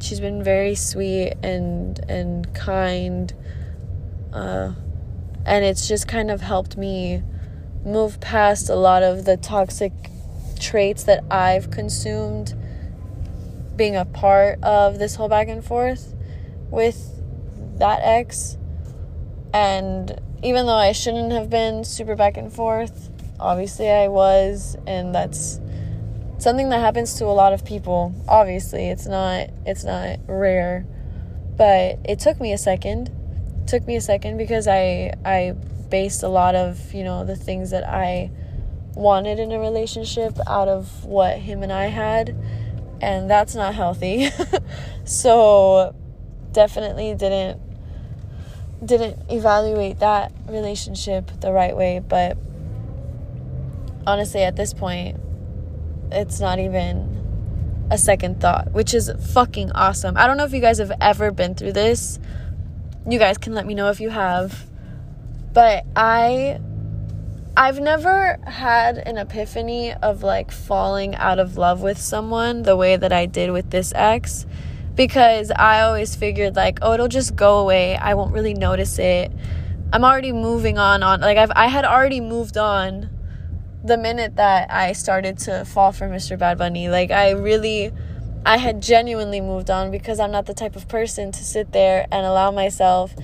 she's 0.00 0.18
been 0.18 0.42
very 0.42 0.74
sweet 0.74 1.34
and 1.42 1.98
and 2.08 2.52
kind 2.52 3.32
uh 4.32 4.72
and 5.46 5.64
it's 5.64 5.86
just 5.86 6.08
kind 6.08 6.30
of 6.30 6.40
helped 6.40 6.76
me 6.76 7.22
move 7.84 8.20
past 8.20 8.68
a 8.68 8.74
lot 8.74 9.02
of 9.02 9.24
the 9.24 9.36
toxic 9.36 9.92
traits 10.58 11.04
that 11.04 11.24
I've 11.30 11.70
consumed 11.70 12.54
being 13.76 13.96
a 13.96 14.04
part 14.04 14.62
of 14.62 14.98
this 14.98 15.14
whole 15.14 15.28
back 15.28 15.48
and 15.48 15.64
forth 15.64 16.14
with 16.70 17.20
that 17.78 18.00
ex. 18.02 18.56
And 19.52 20.20
even 20.42 20.66
though 20.66 20.74
I 20.74 20.92
shouldn't 20.92 21.32
have 21.32 21.50
been 21.50 21.84
super 21.84 22.16
back 22.16 22.36
and 22.36 22.52
forth, 22.52 23.10
obviously 23.38 23.90
I 23.90 24.08
was, 24.08 24.76
and 24.86 25.14
that's 25.14 25.60
something 26.38 26.70
that 26.70 26.80
happens 26.80 27.14
to 27.14 27.26
a 27.26 27.34
lot 27.34 27.52
of 27.52 27.64
people. 27.64 28.14
Obviously, 28.28 28.88
it's 28.88 29.06
not 29.06 29.50
it's 29.66 29.84
not 29.84 30.18
rare. 30.26 30.86
But 31.56 31.98
it 32.04 32.18
took 32.18 32.40
me 32.40 32.52
a 32.52 32.58
second. 32.58 33.10
It 33.62 33.68
took 33.68 33.86
me 33.86 33.96
a 33.96 34.00
second 34.00 34.38
because 34.38 34.66
I 34.66 35.12
I 35.24 35.54
based 35.90 36.22
a 36.22 36.28
lot 36.28 36.54
of, 36.54 36.94
you 36.94 37.04
know, 37.04 37.24
the 37.24 37.36
things 37.36 37.70
that 37.70 37.86
I 37.86 38.30
wanted 38.94 39.38
in 39.38 39.52
a 39.52 39.58
relationship 39.58 40.38
out 40.46 40.68
of 40.68 41.04
what 41.04 41.38
him 41.38 41.62
and 41.62 41.72
I 41.72 41.86
had, 41.86 42.34
and 43.00 43.28
that's 43.28 43.54
not 43.54 43.74
healthy. 43.74 44.30
so 45.04 45.94
definitely 46.52 47.14
didn't 47.14 47.60
didn't 48.84 49.30
evaluate 49.30 49.98
that 49.98 50.32
relationship 50.48 51.30
the 51.40 51.52
right 51.52 51.76
way, 51.76 51.98
but 51.98 52.36
honestly 54.06 54.42
at 54.42 54.56
this 54.56 54.72
point 54.72 55.20
it's 56.10 56.40
not 56.40 56.58
even 56.58 57.20
a 57.90 57.98
second 57.98 58.40
thought, 58.40 58.72
which 58.72 58.94
is 58.94 59.10
fucking 59.32 59.72
awesome. 59.72 60.16
I 60.16 60.26
don't 60.26 60.36
know 60.36 60.44
if 60.44 60.52
you 60.52 60.60
guys 60.60 60.78
have 60.78 60.92
ever 61.00 61.30
been 61.30 61.54
through 61.54 61.72
this. 61.72 62.18
You 63.08 63.18
guys 63.18 63.36
can 63.36 63.54
let 63.54 63.66
me 63.66 63.74
know 63.74 63.90
if 63.90 64.00
you 64.00 64.10
have. 64.10 64.66
But 65.52 65.84
I 65.96 66.60
I've 67.56 67.80
never 67.80 68.38
had 68.46 68.98
an 68.98 69.18
epiphany 69.18 69.92
of 69.92 70.22
like 70.22 70.52
falling 70.52 71.14
out 71.16 71.38
of 71.38 71.58
love 71.58 71.82
with 71.82 71.98
someone 71.98 72.62
the 72.62 72.76
way 72.76 72.96
that 72.96 73.12
I 73.12 73.26
did 73.26 73.50
with 73.50 73.70
this 73.70 73.92
ex 73.94 74.46
because 74.94 75.50
I 75.50 75.82
always 75.82 76.14
figured 76.14 76.56
like, 76.56 76.78
oh, 76.82 76.94
it'll 76.94 77.08
just 77.08 77.36
go 77.36 77.58
away. 77.58 77.96
I 77.96 78.14
won't 78.14 78.32
really 78.32 78.54
notice 78.54 78.98
it. 78.98 79.32
I'm 79.92 80.04
already 80.04 80.32
moving 80.32 80.78
on 80.78 81.02
on 81.02 81.20
like 81.20 81.36
I've 81.36 81.50
I 81.56 81.66
had 81.66 81.84
already 81.84 82.20
moved 82.20 82.56
on 82.56 83.10
the 83.82 83.96
minute 83.96 84.36
that 84.36 84.70
I 84.70 84.92
started 84.92 85.38
to 85.38 85.64
fall 85.64 85.90
for 85.90 86.08
Mr. 86.08 86.38
Bad 86.38 86.58
Bunny. 86.58 86.88
Like 86.88 87.10
I 87.10 87.30
really 87.30 87.92
I 88.46 88.56
had 88.56 88.80
genuinely 88.80 89.40
moved 89.40 89.70
on 89.70 89.90
because 89.90 90.20
I'm 90.20 90.30
not 90.30 90.46
the 90.46 90.54
type 90.54 90.76
of 90.76 90.88
person 90.88 91.32
to 91.32 91.44
sit 91.44 91.72
there 91.72 92.06
and 92.10 92.24
allow 92.24 92.50
myself 92.50 93.14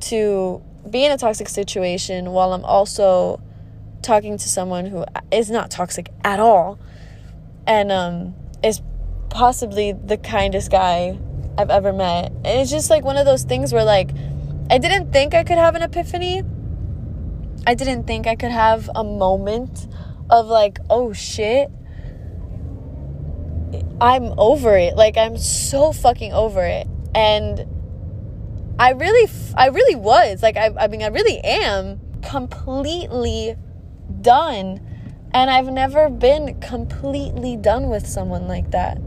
to 0.00 0.62
be 0.88 1.04
in 1.04 1.12
a 1.12 1.18
toxic 1.18 1.48
situation 1.48 2.32
while 2.32 2.52
I'm 2.52 2.64
also 2.64 3.40
talking 4.02 4.38
to 4.38 4.48
someone 4.48 4.86
who 4.86 5.04
is 5.30 5.50
not 5.50 5.70
toxic 5.70 6.10
at 6.24 6.40
all 6.40 6.78
and 7.66 7.92
um, 7.92 8.34
is 8.62 8.80
possibly 9.30 9.92
the 9.92 10.18
kindest 10.18 10.70
guy 10.70 11.18
I've 11.56 11.70
ever 11.70 11.92
met. 11.92 12.32
And 12.44 12.60
it's 12.60 12.70
just 12.70 12.90
like 12.90 13.04
one 13.04 13.16
of 13.16 13.24
those 13.24 13.44
things 13.44 13.72
where 13.72 13.84
like 13.84 14.10
I 14.70 14.78
didn't 14.78 15.12
think 15.12 15.34
I 15.34 15.44
could 15.44 15.58
have 15.58 15.74
an 15.74 15.82
epiphany. 15.82 16.42
I 17.66 17.74
didn't 17.74 18.06
think 18.06 18.26
I 18.26 18.36
could 18.36 18.50
have 18.50 18.90
a 18.94 19.04
moment 19.04 19.86
of 20.28 20.46
like, 20.46 20.78
oh 20.88 21.12
shit. 21.12 21.70
I'm 24.00 24.32
over 24.38 24.76
it. 24.76 24.96
Like 24.96 25.16
I'm 25.16 25.36
so 25.36 25.92
fucking 25.92 26.32
over 26.32 26.64
it. 26.64 26.86
And 27.14 27.66
I 28.78 28.92
really 28.92 29.30
I 29.56 29.68
really 29.68 29.94
was. 29.94 30.42
Like 30.42 30.56
I 30.56 30.70
I 30.78 30.88
mean 30.88 31.02
I 31.02 31.08
really 31.08 31.38
am 31.38 32.00
completely 32.22 33.56
done. 34.20 34.86
And 35.32 35.48
I've 35.50 35.70
never 35.70 36.08
been 36.08 36.60
completely 36.60 37.56
done 37.56 37.88
with 37.88 38.06
someone 38.06 38.48
like 38.48 38.72
that. 38.72 38.98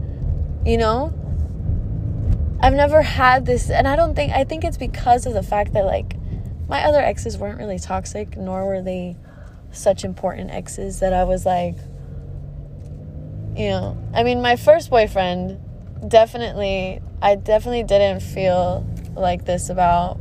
You 0.64 0.78
know? 0.78 1.12
I've 2.60 2.74
never 2.74 3.02
had 3.02 3.44
this, 3.44 3.70
and 3.70 3.86
I 3.86 3.96
don't 3.96 4.14
think, 4.14 4.32
I 4.32 4.44
think 4.44 4.64
it's 4.64 4.78
because 4.78 5.26
of 5.26 5.34
the 5.34 5.42
fact 5.42 5.74
that, 5.74 5.84
like, 5.84 6.16
my 6.68 6.82
other 6.84 7.00
exes 7.00 7.36
weren't 7.36 7.58
really 7.58 7.78
toxic, 7.78 8.36
nor 8.36 8.64
were 8.66 8.80
they 8.80 9.16
such 9.70 10.04
important 10.04 10.50
exes 10.50 11.00
that 11.00 11.12
I 11.12 11.24
was 11.24 11.44
like, 11.44 11.76
you 13.56 13.68
know, 13.68 13.98
I 14.14 14.22
mean, 14.22 14.40
my 14.40 14.56
first 14.56 14.90
boyfriend 14.90 15.60
definitely, 16.08 17.00
I 17.20 17.34
definitely 17.34 17.82
didn't 17.82 18.20
feel 18.20 18.86
like 19.14 19.44
this 19.44 19.68
about, 19.68 20.14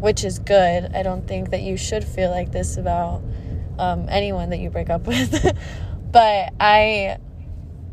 which 0.00 0.24
is 0.24 0.38
good. 0.38 0.90
I 0.94 1.02
don't 1.02 1.26
think 1.26 1.50
that 1.50 1.62
you 1.62 1.76
should 1.76 2.04
feel 2.04 2.30
like 2.30 2.52
this 2.52 2.76
about 2.76 3.22
um, 3.78 4.06
anyone 4.08 4.50
that 4.50 4.58
you 4.58 4.70
break 4.70 4.90
up 4.90 5.06
with. 5.06 5.56
but 6.10 6.52
I 6.60 7.18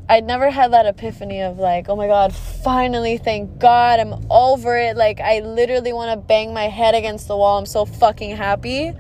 I'd 0.08 0.24
never 0.24 0.52
had 0.52 0.74
that 0.74 0.86
epiphany 0.86 1.42
of 1.42 1.58
like, 1.58 1.90
oh 1.90 1.96
my 1.96 2.08
god, 2.08 2.34
finally, 2.34 3.18
thank 3.18 3.58
God, 3.58 4.00
I'm 4.00 4.26
over 4.30 4.78
it. 4.78 4.96
Like 4.96 5.20
I 5.20 5.40
literally 5.40 5.94
want 5.94 6.12
to 6.12 6.18
bang 6.18 6.54
my 6.54 6.68
head 6.68 6.94
against 6.94 7.28
the 7.28 7.36
wall. 7.36 7.58
I'm 7.58 7.66
so 7.66 7.86
fucking 7.86 8.36
happy 8.36 8.94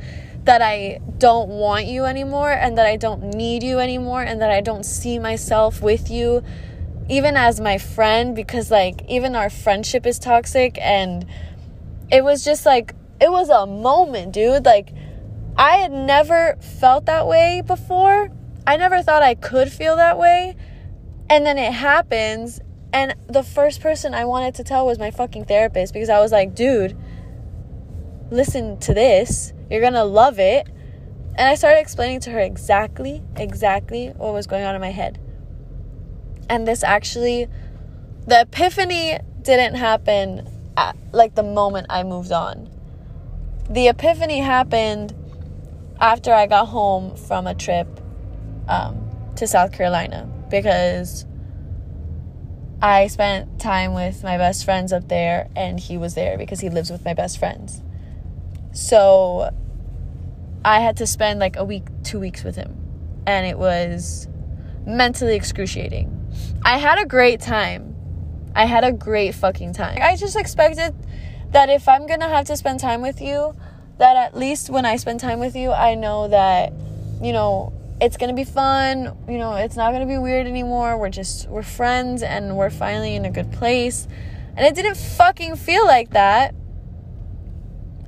that 0.45 0.61
I 0.61 0.99
don't 1.17 1.49
want 1.49 1.85
you 1.85 2.05
anymore 2.05 2.51
and 2.51 2.77
that 2.77 2.85
I 2.85 2.97
don't 2.97 3.33
need 3.35 3.63
you 3.63 3.79
anymore 3.79 4.23
and 4.23 4.41
that 4.41 4.51
I 4.51 4.61
don't 4.61 4.83
see 4.83 5.19
myself 5.19 5.81
with 5.81 6.09
you 6.09 6.43
even 7.07 7.35
as 7.35 7.59
my 7.59 7.77
friend 7.77 8.35
because 8.35 8.71
like 8.71 9.03
even 9.07 9.35
our 9.35 9.49
friendship 9.49 10.05
is 10.05 10.17
toxic 10.17 10.77
and 10.81 11.25
it 12.11 12.23
was 12.23 12.43
just 12.43 12.65
like 12.65 12.95
it 13.21 13.31
was 13.31 13.49
a 13.49 13.65
moment, 13.65 14.33
dude. 14.33 14.65
Like 14.65 14.91
I 15.55 15.77
had 15.77 15.91
never 15.91 16.57
felt 16.59 17.05
that 17.05 17.27
way 17.27 17.61
before. 17.65 18.31
I 18.67 18.77
never 18.77 19.03
thought 19.03 19.21
I 19.21 19.35
could 19.35 19.71
feel 19.71 19.95
that 19.97 20.17
way. 20.17 20.55
And 21.29 21.45
then 21.45 21.57
it 21.57 21.73
happens. 21.73 22.61
And 22.93 23.15
the 23.27 23.43
first 23.43 23.81
person 23.81 24.13
I 24.13 24.25
wanted 24.25 24.55
to 24.55 24.63
tell 24.63 24.85
was 24.85 24.99
my 24.99 25.11
fucking 25.11 25.45
therapist 25.45 25.93
because 25.93 26.09
I 26.09 26.19
was 26.19 26.31
like, 26.31 26.55
dude, 26.55 26.97
listen 28.31 28.79
to 28.79 28.93
this. 28.93 29.53
You're 29.69 29.81
to 29.89 30.03
love 30.03 30.39
it. 30.39 30.67
And 31.37 31.49
I 31.49 31.55
started 31.55 31.79
explaining 31.79 32.21
to 32.21 32.31
her 32.31 32.39
exactly, 32.39 33.21
exactly 33.35 34.07
what 34.15 34.33
was 34.33 34.47
going 34.47 34.63
on 34.63 34.75
in 34.75 34.81
my 34.81 34.91
head. 34.91 35.19
And 36.49 36.67
this 36.67 36.83
actually, 36.83 37.47
the 38.27 38.41
epiphany 38.41 39.17
didn't 39.41 39.75
happen 39.75 40.47
at 40.77 40.95
like 41.11 41.35
the 41.35 41.43
moment 41.43 41.87
I 41.89 42.03
moved 42.03 42.31
on. 42.31 42.69
The 43.69 43.87
epiphany 43.87 44.39
happened 44.39 45.13
after 45.99 46.33
I 46.33 46.45
got 46.47 46.67
home 46.67 47.15
from 47.15 47.47
a 47.47 47.55
trip 47.55 47.87
um, 48.69 49.09
to 49.35 49.47
South 49.47 49.71
Carolina 49.73 50.29
because 50.61 51.25
I 52.81 53.07
spent 53.07 53.59
time 53.59 53.93
with 53.93 54.23
my 54.23 54.37
best 54.37 54.63
friends 54.63 54.93
up 54.93 55.07
there 55.07 55.49
and 55.55 55.79
he 55.79 55.97
was 55.97 56.13
there 56.13 56.37
because 56.37 56.59
he 56.59 56.69
lives 56.69 56.89
with 56.89 57.03
my 57.03 57.13
best 57.13 57.39
friends. 57.39 57.81
So 58.71 59.49
I 60.63 60.79
had 60.79 60.97
to 60.97 61.07
spend 61.07 61.39
like 61.39 61.57
a 61.57 61.63
week, 61.63 61.83
two 62.03 62.19
weeks 62.19 62.43
with 62.43 62.55
him. 62.55 62.75
And 63.27 63.45
it 63.45 63.57
was 63.57 64.27
mentally 64.85 65.35
excruciating. 65.35 66.11
I 66.63 66.77
had 66.77 66.99
a 66.99 67.05
great 67.05 67.41
time. 67.41 67.95
I 68.55 68.65
had 68.65 68.83
a 68.83 68.91
great 68.91 69.35
fucking 69.35 69.73
time. 69.73 69.99
I 70.01 70.15
just 70.15 70.37
expected 70.37 70.95
that 71.51 71.69
if 71.69 71.89
I'm 71.89 72.07
gonna 72.07 72.29
have 72.29 72.45
to 72.45 72.55
spend 72.55 72.79
time 72.79 73.01
with 73.01 73.19
you, 73.19 73.55
that 73.97 74.15
at 74.15 74.37
least 74.37 74.69
when 74.69 74.85
I 74.85 74.95
spend 74.97 75.19
time 75.19 75.39
with 75.39 75.55
you, 75.55 75.71
I 75.71 75.95
know 75.95 76.27
that, 76.27 76.71
you 77.21 77.33
know, 77.33 77.73
it's 78.01 78.17
gonna 78.17 78.33
be 78.33 78.43
fun. 78.43 79.17
You 79.27 79.37
know, 79.37 79.55
it's 79.55 79.75
not 79.75 79.93
gonna 79.93 80.05
be 80.05 80.17
weird 80.17 80.47
anymore. 80.47 80.97
We're 80.97 81.09
just, 81.09 81.47
we're 81.49 81.63
friends 81.63 82.23
and 82.23 82.57
we're 82.57 82.69
finally 82.69 83.15
in 83.15 83.25
a 83.25 83.31
good 83.31 83.51
place. 83.51 84.07
And 84.55 84.65
it 84.65 84.75
didn't 84.75 84.97
fucking 84.97 85.55
feel 85.55 85.85
like 85.85 86.11
that. 86.11 86.53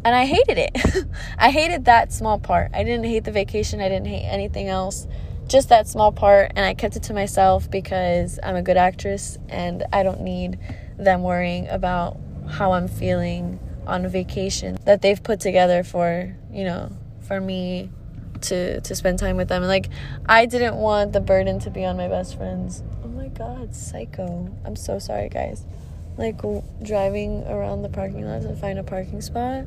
And 0.03 0.15
I 0.15 0.25
hated 0.25 0.57
it. 0.57 1.05
I 1.37 1.51
hated 1.51 1.85
that 1.85 2.13
small 2.13 2.39
part. 2.39 2.71
I 2.73 2.83
didn't 2.83 3.05
hate 3.05 3.23
the 3.23 3.31
vacation. 3.31 3.81
I 3.81 3.89
didn't 3.89 4.07
hate 4.07 4.25
anything 4.25 4.67
else. 4.67 5.07
Just 5.47 5.69
that 5.69 5.87
small 5.87 6.11
part. 6.11 6.51
And 6.55 6.65
I 6.65 6.73
kept 6.73 6.95
it 6.95 7.03
to 7.03 7.13
myself 7.13 7.69
because 7.69 8.39
I'm 8.43 8.55
a 8.55 8.61
good 8.61 8.77
actress 8.77 9.37
and 9.49 9.83
I 9.91 10.03
don't 10.03 10.21
need 10.21 10.59
them 10.97 11.23
worrying 11.23 11.67
about 11.67 12.17
how 12.49 12.71
I'm 12.71 12.87
feeling 12.87 13.59
on 13.85 14.07
vacation 14.07 14.77
that 14.85 15.01
they've 15.01 15.21
put 15.21 15.39
together 15.39 15.83
for, 15.83 16.35
you 16.51 16.63
know, 16.63 16.91
for 17.21 17.39
me 17.41 17.89
to 18.43 18.81
to 18.81 18.95
spend 18.95 19.19
time 19.19 19.37
with 19.37 19.47
them. 19.49 19.63
And 19.63 19.69
like 19.69 19.89
I 20.27 20.45
didn't 20.45 20.75
want 20.75 21.13
the 21.13 21.21
burden 21.21 21.59
to 21.59 21.69
be 21.69 21.85
on 21.85 21.97
my 21.97 22.07
best 22.07 22.37
friends. 22.37 22.83
Oh 23.03 23.07
my 23.07 23.27
god, 23.29 23.75
psycho. 23.75 24.49
I'm 24.65 24.75
so 24.75 24.99
sorry, 24.99 25.29
guys. 25.29 25.65
like 26.17 26.37
w- 26.37 26.63
driving 26.83 27.43
around 27.47 27.83
the 27.83 27.89
parking 27.89 28.25
lot 28.25 28.41
to 28.41 28.55
find 28.55 28.79
a 28.79 28.83
parking 28.83 29.21
spot, 29.21 29.65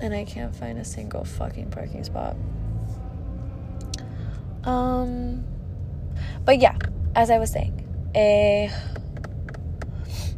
and 0.00 0.14
I 0.14 0.24
can't 0.24 0.54
find 0.54 0.78
a 0.78 0.84
single 0.84 1.24
fucking 1.24 1.70
parking 1.70 2.04
spot. 2.04 2.36
Um, 4.64 5.44
but 6.44 6.60
yeah, 6.60 6.76
as 7.14 7.30
I 7.30 7.38
was 7.38 7.50
saying, 7.50 7.86
eh, 8.14 8.70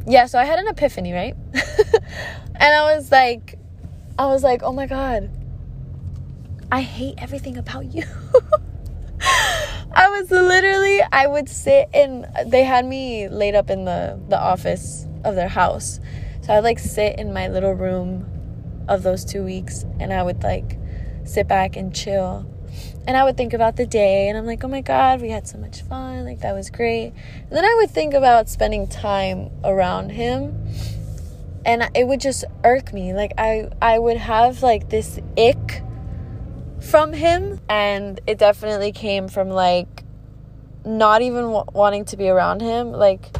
yeah. 0.07 0.25
So 0.25 0.39
I 0.39 0.45
had 0.45 0.59
an 0.59 0.67
epiphany, 0.67 1.13
right? 1.13 1.35
and 1.53 2.73
I 2.75 2.95
was 2.95 3.11
like, 3.11 3.57
I 4.17 4.27
was 4.27 4.43
like, 4.43 4.63
oh 4.63 4.71
my 4.71 4.87
god, 4.87 5.29
I 6.71 6.81
hate 6.81 7.15
everything 7.17 7.57
about 7.57 7.93
you. 7.93 8.03
I 9.97 10.09
was 10.09 10.29
literally, 10.29 11.01
I 11.11 11.27
would 11.27 11.47
sit 11.47 11.89
in, 11.93 12.25
they 12.47 12.63
had 12.63 12.85
me 12.85 13.29
laid 13.29 13.55
up 13.55 13.69
in 13.69 13.85
the, 13.85 14.19
the 14.27 14.39
office 14.39 15.07
of 15.23 15.35
their 15.35 15.47
house. 15.47 15.99
So 16.41 16.53
I 16.53 16.57
would 16.57 16.63
like 16.63 16.79
sit 16.79 17.17
in 17.17 17.33
my 17.33 17.47
little 17.47 17.73
room 17.73 18.29
of 18.87 19.03
those 19.03 19.23
two 19.23 19.43
weeks 19.43 19.85
and 19.99 20.11
I 20.11 20.21
would 20.21 20.43
like 20.43 20.77
sit 21.23 21.47
back 21.47 21.75
and 21.75 21.93
chill. 21.95 22.45
And 23.07 23.15
I 23.15 23.23
would 23.23 23.37
think 23.37 23.53
about 23.53 23.77
the 23.77 23.85
day 23.85 24.27
and 24.27 24.37
I'm 24.37 24.45
like, 24.45 24.63
oh 24.63 24.67
my 24.67 24.81
God, 24.81 25.21
we 25.21 25.29
had 25.29 25.47
so 25.47 25.57
much 25.57 25.81
fun. 25.83 26.25
Like 26.25 26.41
that 26.41 26.53
was 26.53 26.69
great. 26.69 27.13
And 27.43 27.51
then 27.51 27.63
I 27.63 27.75
would 27.75 27.89
think 27.89 28.13
about 28.13 28.49
spending 28.49 28.87
time 28.87 29.49
around 29.63 30.09
him 30.09 30.67
and 31.65 31.89
it 31.95 32.07
would 32.07 32.19
just 32.19 32.43
irk 32.63 32.91
me. 32.93 33.13
Like 33.13 33.33
I, 33.37 33.69
I 33.81 33.97
would 33.97 34.17
have 34.17 34.61
like 34.61 34.89
this 34.89 35.19
ick 35.37 35.83
from 36.85 37.13
him 37.13 37.59
and 37.67 38.19
it 38.27 38.37
definitely 38.37 38.91
came 38.91 39.27
from 39.27 39.49
like 39.49 40.03
not 40.85 41.21
even 41.21 41.45
w- 41.45 41.65
wanting 41.73 42.05
to 42.05 42.15
be 42.15 42.29
around 42.29 42.61
him 42.61 42.91
like 42.91 43.35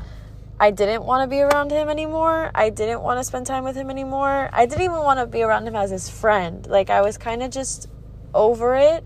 I 0.60 0.72
didn't 0.72 1.04
want 1.04 1.24
to 1.24 1.28
be 1.28 1.42
around 1.42 1.72
him 1.72 1.90
anymore. 1.90 2.50
I 2.56 2.70
didn't 2.70 3.02
want 3.02 3.20
to 3.20 3.26
spend 3.26 3.46
time 3.46 3.66
with 3.66 3.76
him 3.76 3.90
anymore. 3.90 4.50
I 4.54 4.66
didn't 4.66 4.86
even 4.86 5.00
want 5.00 5.20
to 5.20 5.26
be 5.26 5.44
around 5.44 5.68
him 5.68 5.76
as 5.76 5.92
his 5.92 6.10
friend. 6.10 6.66
Like 6.66 6.90
I 6.90 7.02
was 7.02 7.18
kind 7.18 7.44
of 7.44 7.52
just 7.52 7.90
over 8.34 8.76
it. 8.76 9.04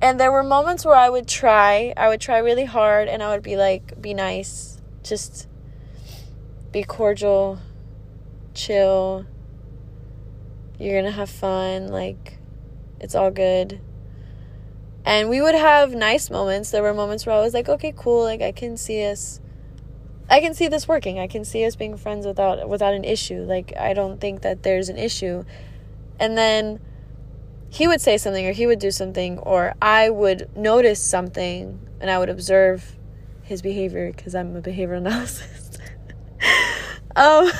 And 0.00 0.18
there 0.18 0.32
were 0.32 0.42
moments 0.42 0.84
where 0.84 0.96
I 0.96 1.08
would 1.08 1.28
try. 1.28 1.94
I 1.96 2.08
would 2.08 2.20
try 2.20 2.38
really 2.38 2.64
hard 2.64 3.06
and 3.06 3.22
I 3.22 3.30
would 3.30 3.44
be 3.44 3.56
like 3.56 4.02
be 4.02 4.12
nice, 4.12 4.80
just 5.04 5.46
be 6.72 6.82
cordial, 6.82 7.60
chill. 8.54 9.24
You're 10.80 11.02
to 11.02 11.12
have 11.12 11.30
fun 11.30 11.88
like 11.88 12.38
it's 13.02 13.14
all 13.14 13.30
good. 13.30 13.80
And 15.04 15.28
we 15.28 15.42
would 15.42 15.54
have 15.54 15.92
nice 15.92 16.30
moments. 16.30 16.70
There 16.70 16.82
were 16.82 16.94
moments 16.94 17.26
where 17.26 17.34
I 17.34 17.40
was 17.40 17.54
like, 17.54 17.68
okay, 17.68 17.92
cool. 17.96 18.22
Like 18.22 18.40
I 18.40 18.52
can 18.52 18.76
see 18.76 19.04
us 19.04 19.40
I 20.30 20.40
can 20.40 20.54
see 20.54 20.68
this 20.68 20.88
working. 20.88 21.18
I 21.18 21.26
can 21.26 21.44
see 21.44 21.64
us 21.66 21.76
being 21.76 21.96
friends 21.96 22.26
without 22.26 22.68
without 22.68 22.94
an 22.94 23.04
issue. 23.04 23.42
Like 23.42 23.76
I 23.76 23.92
don't 23.92 24.20
think 24.20 24.42
that 24.42 24.62
there's 24.62 24.88
an 24.88 24.96
issue. 24.96 25.44
And 26.18 26.38
then 26.38 26.80
he 27.68 27.88
would 27.88 28.00
say 28.00 28.16
something 28.16 28.46
or 28.46 28.52
he 28.52 28.66
would 28.66 28.78
do 28.78 28.90
something 28.90 29.38
or 29.38 29.74
I 29.82 30.10
would 30.10 30.48
notice 30.56 31.00
something 31.00 31.80
and 32.00 32.10
I 32.10 32.18
would 32.18 32.28
observe 32.28 32.96
his 33.42 33.62
behavior 33.62 34.12
because 34.12 34.34
I'm 34.34 34.54
a 34.54 34.60
behavior 34.60 34.94
analyst. 34.94 35.42
um 37.16 37.50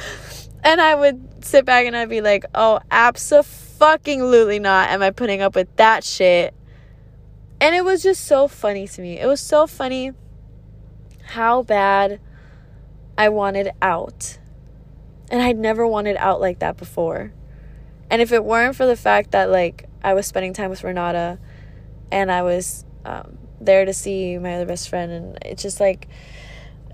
and 0.64 0.80
I 0.80 0.94
would 0.94 1.44
sit 1.44 1.64
back 1.64 1.86
and 1.86 1.96
I'd 1.96 2.08
be 2.08 2.20
like, 2.20 2.44
"Oh, 2.54 2.80
absolutely 2.90 3.61
fucking 3.82 4.22
lutely 4.22 4.60
not 4.60 4.90
am 4.90 5.02
I 5.02 5.10
putting 5.10 5.42
up 5.42 5.56
with 5.56 5.74
that 5.74 6.04
shit. 6.04 6.54
And 7.60 7.74
it 7.74 7.84
was 7.84 8.00
just 8.00 8.24
so 8.24 8.46
funny 8.46 8.86
to 8.86 9.02
me. 9.02 9.18
It 9.18 9.26
was 9.26 9.40
so 9.40 9.66
funny 9.66 10.12
how 11.24 11.64
bad 11.64 12.20
I 13.18 13.28
wanted 13.28 13.72
out. 13.82 14.38
And 15.32 15.42
I'd 15.42 15.58
never 15.58 15.84
wanted 15.84 16.16
out 16.18 16.40
like 16.40 16.60
that 16.60 16.76
before. 16.76 17.32
And 18.08 18.22
if 18.22 18.30
it 18.30 18.44
weren't 18.44 18.76
for 18.76 18.86
the 18.86 18.94
fact 18.94 19.32
that 19.32 19.50
like 19.50 19.86
I 20.00 20.14
was 20.14 20.28
spending 20.28 20.52
time 20.52 20.70
with 20.70 20.84
Renata 20.84 21.40
and 22.12 22.30
I 22.30 22.42
was 22.42 22.84
um, 23.04 23.36
there 23.60 23.84
to 23.84 23.92
see 23.92 24.38
my 24.38 24.54
other 24.54 24.66
best 24.66 24.90
friend 24.90 25.10
and 25.10 25.38
it's 25.44 25.64
just 25.64 25.80
like 25.80 26.06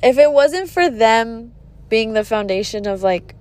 if 0.02 0.16
it 0.16 0.32
wasn't 0.32 0.70
for 0.70 0.88
them 0.88 1.52
being 1.90 2.14
the 2.14 2.24
foundation 2.24 2.86
of 2.86 3.02
like 3.02 3.34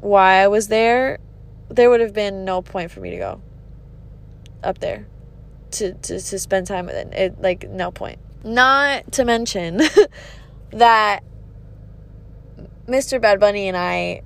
why 0.00 0.34
I 0.34 0.46
was 0.46 0.68
there, 0.68 1.18
there 1.68 1.90
would 1.90 2.00
have 2.00 2.12
been 2.12 2.44
no 2.44 2.62
point 2.62 2.90
for 2.90 3.00
me 3.00 3.10
to 3.10 3.16
go 3.18 3.42
up 4.62 4.78
there 4.78 5.06
to, 5.72 5.92
to, 5.94 6.20
to 6.20 6.38
spend 6.38 6.66
time 6.66 6.86
with 6.86 6.94
it. 6.94 7.12
it. 7.12 7.40
Like, 7.40 7.68
no 7.68 7.90
point. 7.90 8.18
Not 8.44 9.12
to 9.12 9.24
mention 9.24 9.80
that 10.70 11.22
Mr. 12.86 13.20
Bad 13.20 13.40
Bunny 13.40 13.68
and 13.68 13.76
I 13.76 14.22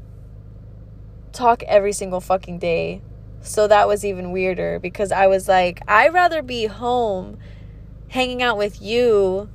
talk 1.32 1.62
every 1.64 1.92
single 1.92 2.20
fucking 2.20 2.58
day. 2.58 3.02
So 3.40 3.66
that 3.66 3.88
was 3.88 4.04
even 4.04 4.30
weirder 4.30 4.78
because 4.78 5.10
I 5.10 5.26
was 5.26 5.48
like, 5.48 5.80
I'd 5.88 6.12
rather 6.14 6.42
be 6.42 6.66
home 6.66 7.38
hanging 8.08 8.42
out 8.42 8.56
with 8.56 8.80
you 8.80 9.48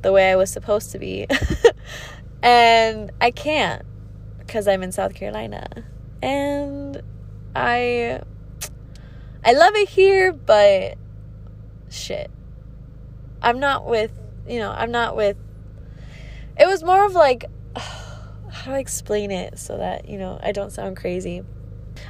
the 0.00 0.12
way 0.12 0.30
I 0.30 0.36
was 0.36 0.50
supposed 0.50 0.92
to 0.92 0.98
be. 0.98 1.26
and 2.42 3.10
I 3.20 3.30
can't 3.30 3.82
because 4.38 4.66
I'm 4.66 4.82
in 4.82 4.92
South 4.92 5.14
Carolina. 5.14 5.66
And 6.22 7.02
I 7.54 8.20
I 9.44 9.52
love 9.52 9.74
it 9.76 9.88
here, 9.88 10.32
but 10.32 10.96
shit. 11.90 12.30
I'm 13.42 13.60
not 13.60 13.86
with, 13.86 14.10
you 14.48 14.58
know, 14.58 14.70
I'm 14.70 14.90
not 14.90 15.16
with 15.16 15.36
It 16.58 16.66
was 16.66 16.82
more 16.82 17.04
of 17.04 17.12
like 17.12 17.44
how 17.76 18.70
do 18.70 18.72
I 18.72 18.78
explain 18.78 19.30
it 19.30 19.58
so 19.58 19.76
that, 19.76 20.08
you 20.08 20.18
know, 20.18 20.38
I 20.42 20.52
don't 20.52 20.70
sound 20.70 20.96
crazy. 20.96 21.42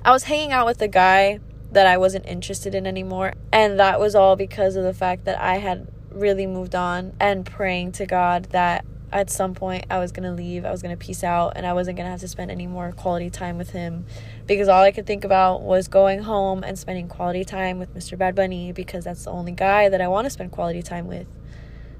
I 0.04 0.12
was 0.12 0.24
hanging 0.24 0.52
out 0.52 0.66
with 0.66 0.80
a 0.80 0.88
guy 0.88 1.40
that 1.72 1.86
I 1.86 1.98
wasn't 1.98 2.26
interested 2.26 2.74
in 2.74 2.86
anymore, 2.86 3.32
and 3.52 3.78
that 3.80 3.98
was 3.98 4.14
all 4.14 4.36
because 4.36 4.76
of 4.76 4.84
the 4.84 4.94
fact 4.94 5.24
that 5.24 5.40
I 5.40 5.56
had 5.56 5.88
really 6.10 6.46
moved 6.46 6.74
on 6.74 7.12
and 7.18 7.44
praying 7.44 7.92
to 7.92 8.06
God 8.06 8.44
that 8.50 8.84
at 9.12 9.30
some 9.30 9.54
point 9.54 9.86
I 9.90 9.98
was 9.98 10.12
to 10.24 10.32
leave, 10.32 10.64
I 10.64 10.70
was 10.70 10.82
to 10.96 11.04
peace 11.04 11.24
out, 11.24 11.54
and 11.56 11.66
I 11.66 11.72
wasn't 11.72 11.96
to 12.06 12.10
have 12.10 12.20
to 12.20 12.28
spend 12.28 12.50
any 12.50 12.66
more 12.66 12.92
quality 12.92 13.30
time 13.30 13.58
with 13.58 13.70
him 13.70 14.06
because 14.46 14.68
all 14.68 14.82
I 14.82 14.92
could 14.92 15.06
think 15.06 15.24
about 15.24 15.62
was 15.62 15.88
going 15.88 16.20
home 16.20 16.62
and 16.62 16.78
spending 16.78 17.08
quality 17.08 17.44
time 17.44 17.78
with 17.78 17.94
Mr. 17.94 18.16
Bad 18.16 18.34
Bunny 18.34 18.72
because 18.72 19.04
that's 19.04 19.24
the 19.24 19.30
only 19.30 19.52
guy 19.52 19.88
that 19.88 20.00
I 20.00 20.08
want 20.08 20.26
to 20.26 20.30
spend 20.30 20.52
quality 20.52 20.82
time 20.82 21.06
with. 21.06 21.26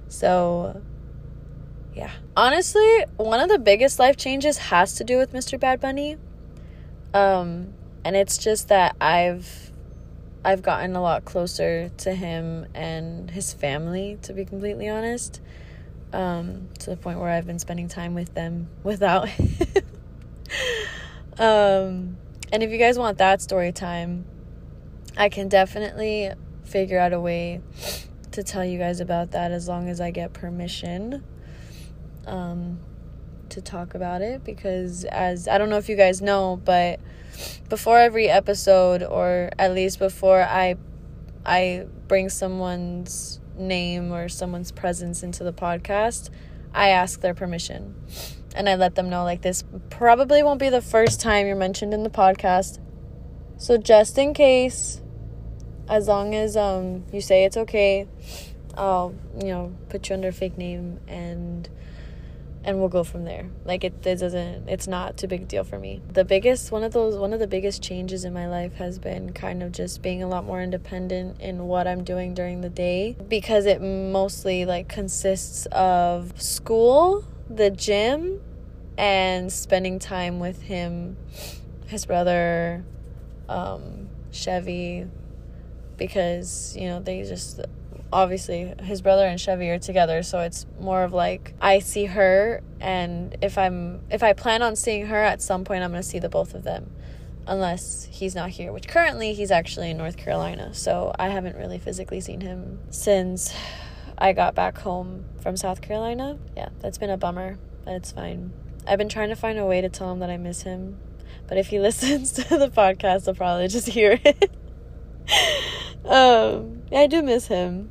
So, 0.08 0.82
yeah. 1.94 2.10
Honestly, 2.36 3.04
one 3.16 3.40
of 3.40 3.48
the 3.48 3.58
biggest 3.58 3.98
life 3.98 4.16
changes 4.16 4.58
has 4.58 4.94
to 4.96 5.04
do 5.04 5.16
with 5.16 5.32
Mr. 5.32 5.58
Bad 5.58 5.80
Bunny. 5.80 6.16
Um, 7.14 7.72
and 8.04 8.16
it's 8.16 8.36
just 8.36 8.68
that 8.68 8.96
I've 9.00 9.72
I've 10.44 10.60
gotten 10.60 10.94
a 10.94 11.00
lot 11.00 11.24
closer 11.24 11.88
to 11.88 12.14
him 12.14 12.66
and 12.74 13.30
his 13.30 13.54
family, 13.54 14.18
to 14.22 14.34
be 14.34 14.44
completely 14.44 14.90
honest 14.90 15.40
um, 16.14 16.68
to 16.78 16.90
the 16.90 16.96
point 16.96 17.18
where 17.18 17.28
I've 17.28 17.46
been 17.46 17.58
spending 17.58 17.88
time 17.88 18.14
with 18.14 18.34
them 18.34 18.68
without 18.82 19.28
him. 19.28 19.56
um, 21.38 22.16
and 22.52 22.62
if 22.62 22.70
you 22.70 22.78
guys 22.78 22.98
want 22.98 23.18
that 23.18 23.40
story 23.42 23.72
time, 23.72 24.24
I 25.16 25.28
can 25.28 25.48
definitely 25.48 26.30
figure 26.64 26.98
out 26.98 27.12
a 27.12 27.20
way 27.20 27.60
to 28.32 28.42
tell 28.42 28.64
you 28.64 28.78
guys 28.78 29.00
about 29.00 29.30
that 29.32 29.52
as 29.52 29.68
long 29.68 29.88
as 29.88 30.00
I 30.00 30.10
get 30.10 30.32
permission 30.32 31.22
um, 32.26 32.80
to 33.50 33.60
talk 33.60 33.94
about 33.94 34.22
it. 34.22 34.44
Because, 34.44 35.04
as 35.04 35.46
I 35.46 35.58
don't 35.58 35.70
know 35.70 35.78
if 35.78 35.88
you 35.88 35.96
guys 35.96 36.20
know, 36.20 36.60
but 36.64 37.00
before 37.68 37.98
every 37.98 38.28
episode, 38.28 39.02
or 39.02 39.50
at 39.58 39.72
least 39.72 39.98
before 39.98 40.42
I 40.42 40.76
I 41.46 41.86
bring 42.08 42.28
someone's 42.28 43.40
name 43.56 44.12
or 44.12 44.28
someone's 44.28 44.72
presence 44.72 45.22
into 45.22 45.44
the 45.44 45.52
podcast, 45.52 46.30
I 46.74 46.88
ask 46.88 47.20
their 47.20 47.34
permission. 47.34 47.94
And 48.54 48.68
I 48.68 48.76
let 48.76 48.94
them 48.94 49.10
know 49.10 49.24
like 49.24 49.42
this 49.42 49.64
probably 49.90 50.42
won't 50.42 50.60
be 50.60 50.68
the 50.68 50.80
first 50.80 51.20
time 51.20 51.46
you're 51.46 51.56
mentioned 51.56 51.92
in 51.92 52.02
the 52.04 52.10
podcast. 52.10 52.78
So 53.56 53.76
just 53.76 54.16
in 54.18 54.34
case, 54.34 55.00
as 55.88 56.08
long 56.08 56.34
as 56.34 56.56
um 56.56 57.04
you 57.12 57.20
say 57.20 57.44
it's 57.44 57.56
okay, 57.56 58.06
I'll, 58.76 59.14
you 59.38 59.48
know, 59.48 59.74
put 59.88 60.08
you 60.08 60.14
under 60.14 60.28
a 60.28 60.32
fake 60.32 60.56
name 60.56 61.00
and 61.06 61.68
and 62.64 62.78
we'll 62.78 62.88
go 62.88 63.04
from 63.04 63.24
there. 63.24 63.50
Like 63.64 63.84
it, 63.84 64.06
it 64.06 64.16
doesn't 64.16 64.68
it's 64.68 64.86
not 64.86 65.16
too 65.16 65.28
big 65.28 65.42
a 65.42 65.44
deal 65.44 65.64
for 65.64 65.78
me. 65.78 66.00
The 66.12 66.24
biggest 66.24 66.72
one 66.72 66.82
of 66.82 66.92
those 66.92 67.16
one 67.16 67.32
of 67.32 67.40
the 67.40 67.46
biggest 67.46 67.82
changes 67.82 68.24
in 68.24 68.32
my 68.32 68.48
life 68.48 68.74
has 68.74 68.98
been 68.98 69.32
kind 69.32 69.62
of 69.62 69.72
just 69.72 70.02
being 70.02 70.22
a 70.22 70.28
lot 70.28 70.44
more 70.44 70.62
independent 70.62 71.40
in 71.40 71.66
what 71.66 71.86
I'm 71.86 72.04
doing 72.04 72.34
during 72.34 72.62
the 72.62 72.70
day 72.70 73.16
because 73.28 73.66
it 73.66 73.80
mostly 73.82 74.64
like 74.64 74.88
consists 74.88 75.66
of 75.66 76.40
school, 76.40 77.24
the 77.48 77.70
gym, 77.70 78.40
and 78.96 79.52
spending 79.52 79.98
time 79.98 80.38
with 80.38 80.62
him, 80.62 81.16
his 81.86 82.06
brother, 82.06 82.84
um, 83.48 84.08
Chevy 84.30 85.06
because, 85.96 86.76
you 86.76 86.88
know, 86.88 87.00
they 87.00 87.22
just 87.22 87.60
obviously 88.12 88.72
his 88.82 89.00
brother 89.02 89.26
and 89.26 89.40
Chevy 89.40 89.70
are 89.70 89.78
together, 89.78 90.22
so 90.22 90.40
it's 90.40 90.66
more 90.80 91.02
of 91.04 91.12
like 91.12 91.54
I 91.60 91.80
see 91.80 92.06
her 92.06 92.62
and 92.80 93.36
if 93.42 93.58
I'm 93.58 94.02
if 94.10 94.22
I 94.22 94.32
plan 94.32 94.62
on 94.62 94.76
seeing 94.76 95.06
her 95.06 95.22
at 95.22 95.42
some 95.42 95.64
point 95.64 95.82
I'm 95.82 95.90
going 95.90 96.02
to 96.02 96.08
see 96.08 96.18
the 96.18 96.28
both 96.28 96.54
of 96.54 96.64
them 96.64 96.90
unless 97.46 98.08
he's 98.10 98.34
not 98.34 98.50
here, 98.50 98.72
which 98.72 98.88
currently 98.88 99.34
he's 99.34 99.50
actually 99.50 99.90
in 99.90 99.98
North 99.98 100.16
Carolina. 100.16 100.72
So 100.74 101.14
I 101.18 101.28
haven't 101.28 101.56
really 101.56 101.78
physically 101.78 102.20
seen 102.20 102.40
him 102.40 102.80
since 102.90 103.54
I 104.16 104.32
got 104.32 104.54
back 104.54 104.78
home 104.78 105.24
from 105.40 105.56
South 105.56 105.80
Carolina. 105.80 106.38
Yeah, 106.56 106.68
that's 106.80 106.98
been 106.98 107.10
a 107.10 107.16
bummer, 107.16 107.58
but 107.84 107.94
it's 107.94 108.12
fine. 108.12 108.52
I've 108.86 108.98
been 108.98 109.08
trying 109.08 109.30
to 109.30 109.36
find 109.36 109.58
a 109.58 109.64
way 109.64 109.80
to 109.80 109.88
tell 109.88 110.12
him 110.12 110.18
that 110.20 110.30
I 110.30 110.36
miss 110.36 110.62
him, 110.62 110.98
but 111.46 111.58
if 111.58 111.68
he 111.68 111.78
listens 111.80 112.32
to 112.32 112.42
the 112.58 112.68
podcast, 112.68 113.24
he'll 113.24 113.34
probably 113.34 113.68
just 113.68 113.88
hear 113.88 114.20
it. 114.24 114.50
um, 116.04 116.82
yeah, 116.90 117.00
I 117.00 117.06
do 117.06 117.22
miss 117.22 117.46
him. 117.46 117.90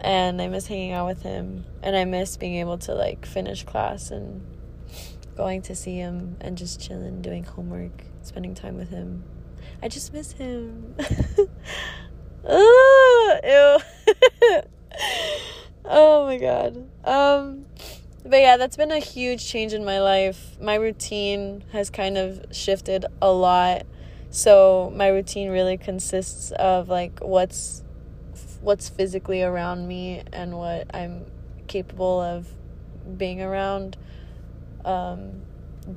And 0.00 0.40
I 0.40 0.46
miss 0.46 0.68
hanging 0.68 0.92
out 0.92 1.06
with 1.06 1.22
him. 1.22 1.64
And 1.82 1.96
I 1.96 2.04
miss 2.04 2.36
being 2.36 2.54
able 2.56 2.78
to 2.78 2.94
like 2.94 3.26
finish 3.26 3.64
class 3.64 4.10
and 4.10 4.46
going 5.36 5.62
to 5.62 5.74
see 5.74 5.96
him 5.96 6.36
and 6.40 6.56
just 6.58 6.80
chilling, 6.80 7.22
doing 7.22 7.44
homework, 7.44 8.04
spending 8.22 8.54
time 8.54 8.76
with 8.76 8.90
him. 8.90 9.24
I 9.82 9.88
just 9.88 10.12
miss 10.12 10.32
him. 10.32 10.94
Ugh, 12.44 13.40
ew. 13.44 13.78
oh 15.84 16.26
my 16.26 16.38
god. 16.38 16.88
Um 17.04 17.66
but 18.24 18.40
yeah, 18.40 18.56
that's 18.58 18.76
been 18.76 18.90
a 18.90 18.98
huge 18.98 19.46
change 19.46 19.72
in 19.72 19.84
my 19.84 20.00
life. 20.00 20.60
My 20.60 20.74
routine 20.74 21.64
has 21.72 21.88
kind 21.88 22.18
of 22.18 22.44
shifted 22.50 23.06
a 23.22 23.32
lot. 23.32 23.86
So 24.30 24.92
my 24.94 25.08
routine 25.08 25.50
really 25.50 25.78
consists 25.78 26.50
of 26.52 26.88
like 26.88 27.20
what's 27.20 27.82
what's 28.60 28.88
physically 28.88 29.42
around 29.42 29.88
me 29.88 30.22
and 30.32 30.58
what 30.58 30.94
I'm 30.94 31.24
capable 31.68 32.20
of 32.20 32.48
being 33.16 33.40
around 33.40 33.96
um 34.84 35.42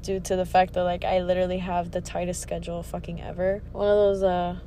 due 0.02 0.20
to 0.22 0.36
the 0.36 0.46
fact 0.46 0.74
that 0.74 0.84
like 0.84 1.04
I 1.04 1.20
literally 1.20 1.58
have 1.58 1.92
the 1.92 2.02
tightest 2.02 2.42
schedule 2.42 2.82
fucking 2.84 3.22
ever. 3.22 3.62
One 3.74 3.88
of 3.88 3.96
those 3.96 4.24
uh 4.24 4.60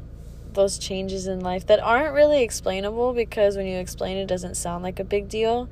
those 0.54 0.78
changes 0.78 1.26
in 1.26 1.40
life 1.40 1.66
that 1.66 1.80
aren't 1.80 2.14
really 2.14 2.42
explainable 2.42 3.12
because 3.12 3.56
when 3.56 3.66
you 3.66 3.78
explain 3.78 4.16
it, 4.16 4.26
doesn't 4.26 4.56
sound 4.56 4.82
like 4.82 4.98
a 4.98 5.04
big 5.04 5.28
deal, 5.28 5.68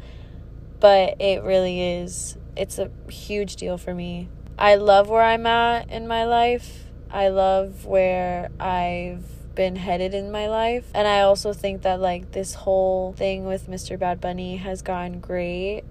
but 0.81 1.21
it 1.21 1.43
really 1.43 1.81
is. 1.81 2.37
It's 2.57 2.79
a 2.79 2.91
huge 3.09 3.57
deal 3.57 3.79
for 3.79 3.95
me. 3.95 4.29
I 4.59 4.77
love 4.77 5.09
where 5.09 5.23
I'm 5.23 5.47
at 5.47 5.91
in 5.91 6.07
my 6.07 6.25
life. 6.25 6.85
I 7.11 7.29
love 7.29 7.85
where 7.85 8.51
I've 8.61 9.25
been 9.55 9.77
headed 9.77 10.15
in 10.15 10.31
my 10.31 10.49
life. 10.49 10.85
And 10.95 11.07
I 11.07 11.21
also 11.21 11.53
think 11.53 11.83
that 11.83 12.01
like 12.01 12.33
this 12.33 12.55
whole 12.55 13.13
thing 13.13 13.45
with 13.45 13.69
Mr. 13.69 13.99
Bad 13.99 14.21
Bunny 14.21 14.57
has 14.57 14.83
gone 14.83 15.21
great. 15.21 15.83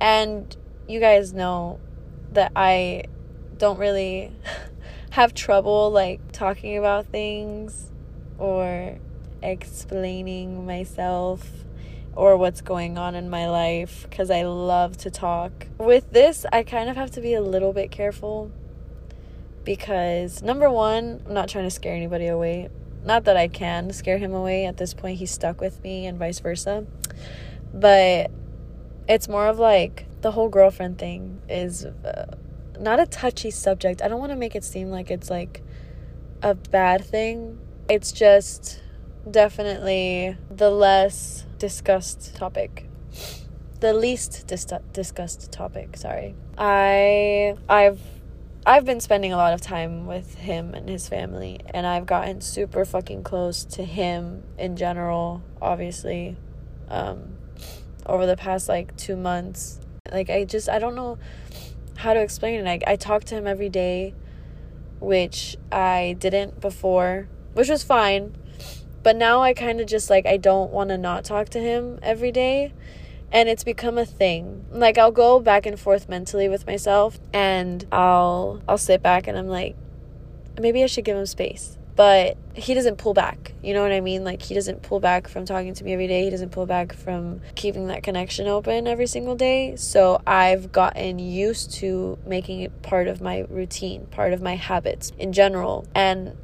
And 0.00 0.56
you 0.86 1.00
guys 1.00 1.32
know 1.32 1.80
that 2.32 2.52
I 2.54 3.04
don't 3.56 3.78
really 3.78 4.32
have 5.18 5.34
trouble 5.34 5.90
like 5.90 6.20
talking 6.30 6.78
about 6.78 7.04
things 7.06 7.90
or 8.38 8.96
explaining 9.42 10.64
myself 10.64 11.44
or 12.14 12.36
what's 12.36 12.60
going 12.60 12.96
on 12.96 13.16
in 13.16 13.28
my 13.28 13.48
life 13.48 14.06
because 14.08 14.30
I 14.30 14.42
love 14.44 14.96
to 14.98 15.10
talk. 15.10 15.66
With 15.76 16.12
this, 16.12 16.46
I 16.52 16.62
kind 16.62 16.88
of 16.88 16.94
have 16.94 17.10
to 17.12 17.20
be 17.20 17.34
a 17.34 17.40
little 17.40 17.72
bit 17.72 17.90
careful 17.90 18.52
because 19.64 20.40
number 20.40 20.70
one, 20.70 21.20
I'm 21.26 21.34
not 21.34 21.48
trying 21.48 21.64
to 21.64 21.70
scare 21.70 21.96
anybody 21.96 22.28
away. 22.28 22.68
Not 23.04 23.24
that 23.24 23.36
I 23.36 23.48
can 23.48 23.92
scare 23.92 24.18
him 24.18 24.32
away. 24.32 24.66
At 24.66 24.76
this 24.76 24.94
point, 24.94 25.18
he's 25.18 25.32
stuck 25.32 25.60
with 25.60 25.82
me 25.82 26.06
and 26.06 26.16
vice 26.16 26.38
versa. 26.38 26.86
But 27.74 28.30
it's 29.08 29.28
more 29.28 29.48
of 29.48 29.58
like 29.58 30.06
the 30.20 30.30
whole 30.30 30.48
girlfriend 30.48 30.98
thing 30.98 31.40
is 31.48 31.84
uh, 31.84 32.36
not 32.78 33.00
a 33.00 33.06
touchy 33.06 33.50
subject. 33.50 34.02
I 34.02 34.08
don't 34.08 34.20
want 34.20 34.32
to 34.32 34.36
make 34.36 34.54
it 34.54 34.64
seem 34.64 34.90
like 34.90 35.10
it's 35.10 35.30
like 35.30 35.62
a 36.42 36.54
bad 36.54 37.04
thing. 37.04 37.58
It's 37.88 38.12
just 38.12 38.80
definitely 39.28 40.36
the 40.50 40.70
less 40.70 41.44
discussed 41.58 42.36
topic. 42.36 42.88
The 43.80 43.92
least 43.92 44.46
dis- 44.46 44.66
discussed 44.92 45.50
topic, 45.52 45.96
sorry. 45.96 46.34
I 46.56 47.56
I've 47.68 48.00
I've 48.66 48.84
been 48.84 49.00
spending 49.00 49.32
a 49.32 49.36
lot 49.36 49.54
of 49.54 49.60
time 49.60 50.06
with 50.06 50.34
him 50.34 50.74
and 50.74 50.88
his 50.88 51.08
family 51.08 51.60
and 51.72 51.86
I've 51.86 52.06
gotten 52.06 52.40
super 52.40 52.84
fucking 52.84 53.22
close 53.22 53.64
to 53.64 53.84
him 53.84 54.42
in 54.58 54.76
general, 54.76 55.42
obviously. 55.62 56.36
Um 56.88 57.36
over 58.06 58.26
the 58.26 58.36
past 58.36 58.68
like 58.68 58.96
2 58.96 59.16
months. 59.16 59.80
Like 60.10 60.30
I 60.30 60.44
just 60.44 60.68
I 60.68 60.78
don't 60.78 60.94
know 60.94 61.18
how 61.98 62.14
to 62.14 62.20
explain 62.20 62.66
it. 62.66 62.84
I 62.86 62.92
I 62.92 62.96
talk 62.96 63.24
to 63.24 63.34
him 63.34 63.46
every 63.46 63.68
day, 63.68 64.14
which 65.00 65.56
I 65.70 66.16
didn't 66.18 66.60
before, 66.60 67.28
which 67.54 67.68
was 67.68 67.82
fine. 67.82 68.36
But 69.02 69.16
now 69.16 69.42
I 69.42 69.54
kind 69.54 69.80
of 69.80 69.86
just 69.86 70.10
like 70.10 70.26
I 70.26 70.36
don't 70.36 70.70
want 70.72 70.90
to 70.90 70.98
not 70.98 71.24
talk 71.24 71.48
to 71.50 71.60
him 71.60 71.98
every 72.02 72.32
day. 72.32 72.72
And 73.30 73.48
it's 73.48 73.64
become 73.64 73.98
a 73.98 74.04
thing. 74.06 74.64
Like 74.70 74.98
I'll 74.98 75.12
go 75.12 75.40
back 75.40 75.66
and 75.66 75.78
forth 75.78 76.08
mentally 76.08 76.48
with 76.48 76.66
myself 76.66 77.18
and 77.32 77.86
I'll 77.92 78.62
I'll 78.68 78.78
sit 78.78 79.02
back 79.02 79.26
and 79.26 79.38
I'm 79.38 79.48
like 79.48 79.76
maybe 80.58 80.82
I 80.82 80.86
should 80.86 81.04
give 81.04 81.16
him 81.16 81.26
space 81.26 81.77
but 81.98 82.36
he 82.54 82.74
doesn't 82.74 82.96
pull 82.96 83.12
back. 83.12 83.54
You 83.60 83.74
know 83.74 83.82
what 83.82 83.90
I 83.90 84.00
mean? 84.00 84.22
Like 84.22 84.40
he 84.40 84.54
doesn't 84.54 84.82
pull 84.82 85.00
back 85.00 85.26
from 85.26 85.44
talking 85.44 85.74
to 85.74 85.82
me 85.82 85.92
every 85.94 86.06
day. 86.06 86.22
He 86.22 86.30
doesn't 86.30 86.50
pull 86.50 86.64
back 86.64 86.92
from 86.92 87.40
keeping 87.56 87.88
that 87.88 88.04
connection 88.04 88.46
open 88.46 88.86
every 88.86 89.08
single 89.08 89.34
day. 89.34 89.74
So 89.74 90.22
I've 90.24 90.70
gotten 90.70 91.18
used 91.18 91.72
to 91.80 92.16
making 92.24 92.60
it 92.60 92.82
part 92.82 93.08
of 93.08 93.20
my 93.20 93.40
routine, 93.50 94.06
part 94.12 94.32
of 94.32 94.40
my 94.40 94.54
habits 94.54 95.10
in 95.18 95.32
general. 95.32 95.88
And 95.92 96.36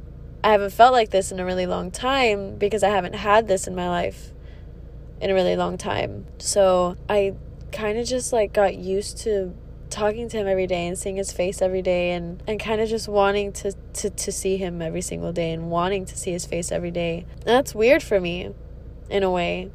I 0.43 0.51
haven't 0.51 0.73
felt 0.73 0.91
like 0.91 1.11
this 1.11 1.31
in 1.31 1.39
a 1.39 1.45
really 1.45 1.67
long 1.67 1.89
time 1.89 2.57
because 2.57 2.83
I 2.83 2.89
haven't 2.89 3.15
had 3.15 3.47
this 3.47 3.65
in 3.65 3.75
my 3.75 3.87
life 3.87 4.33
in 5.21 5.31
a 5.31 5.33
really 5.33 5.55
long 5.55 5.77
time. 5.77 6.25
So 6.37 6.97
I 7.07 7.33
kind 7.71 7.97
of 7.97 8.05
just 8.05 8.33
like 8.33 8.51
got 8.51 8.75
used 8.75 9.19
to 9.19 9.55
talking 9.89 10.29
to 10.29 10.37
him 10.37 10.47
every 10.47 10.67
day 10.67 10.87
and 10.87 10.97
seeing 10.97 11.15
his 11.15 11.31
face 11.31 11.61
every 11.61 11.81
day 11.81 12.11
and, 12.11 12.41
and 12.47 12.59
kind 12.59 12.81
of 12.81 12.89
just 12.89 13.07
wanting 13.07 13.51
to, 13.53 13.73
to, 13.93 14.09
to 14.09 14.31
see 14.31 14.57
him 14.57 14.81
every 14.81 15.01
single 15.01 15.31
day 15.31 15.51
and 15.51 15.69
wanting 15.69 16.05
to 16.05 16.17
see 16.17 16.31
his 16.31 16.45
face 16.45 16.71
every 16.71 16.91
day. 16.91 17.25
That's 17.45 17.73
weird 17.73 18.03
for 18.03 18.19
me 18.19 18.53
in 19.09 19.23
a 19.23 19.31
way 19.31 19.71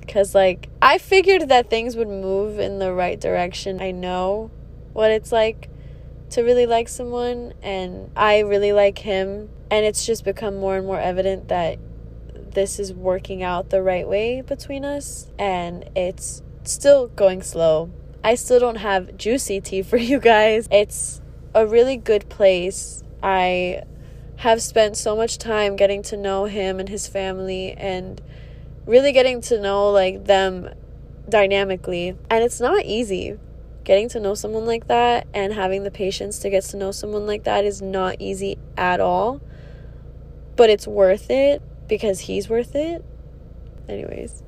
because 0.00 0.34
like 0.34 0.68
I 0.82 0.98
figured 0.98 1.48
that 1.48 1.70
things 1.70 1.96
would 1.96 2.08
move 2.08 2.58
in 2.58 2.78
the 2.78 2.92
right 2.92 3.20
direction. 3.20 3.80
I 3.80 3.90
know 3.90 4.50
what 4.92 5.10
it's 5.10 5.32
like 5.32 5.70
to 6.30 6.42
really 6.42 6.66
like 6.66 6.88
someone 6.88 7.54
and 7.62 8.10
I 8.16 8.40
really 8.40 8.72
like 8.72 8.98
him 8.98 9.48
and 9.70 9.84
it's 9.84 10.04
just 10.06 10.24
become 10.24 10.56
more 10.56 10.76
and 10.76 10.86
more 10.86 11.00
evident 11.00 11.48
that 11.48 11.78
this 12.34 12.78
is 12.78 12.92
working 12.92 13.42
out 13.42 13.70
the 13.70 13.82
right 13.82 14.06
way 14.06 14.40
between 14.40 14.84
us 14.84 15.30
and 15.38 15.88
it's 15.96 16.42
still 16.62 17.08
going 17.08 17.42
slow 17.42 17.90
I 18.24 18.36
still 18.36 18.58
don't 18.58 18.76
have 18.76 19.18
juicy 19.18 19.60
tea 19.60 19.82
for 19.82 19.98
you 19.98 20.18
guys. 20.18 20.66
It's 20.70 21.20
a 21.54 21.66
really 21.66 21.98
good 21.98 22.30
place. 22.30 23.04
I 23.22 23.82
have 24.36 24.62
spent 24.62 24.96
so 24.96 25.14
much 25.14 25.36
time 25.36 25.76
getting 25.76 26.02
to 26.04 26.16
know 26.16 26.46
him 26.46 26.80
and 26.80 26.88
his 26.88 27.06
family 27.06 27.72
and 27.72 28.20
really 28.86 29.12
getting 29.12 29.42
to 29.42 29.60
know 29.60 29.90
like 29.90 30.24
them 30.24 30.70
dynamically. 31.28 32.16
And 32.30 32.42
it's 32.42 32.60
not 32.60 32.86
easy. 32.86 33.38
Getting 33.84 34.08
to 34.10 34.20
know 34.20 34.34
someone 34.34 34.64
like 34.64 34.86
that 34.86 35.26
and 35.34 35.52
having 35.52 35.84
the 35.84 35.90
patience 35.90 36.38
to 36.38 36.50
get 36.50 36.64
to 36.64 36.78
know 36.78 36.92
someone 36.92 37.26
like 37.26 37.44
that 37.44 37.66
is 37.66 37.82
not 37.82 38.16
easy 38.20 38.56
at 38.78 39.00
all. 39.00 39.42
But 40.56 40.70
it's 40.70 40.86
worth 40.86 41.30
it 41.30 41.60
because 41.88 42.20
he's 42.20 42.48
worth 42.48 42.74
it. 42.74 43.04
Anyways, 43.86 44.42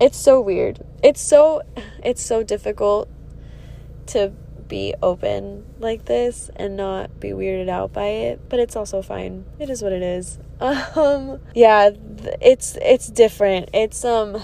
it's 0.00 0.16
so 0.16 0.40
weird. 0.40 0.80
It's 1.02 1.20
so 1.20 1.60
it's 2.02 2.22
so 2.22 2.42
difficult 2.42 3.10
to 4.08 4.32
be 4.66 4.94
open 5.02 5.64
like 5.78 6.04
this 6.04 6.50
and 6.56 6.76
not 6.76 7.18
be 7.18 7.30
weirded 7.30 7.70
out 7.70 7.92
by 7.92 8.06
it 8.06 8.40
but 8.48 8.60
it's 8.60 8.76
also 8.76 9.00
fine. 9.02 9.44
It 9.58 9.70
is 9.70 9.82
what 9.82 9.92
it 9.92 10.02
is. 10.02 10.38
Um 10.60 11.40
yeah 11.54 11.90
it's 12.40 12.76
it's 12.82 13.08
different. 13.08 13.70
It's 13.72 14.04
um 14.04 14.42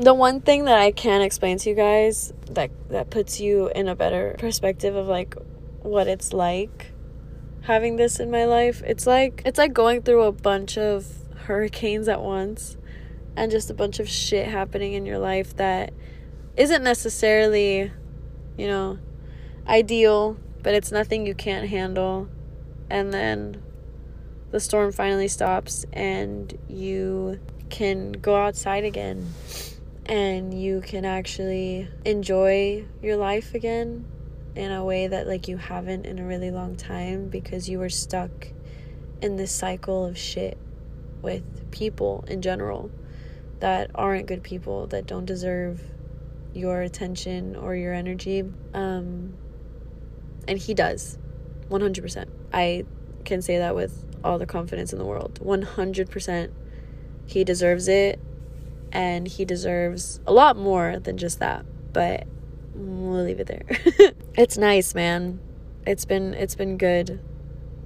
the 0.00 0.14
one 0.14 0.40
thing 0.40 0.64
that 0.64 0.78
i 0.78 0.90
can 0.90 1.20
explain 1.20 1.58
to 1.58 1.68
you 1.68 1.74
guys 1.74 2.32
that 2.50 2.70
that 2.88 3.10
puts 3.10 3.38
you 3.38 3.68
in 3.74 3.86
a 3.86 3.94
better 3.94 4.34
perspective 4.38 4.96
of 4.96 5.06
like 5.06 5.34
what 5.82 6.08
it's 6.08 6.32
like 6.32 6.92
having 7.62 7.96
this 7.96 8.18
in 8.18 8.30
my 8.30 8.46
life 8.46 8.82
it's 8.86 9.06
like 9.06 9.42
it's 9.44 9.58
like 9.58 9.74
going 9.74 10.00
through 10.00 10.22
a 10.22 10.32
bunch 10.32 10.78
of 10.78 11.06
hurricanes 11.36 12.08
at 12.08 12.22
once 12.22 12.78
and 13.36 13.50
just 13.50 13.68
a 13.68 13.74
bunch 13.74 14.00
of 14.00 14.08
shit 14.08 14.48
happening 14.48 14.94
in 14.94 15.04
your 15.04 15.18
life 15.18 15.54
that 15.56 15.92
isn't 16.56 16.82
necessarily 16.82 17.92
you 18.60 18.66
know 18.66 18.98
ideal, 19.66 20.36
but 20.62 20.74
it's 20.74 20.92
nothing 20.92 21.26
you 21.26 21.34
can't 21.34 21.68
handle. 21.68 22.28
And 22.90 23.14
then 23.14 23.62
the 24.50 24.60
storm 24.60 24.92
finally 24.92 25.28
stops 25.28 25.86
and 25.92 26.58
you 26.68 27.40
can 27.70 28.12
go 28.12 28.36
outside 28.36 28.84
again 28.84 29.32
and 30.04 30.52
you 30.52 30.80
can 30.80 31.04
actually 31.04 31.88
enjoy 32.04 32.84
your 33.00 33.16
life 33.16 33.54
again 33.54 34.04
in 34.56 34.72
a 34.72 34.84
way 34.84 35.06
that 35.06 35.26
like 35.26 35.46
you 35.46 35.56
haven't 35.56 36.04
in 36.04 36.18
a 36.18 36.26
really 36.26 36.50
long 36.50 36.76
time 36.76 37.28
because 37.28 37.68
you 37.68 37.78
were 37.78 37.88
stuck 37.88 38.48
in 39.22 39.36
this 39.36 39.52
cycle 39.52 40.04
of 40.04 40.18
shit 40.18 40.58
with 41.22 41.70
people 41.70 42.24
in 42.26 42.42
general 42.42 42.90
that 43.60 43.90
aren't 43.94 44.26
good 44.26 44.42
people 44.42 44.88
that 44.88 45.06
don't 45.06 45.26
deserve 45.26 45.80
your 46.54 46.82
attention 46.82 47.56
or 47.56 47.74
your 47.76 47.94
energy 47.94 48.44
um 48.74 49.34
and 50.48 50.58
he 50.58 50.74
does 50.74 51.18
100% 51.70 52.28
i 52.52 52.84
can 53.24 53.42
say 53.42 53.58
that 53.58 53.74
with 53.74 54.04
all 54.24 54.38
the 54.38 54.46
confidence 54.46 54.92
in 54.92 54.98
the 54.98 55.04
world. 55.04 55.38
100% 55.42 56.50
he 57.26 57.44
deserves 57.44 57.88
it 57.88 58.20
and 58.92 59.28
he 59.28 59.44
deserves 59.44 60.20
a 60.26 60.32
lot 60.32 60.56
more 60.56 60.98
than 60.98 61.16
just 61.16 61.38
that 61.38 61.64
but 61.92 62.26
we'll 62.74 63.24
leave 63.24 63.40
it 63.40 63.46
there. 63.46 64.12
It's 64.36 64.56
nice 64.56 64.94
man. 64.94 65.40
It's 65.86 66.04
been 66.04 66.34
it's 66.34 66.54
been 66.54 66.78
good 66.78 67.20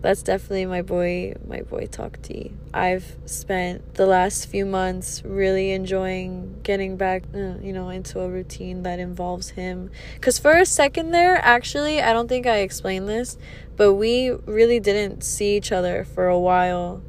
that's 0.05 0.22
definitely 0.22 0.66
my 0.66 0.82
boy 0.82 1.34
my 1.48 1.62
boy 1.62 1.86
talk 1.86 2.20
tea 2.20 2.52
i've 2.74 3.16
spent 3.24 3.94
the 3.94 4.05
last 4.05 4.46
few 4.46 4.66
months 4.66 5.22
really 5.24 5.72
enjoying 5.72 6.61
getting 6.62 6.94
back 6.94 7.22
uh, 7.34 7.55
you 7.62 7.72
know 7.72 7.88
into 7.88 8.20
a 8.20 8.28
routine 8.28 8.82
that 8.82 8.98
involves 8.98 9.50
him. 9.50 9.90
Because 10.16 10.38
for 10.38 10.52
a 10.52 10.66
second 10.66 11.12
there 11.12 11.38
actually 11.42 12.02
i 12.02 12.12
don't 12.12 12.28
think 12.28 12.46
i 12.46 12.59
explained 12.59 13.09
this 13.09 13.38
but 13.76 13.94
we 13.94 14.30
really 14.30 14.78
didn't 14.78 15.24
see 15.24 15.57
each 15.57 15.72
other 15.72 16.05
for 16.05 16.28
a 16.28 16.38
while. 16.38 17.02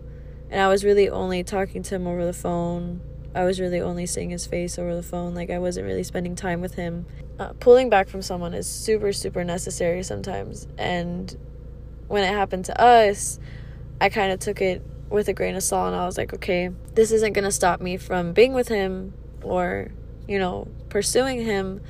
And 0.50 0.62
i 0.62 0.70
was 0.70 0.86
really 0.86 1.10
only 1.10 1.44
talking 1.44 1.84
to 1.84 1.96
him 1.96 2.08
over 2.08 2.26
the 2.26 2.34
phone. 2.34 3.02
I 3.36 3.44
was 3.44 3.60
really 3.60 3.82
only 3.82 4.06
seeing 4.06 4.30
his 4.30 4.48
face 4.48 4.80
over 4.80 4.96
the 4.96 5.04
phone. 5.04 5.36
Like 5.36 5.50
i 5.50 5.60
wasn't 5.60 5.86
really 5.86 6.04
spending 6.04 6.34
time 6.34 6.62
with 6.62 6.76
him. 6.76 7.08
Uh, 7.38 7.52
pulling 7.60 7.90
back 7.90 8.08
from 8.08 8.22
someone 8.22 8.54
is 8.54 8.68
super 8.68 9.12
super 9.12 9.44
necessary 9.44 10.02
sometimes. 10.02 10.70
And 10.78 11.36
when 12.08 12.24
it 12.24 12.34
happened 12.34 12.66
to 12.66 12.82
us, 12.82 13.40
I 14.00 14.10
kind 14.10 14.32
of 14.32 14.40
took 14.40 14.62
it 14.62 14.86
with 15.10 15.28
a 15.28 15.34
grain 15.34 15.56
of 15.56 15.64
salt 15.64 15.88
and 15.88 15.96
I 15.96 16.06
was 16.06 16.18
like, 16.18 16.34
okay, 16.34 16.70
this 16.94 17.12
isn't 17.12 17.34
going 17.34 17.46
to 17.46 17.52
stop 17.52 17.80
me 17.80 17.98
from 17.98 18.34
being 18.34 18.54
with 18.54 18.68
him 18.68 19.14
or, 19.44 19.92
you 20.28 20.40
know, 20.40 20.68
pursuing 20.90 21.44
him. 21.44 21.82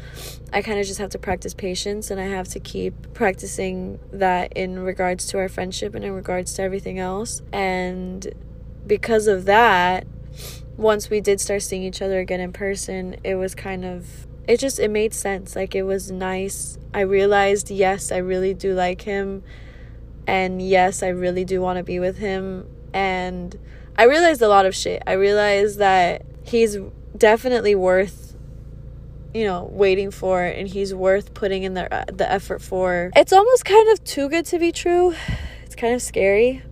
I 0.53 0.61
kind 0.61 0.80
of 0.80 0.86
just 0.86 0.99
have 0.99 1.09
to 1.11 1.20
practice 1.20 1.53
patience 1.53 2.11
and 2.11 2.20
I 2.20 2.26
have 2.26 2.47
to 2.49 2.59
keep 2.59 3.13
practicing 3.13 3.99
that 4.11 4.53
in 4.53 4.80
regards 4.80 5.26
to 5.28 5.38
our 5.39 5.49
friendship 5.49 5.95
and 5.95 6.03
in 6.03 6.11
regards 6.11 6.53
to 6.55 6.61
everything 6.61 6.99
else. 6.99 7.41
And 7.51 8.34
because 8.86 9.28
of 9.28 9.45
that, 9.45 10.05
once 10.78 11.09
we 11.09 11.22
did 11.22 11.39
start 11.39 11.61
seeing 11.61 11.84
each 11.84 12.01
other 12.01 12.20
again 12.20 12.41
in 12.41 12.51
person, 12.51 13.16
it 13.24 13.36
was 13.36 13.55
kind 13.55 13.86
of 13.86 14.28
it 14.47 14.59
just 14.59 14.80
it 14.80 14.91
made 14.91 15.13
sense. 15.13 15.55
Like 15.55 15.74
it 15.74 15.84
was 15.84 16.11
nice. 16.11 16.78
I 16.93 17.01
realized, 17.01 17.72
yes, 17.72 18.11
I 18.11 18.18
really 18.18 18.53
do 18.53 18.74
like 18.74 19.01
him 19.01 19.43
and 20.28 20.61
yes, 20.61 21.03
I 21.03 21.09
really 21.09 21.45
do 21.45 21.61
want 21.61 21.78
to 21.78 21.84
be 21.84 21.99
with 21.99 22.17
him. 22.17 22.67
And 22.93 23.57
I 23.97 24.05
realized 24.05 24.41
a 24.41 24.47
lot 24.47 24.65
of 24.65 24.76
shit. 24.76 25.03
I 25.05 25.13
realized 25.13 25.80
that 25.80 26.26
he's 26.43 26.78
definitely 27.17 27.76
worth, 27.76 28.36
you 29.34 29.45
know, 29.45 29.69
waiting 29.71 30.11
for, 30.11 30.43
and 30.43 30.67
he's 30.67 30.93
worth 30.93 31.34
putting 31.34 31.63
in 31.63 31.73
the 31.73 31.93
uh, 31.93 32.05
the 32.11 32.30
effort 32.30 32.61
for. 32.61 33.11
It's 33.15 33.34
almost 33.34 33.65
kind 33.65 33.89
of 33.89 34.03
too 34.03 34.30
good 34.30 34.45
to 34.47 34.59
be 34.59 34.71
true. 34.71 35.15
It's 35.63 35.76
kind 35.76 35.93
of 35.93 36.01
scary 36.01 36.63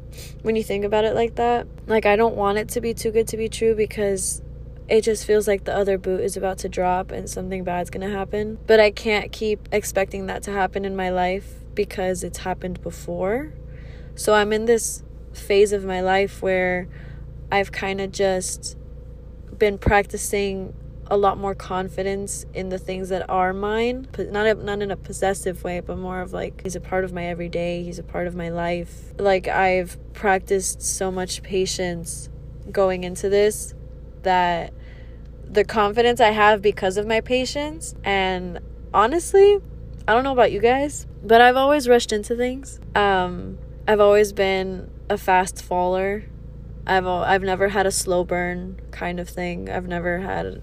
when 0.43 0.55
you 0.55 0.63
think 0.63 0.85
about 0.85 1.03
it 1.05 1.15
like 1.15 1.35
that. 1.35 1.67
Like 1.87 2.05
I 2.05 2.15
don't 2.15 2.35
want 2.35 2.57
it 2.57 2.69
to 2.69 2.81
be 2.81 2.93
too 2.93 3.11
good 3.11 3.27
to 3.29 3.37
be 3.37 3.49
true 3.49 3.75
because 3.75 4.41
it 4.87 5.01
just 5.01 5.25
feels 5.25 5.47
like 5.47 5.63
the 5.63 5.75
other 5.75 5.97
boot 5.97 6.19
is 6.21 6.35
about 6.35 6.57
to 6.59 6.69
drop 6.69 7.11
and 7.11 7.29
something 7.29 7.63
bad's 7.63 7.89
gonna 7.89 8.09
happen. 8.09 8.59
But 8.67 8.79
I 8.79 8.91
can't 8.91 9.31
keep 9.31 9.67
expecting 9.71 10.27
that 10.27 10.43
to 10.43 10.51
happen 10.51 10.85
in 10.85 10.95
my 10.95 11.09
life 11.09 11.62
because 11.75 12.23
it's 12.23 12.39
happened 12.39 12.81
before. 12.81 13.53
So 14.15 14.33
I'm 14.33 14.53
in 14.53 14.65
this 14.65 15.03
phase 15.33 15.73
of 15.73 15.83
my 15.83 16.01
life 16.01 16.41
where 16.41 16.87
I've 17.51 17.71
kind 17.71 17.99
of 18.01 18.11
just 18.11 18.77
been 19.57 19.77
practicing 19.77 20.73
a 21.07 21.17
lot 21.17 21.37
more 21.37 21.53
confidence 21.53 22.45
in 22.53 22.69
the 22.69 22.77
things 22.77 23.09
that 23.09 23.29
are 23.29 23.53
mine 23.53 24.07
but 24.13 24.31
not 24.31 24.47
a, 24.47 24.53
not 24.55 24.81
in 24.81 24.89
a 24.89 24.95
possessive 24.95 25.63
way 25.63 25.79
but 25.79 25.97
more 25.97 26.21
of 26.21 26.31
like 26.31 26.61
he's 26.63 26.75
a 26.75 26.79
part 26.79 27.03
of 27.03 27.11
my 27.11 27.25
everyday 27.25 27.83
he's 27.83 27.99
a 27.99 28.03
part 28.03 28.25
of 28.25 28.35
my 28.35 28.49
life 28.49 29.13
like 29.19 29.47
I've 29.47 29.97
practiced 30.13 30.81
so 30.81 31.11
much 31.11 31.43
patience 31.43 32.29
going 32.71 33.03
into 33.03 33.29
this 33.29 33.73
that 34.23 34.73
the 35.43 35.65
confidence 35.65 36.21
I 36.21 36.31
have 36.31 36.61
because 36.61 36.97
of 36.97 37.05
my 37.05 37.21
patience 37.21 37.93
and 38.03 38.59
honestly 38.93 39.59
I 40.07 40.13
don't 40.13 40.23
know 40.23 40.33
about 40.33 40.51
you 40.51 40.59
guys 40.59 41.07
but 41.23 41.41
I've 41.41 41.55
always 41.55 41.87
rushed 41.87 42.11
into 42.11 42.35
things. 42.35 42.79
Um, 42.95 43.57
I've 43.87 44.01
always 44.01 44.33
been 44.33 44.91
a 45.09 45.17
fast 45.17 45.63
faller. 45.63 46.25
I've 46.85 47.07
I've 47.07 47.43
never 47.43 47.69
had 47.69 47.85
a 47.85 47.91
slow 47.91 48.25
burn 48.25 48.81
kind 48.91 49.19
of 49.19 49.29
thing. 49.29 49.69
I've 49.69 49.87
never 49.87 50.19
had 50.19 50.61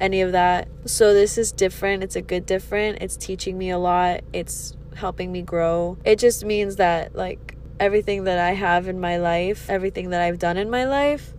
any 0.00 0.20
of 0.20 0.32
that. 0.32 0.68
So 0.84 1.14
this 1.14 1.38
is 1.38 1.52
different. 1.52 2.04
It's 2.04 2.16
a 2.16 2.22
good 2.22 2.44
different. 2.44 2.98
It's 3.00 3.16
teaching 3.16 3.56
me 3.56 3.70
a 3.70 3.78
lot. 3.78 4.20
It's 4.32 4.76
helping 4.94 5.32
me 5.32 5.42
grow. 5.42 5.96
It 6.04 6.18
just 6.18 6.44
means 6.44 6.76
that 6.76 7.14
like 7.14 7.56
everything 7.80 8.24
that 8.24 8.38
I 8.38 8.52
have 8.52 8.88
in 8.88 9.00
my 9.00 9.16
life, 9.16 9.70
everything 9.70 10.10
that 10.10 10.20
I've 10.20 10.38
done 10.38 10.58
in 10.58 10.68
my 10.68 10.84
life 10.84 11.32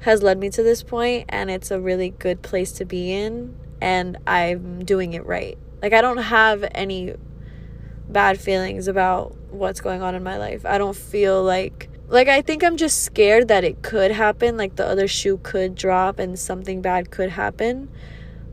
has 0.00 0.22
led 0.22 0.38
me 0.38 0.50
to 0.50 0.62
this 0.62 0.82
point 0.82 1.24
and 1.28 1.50
it's 1.50 1.70
a 1.70 1.80
really 1.80 2.10
good 2.10 2.42
place 2.42 2.70
to 2.72 2.84
be 2.84 3.12
in 3.12 3.56
and 3.80 4.16
I'm 4.26 4.84
doing 4.84 5.14
it 5.14 5.24
right. 5.24 5.58
Like 5.82 5.92
I 5.92 6.00
don't 6.00 6.18
have 6.18 6.64
any 6.74 7.14
bad 8.08 8.40
feelings 8.40 8.88
about 8.88 9.36
what's 9.50 9.80
going 9.80 10.02
on 10.02 10.14
in 10.14 10.22
my 10.22 10.38
life. 10.38 10.64
I 10.64 10.78
don't 10.78 10.96
feel 10.96 11.42
like 11.42 11.88
like 12.08 12.28
I 12.28 12.40
think 12.40 12.64
I'm 12.64 12.78
just 12.78 13.02
scared 13.02 13.48
that 13.48 13.64
it 13.64 13.82
could 13.82 14.10
happen, 14.10 14.56
like 14.56 14.76
the 14.76 14.86
other 14.86 15.06
shoe 15.06 15.38
could 15.42 15.74
drop 15.74 16.18
and 16.18 16.38
something 16.38 16.80
bad 16.80 17.10
could 17.10 17.30
happen. 17.30 17.90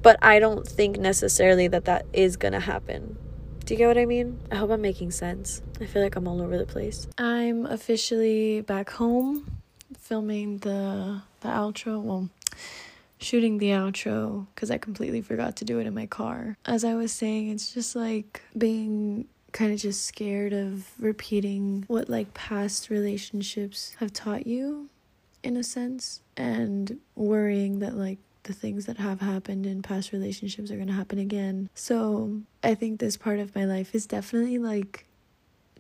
But 0.02 0.18
I 0.22 0.40
don't 0.40 0.68
think 0.68 1.00
necessarily 1.00 1.68
that 1.70 1.86
that 1.86 2.06
is 2.14 2.36
going 2.38 2.52
to 2.52 2.60
happen. 2.60 3.18
Do 3.66 3.74
you 3.74 3.78
get 3.80 3.88
what 3.88 3.98
I 3.98 4.06
mean? 4.06 4.40
I 4.52 4.56
hope 4.56 4.70
I'm 4.70 4.82
making 4.82 5.12
sense. 5.12 5.62
I 5.82 5.86
feel 5.86 6.04
like 6.04 6.16
I'm 6.16 6.28
all 6.28 6.42
over 6.42 6.58
the 6.58 6.66
place. 6.66 7.08
I'm 7.18 7.66
officially 7.66 8.62
back 8.62 8.92
home 8.92 9.62
filming 9.98 10.60
the 10.60 11.22
the 11.40 11.48
outro. 11.48 12.02
Well, 12.02 12.30
shooting 13.20 13.58
the 13.58 13.70
outro 13.70 14.48
because 14.54 14.72
I 14.72 14.78
completely 14.78 15.22
forgot 15.22 15.56
to 15.58 15.66
do 15.66 15.80
it 15.80 15.88
in 15.88 15.94
my 15.94 16.06
car. 16.06 16.58
As 16.66 16.84
I 16.84 16.96
was 16.96 17.12
saying, 17.12 17.50
it's 17.50 17.74
just 17.74 17.96
like 17.96 18.42
being 18.58 19.28
kind 19.52 19.72
of 19.72 19.80
just 19.80 20.06
scared 20.06 20.52
of 20.52 20.90
repeating 21.00 21.86
what 21.88 22.10
like 22.10 22.34
past 22.34 22.90
relationships 22.90 23.96
have 24.00 24.12
taught 24.12 24.46
you 24.46 24.90
in 25.44 25.56
a 25.56 25.64
sense 25.64 26.20
and 26.36 27.00
worrying 27.16 27.80
that 27.80 27.96
like 27.96 28.18
the 28.44 28.54
things 28.54 28.86
that 28.86 28.98
have 28.98 29.22
happened 29.22 29.66
in 29.66 29.82
past 29.82 30.12
relationships 30.12 30.70
are 30.72 30.76
going 30.76 30.88
to 30.88 30.94
happen 30.94 31.20
again. 31.20 31.70
So, 31.74 32.42
I 32.64 32.76
think 32.76 33.00
this 33.00 33.18
part 33.18 33.40
of 33.40 33.56
my 33.56 33.66
life 33.66 33.96
is 33.96 34.06
definitely 34.06 34.58
like 34.58 35.06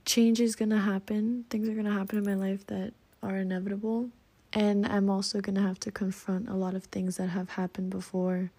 change 0.06 0.40
is 0.40 0.56
going 0.56 0.70
to 0.70 0.80
happen. 0.80 1.46
Things 1.50 1.68
are 1.68 1.74
going 1.74 1.86
to 1.86 1.92
happen 1.92 2.18
in 2.18 2.26
my 2.26 2.36
life 2.36 2.66
that 2.68 2.94
are 3.22 3.38
inevitable. 3.38 4.10
And 4.56 4.86
I'm 4.88 5.10
also 5.10 5.42
going 5.42 5.56
to 5.56 5.62
have 5.62 5.80
to 5.82 5.92
confront 5.92 6.48
a 6.48 6.54
lot 6.54 6.76
of 6.76 6.86
things 6.86 7.18
that 7.18 7.28
have 7.28 7.50
happened 7.50 7.90
before 7.90 8.52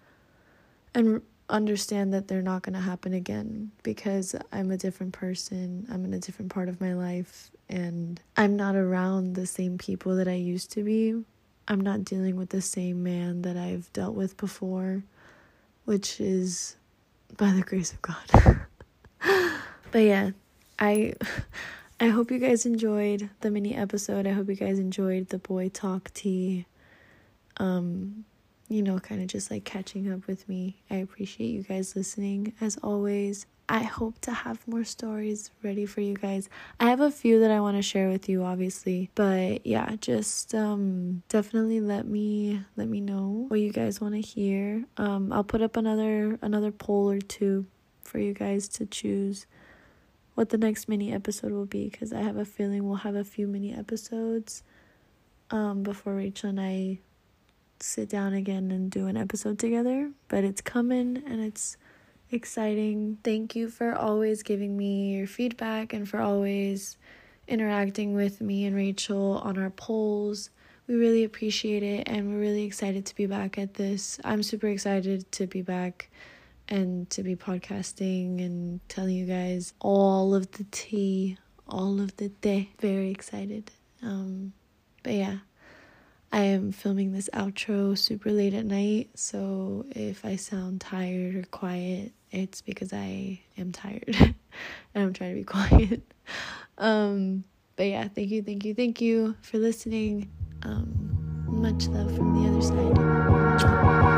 and 0.93 1.23
understand 1.49 2.13
that 2.13 2.27
they're 2.27 2.43
not 2.43 2.61
going 2.61 2.75
to 2.75 2.79
happen 2.79 3.13
again 3.13 3.71
because 3.81 4.35
I'm 4.51 4.69
a 4.69 4.77
different 4.77 5.13
person. 5.13 5.87
I'm 5.91 6.05
in 6.05 6.13
a 6.13 6.19
different 6.19 6.51
part 6.51 6.69
of 6.69 6.79
my 6.79 6.93
life 6.93 7.49
and 7.67 8.21
I'm 8.35 8.55
not 8.55 8.75
around 8.75 9.33
the 9.33 9.47
same 9.47 9.79
people 9.79 10.15
that 10.17 10.27
I 10.27 10.35
used 10.35 10.71
to 10.73 10.83
be. 10.83 11.15
I'm 11.67 11.81
not 11.81 12.05
dealing 12.05 12.35
with 12.35 12.49
the 12.49 12.61
same 12.61 13.03
man 13.03 13.41
that 13.41 13.57
I've 13.57 13.91
dealt 13.91 14.13
with 14.13 14.37
before, 14.37 15.03
which 15.85 16.21
is 16.21 16.75
by 17.37 17.51
the 17.51 17.61
grace 17.61 17.91
of 17.91 18.01
God. 18.01 18.61
but 19.91 19.99
yeah, 19.99 20.31
I 20.79 21.13
I 21.99 22.09
hope 22.09 22.29
you 22.29 22.37
guys 22.37 22.67
enjoyed 22.67 23.31
the 23.41 23.49
mini 23.49 23.75
episode. 23.75 24.27
I 24.27 24.31
hope 24.31 24.49
you 24.49 24.55
guys 24.55 24.77
enjoyed 24.77 25.29
the 25.29 25.39
boy 25.39 25.69
talk 25.69 26.13
tea. 26.13 26.67
Um 27.57 28.25
you 28.69 28.83
know, 28.83 28.99
kind 28.99 29.21
of 29.21 29.27
just 29.27 29.49
like 29.49 29.63
catching 29.63 30.11
up 30.11 30.27
with 30.27 30.47
me. 30.47 30.75
I 30.91 30.95
appreciate 30.97 31.47
you 31.47 31.63
guys 31.63 31.95
listening 31.95 32.53
as 32.59 32.77
always. 32.83 33.45
I 33.69 33.79
hope 33.79 34.19
to 34.21 34.31
have 34.31 34.65
more 34.67 34.83
stories 34.83 35.51
ready 35.63 35.85
for 35.85 36.01
you 36.01 36.13
guys. 36.15 36.49
I 36.79 36.89
have 36.89 36.99
a 36.99 37.09
few 37.09 37.39
that 37.39 37.49
I 37.49 37.61
want 37.61 37.77
to 37.77 37.81
share 37.81 38.09
with 38.09 38.29
you 38.29 38.43
obviously, 38.43 39.09
but 39.15 39.65
yeah, 39.65 39.95
just 39.99 40.53
um 40.53 41.23
definitely 41.29 41.81
let 41.81 42.05
me 42.05 42.61
let 42.75 42.87
me 42.87 43.01
know 43.01 43.45
what 43.47 43.59
you 43.59 43.71
guys 43.71 43.99
want 43.99 44.13
to 44.13 44.21
hear. 44.21 44.85
Um 44.97 45.33
I'll 45.33 45.43
put 45.43 45.63
up 45.63 45.75
another 45.75 46.37
another 46.43 46.71
poll 46.71 47.09
or 47.09 47.21
two 47.21 47.65
for 48.03 48.19
you 48.19 48.33
guys 48.33 48.67
to 48.67 48.85
choose 48.85 49.47
what 50.37 50.49
the 50.49 50.57
next 50.57 50.87
mini 50.87 51.11
episode 51.11 51.51
will 51.51 51.65
be 51.65 51.89
cuz 51.89 52.13
I 52.13 52.21
have 52.21 52.37
a 52.37 52.45
feeling 52.45 52.87
we'll 52.87 52.97
have 52.97 53.15
a 53.15 53.23
few 53.23 53.47
mini 53.47 53.73
episodes 53.73 54.61
um 55.49 55.81
before 55.81 56.13
Rachel 56.13 56.51
and 56.51 56.61
I 56.61 56.99
sit 57.79 58.07
down 58.07 58.33
again 58.33 58.69
and 58.69 58.89
do 58.91 59.07
an 59.07 59.17
episode 59.17 59.57
together, 59.59 60.11
but 60.27 60.43
it's 60.43 60.61
coming 60.61 61.23
and 61.25 61.41
it's 61.41 61.77
exciting. 62.31 63.17
Thank 63.23 63.55
you 63.55 63.67
for 63.69 63.95
always 63.95 64.43
giving 64.43 64.77
me 64.77 65.15
your 65.17 65.27
feedback 65.27 65.93
and 65.93 66.07
for 66.07 66.19
always 66.19 66.97
interacting 67.47 68.13
with 68.13 68.39
me 68.41 68.65
and 68.65 68.75
Rachel 68.75 69.39
on 69.43 69.57
our 69.57 69.69
polls. 69.69 70.49
We 70.87 70.95
really 70.95 71.23
appreciate 71.23 71.83
it 71.83 72.07
and 72.07 72.29
we're 72.29 72.39
really 72.39 72.63
excited 72.63 73.05
to 73.07 73.15
be 73.15 73.25
back 73.25 73.57
at 73.57 73.73
this. 73.73 74.19
I'm 74.23 74.43
super 74.43 74.67
excited 74.67 75.31
to 75.33 75.47
be 75.47 75.61
back 75.61 76.09
and 76.69 77.09
to 77.09 77.23
be 77.23 77.35
podcasting 77.35 78.43
and 78.45 78.79
telling 78.89 79.15
you 79.15 79.25
guys 79.25 79.73
all 79.79 80.35
of 80.35 80.51
the 80.51 80.65
tea, 80.71 81.37
all 81.67 82.01
of 82.01 82.15
the 82.17 82.29
day. 82.29 82.69
Very 82.79 83.11
excited. 83.11 83.71
Um, 84.01 84.53
but 85.03 85.13
yeah, 85.13 85.37
I 86.31 86.41
am 86.41 86.71
filming 86.71 87.13
this 87.13 87.29
outro 87.33 87.97
super 87.97 88.31
late 88.31 88.53
at 88.53 88.65
night, 88.65 89.09
so 89.15 89.85
if 89.91 90.25
I 90.25 90.35
sound 90.35 90.81
tired 90.81 91.35
or 91.35 91.43
quiet, 91.43 92.11
it's 92.31 92.61
because 92.61 92.91
I 92.91 93.39
am 93.57 93.71
tired 93.71 94.15
and 94.19 94.35
I'm 94.93 95.13
trying 95.13 95.35
to 95.35 95.39
be 95.39 95.43
quiet. 95.45 96.01
Um, 96.77 97.45
but 97.77 97.83
yeah, 97.83 98.07
thank 98.09 98.29
you, 98.29 98.43
thank 98.43 98.65
you, 98.65 98.73
thank 98.73 98.99
you 98.99 99.35
for 99.41 99.57
listening. 99.57 100.29
Um, 100.63 101.45
much 101.47 101.87
love 101.87 102.13
from 102.15 102.33
the 102.33 102.49
other 102.49 102.61
side. 102.61 104.16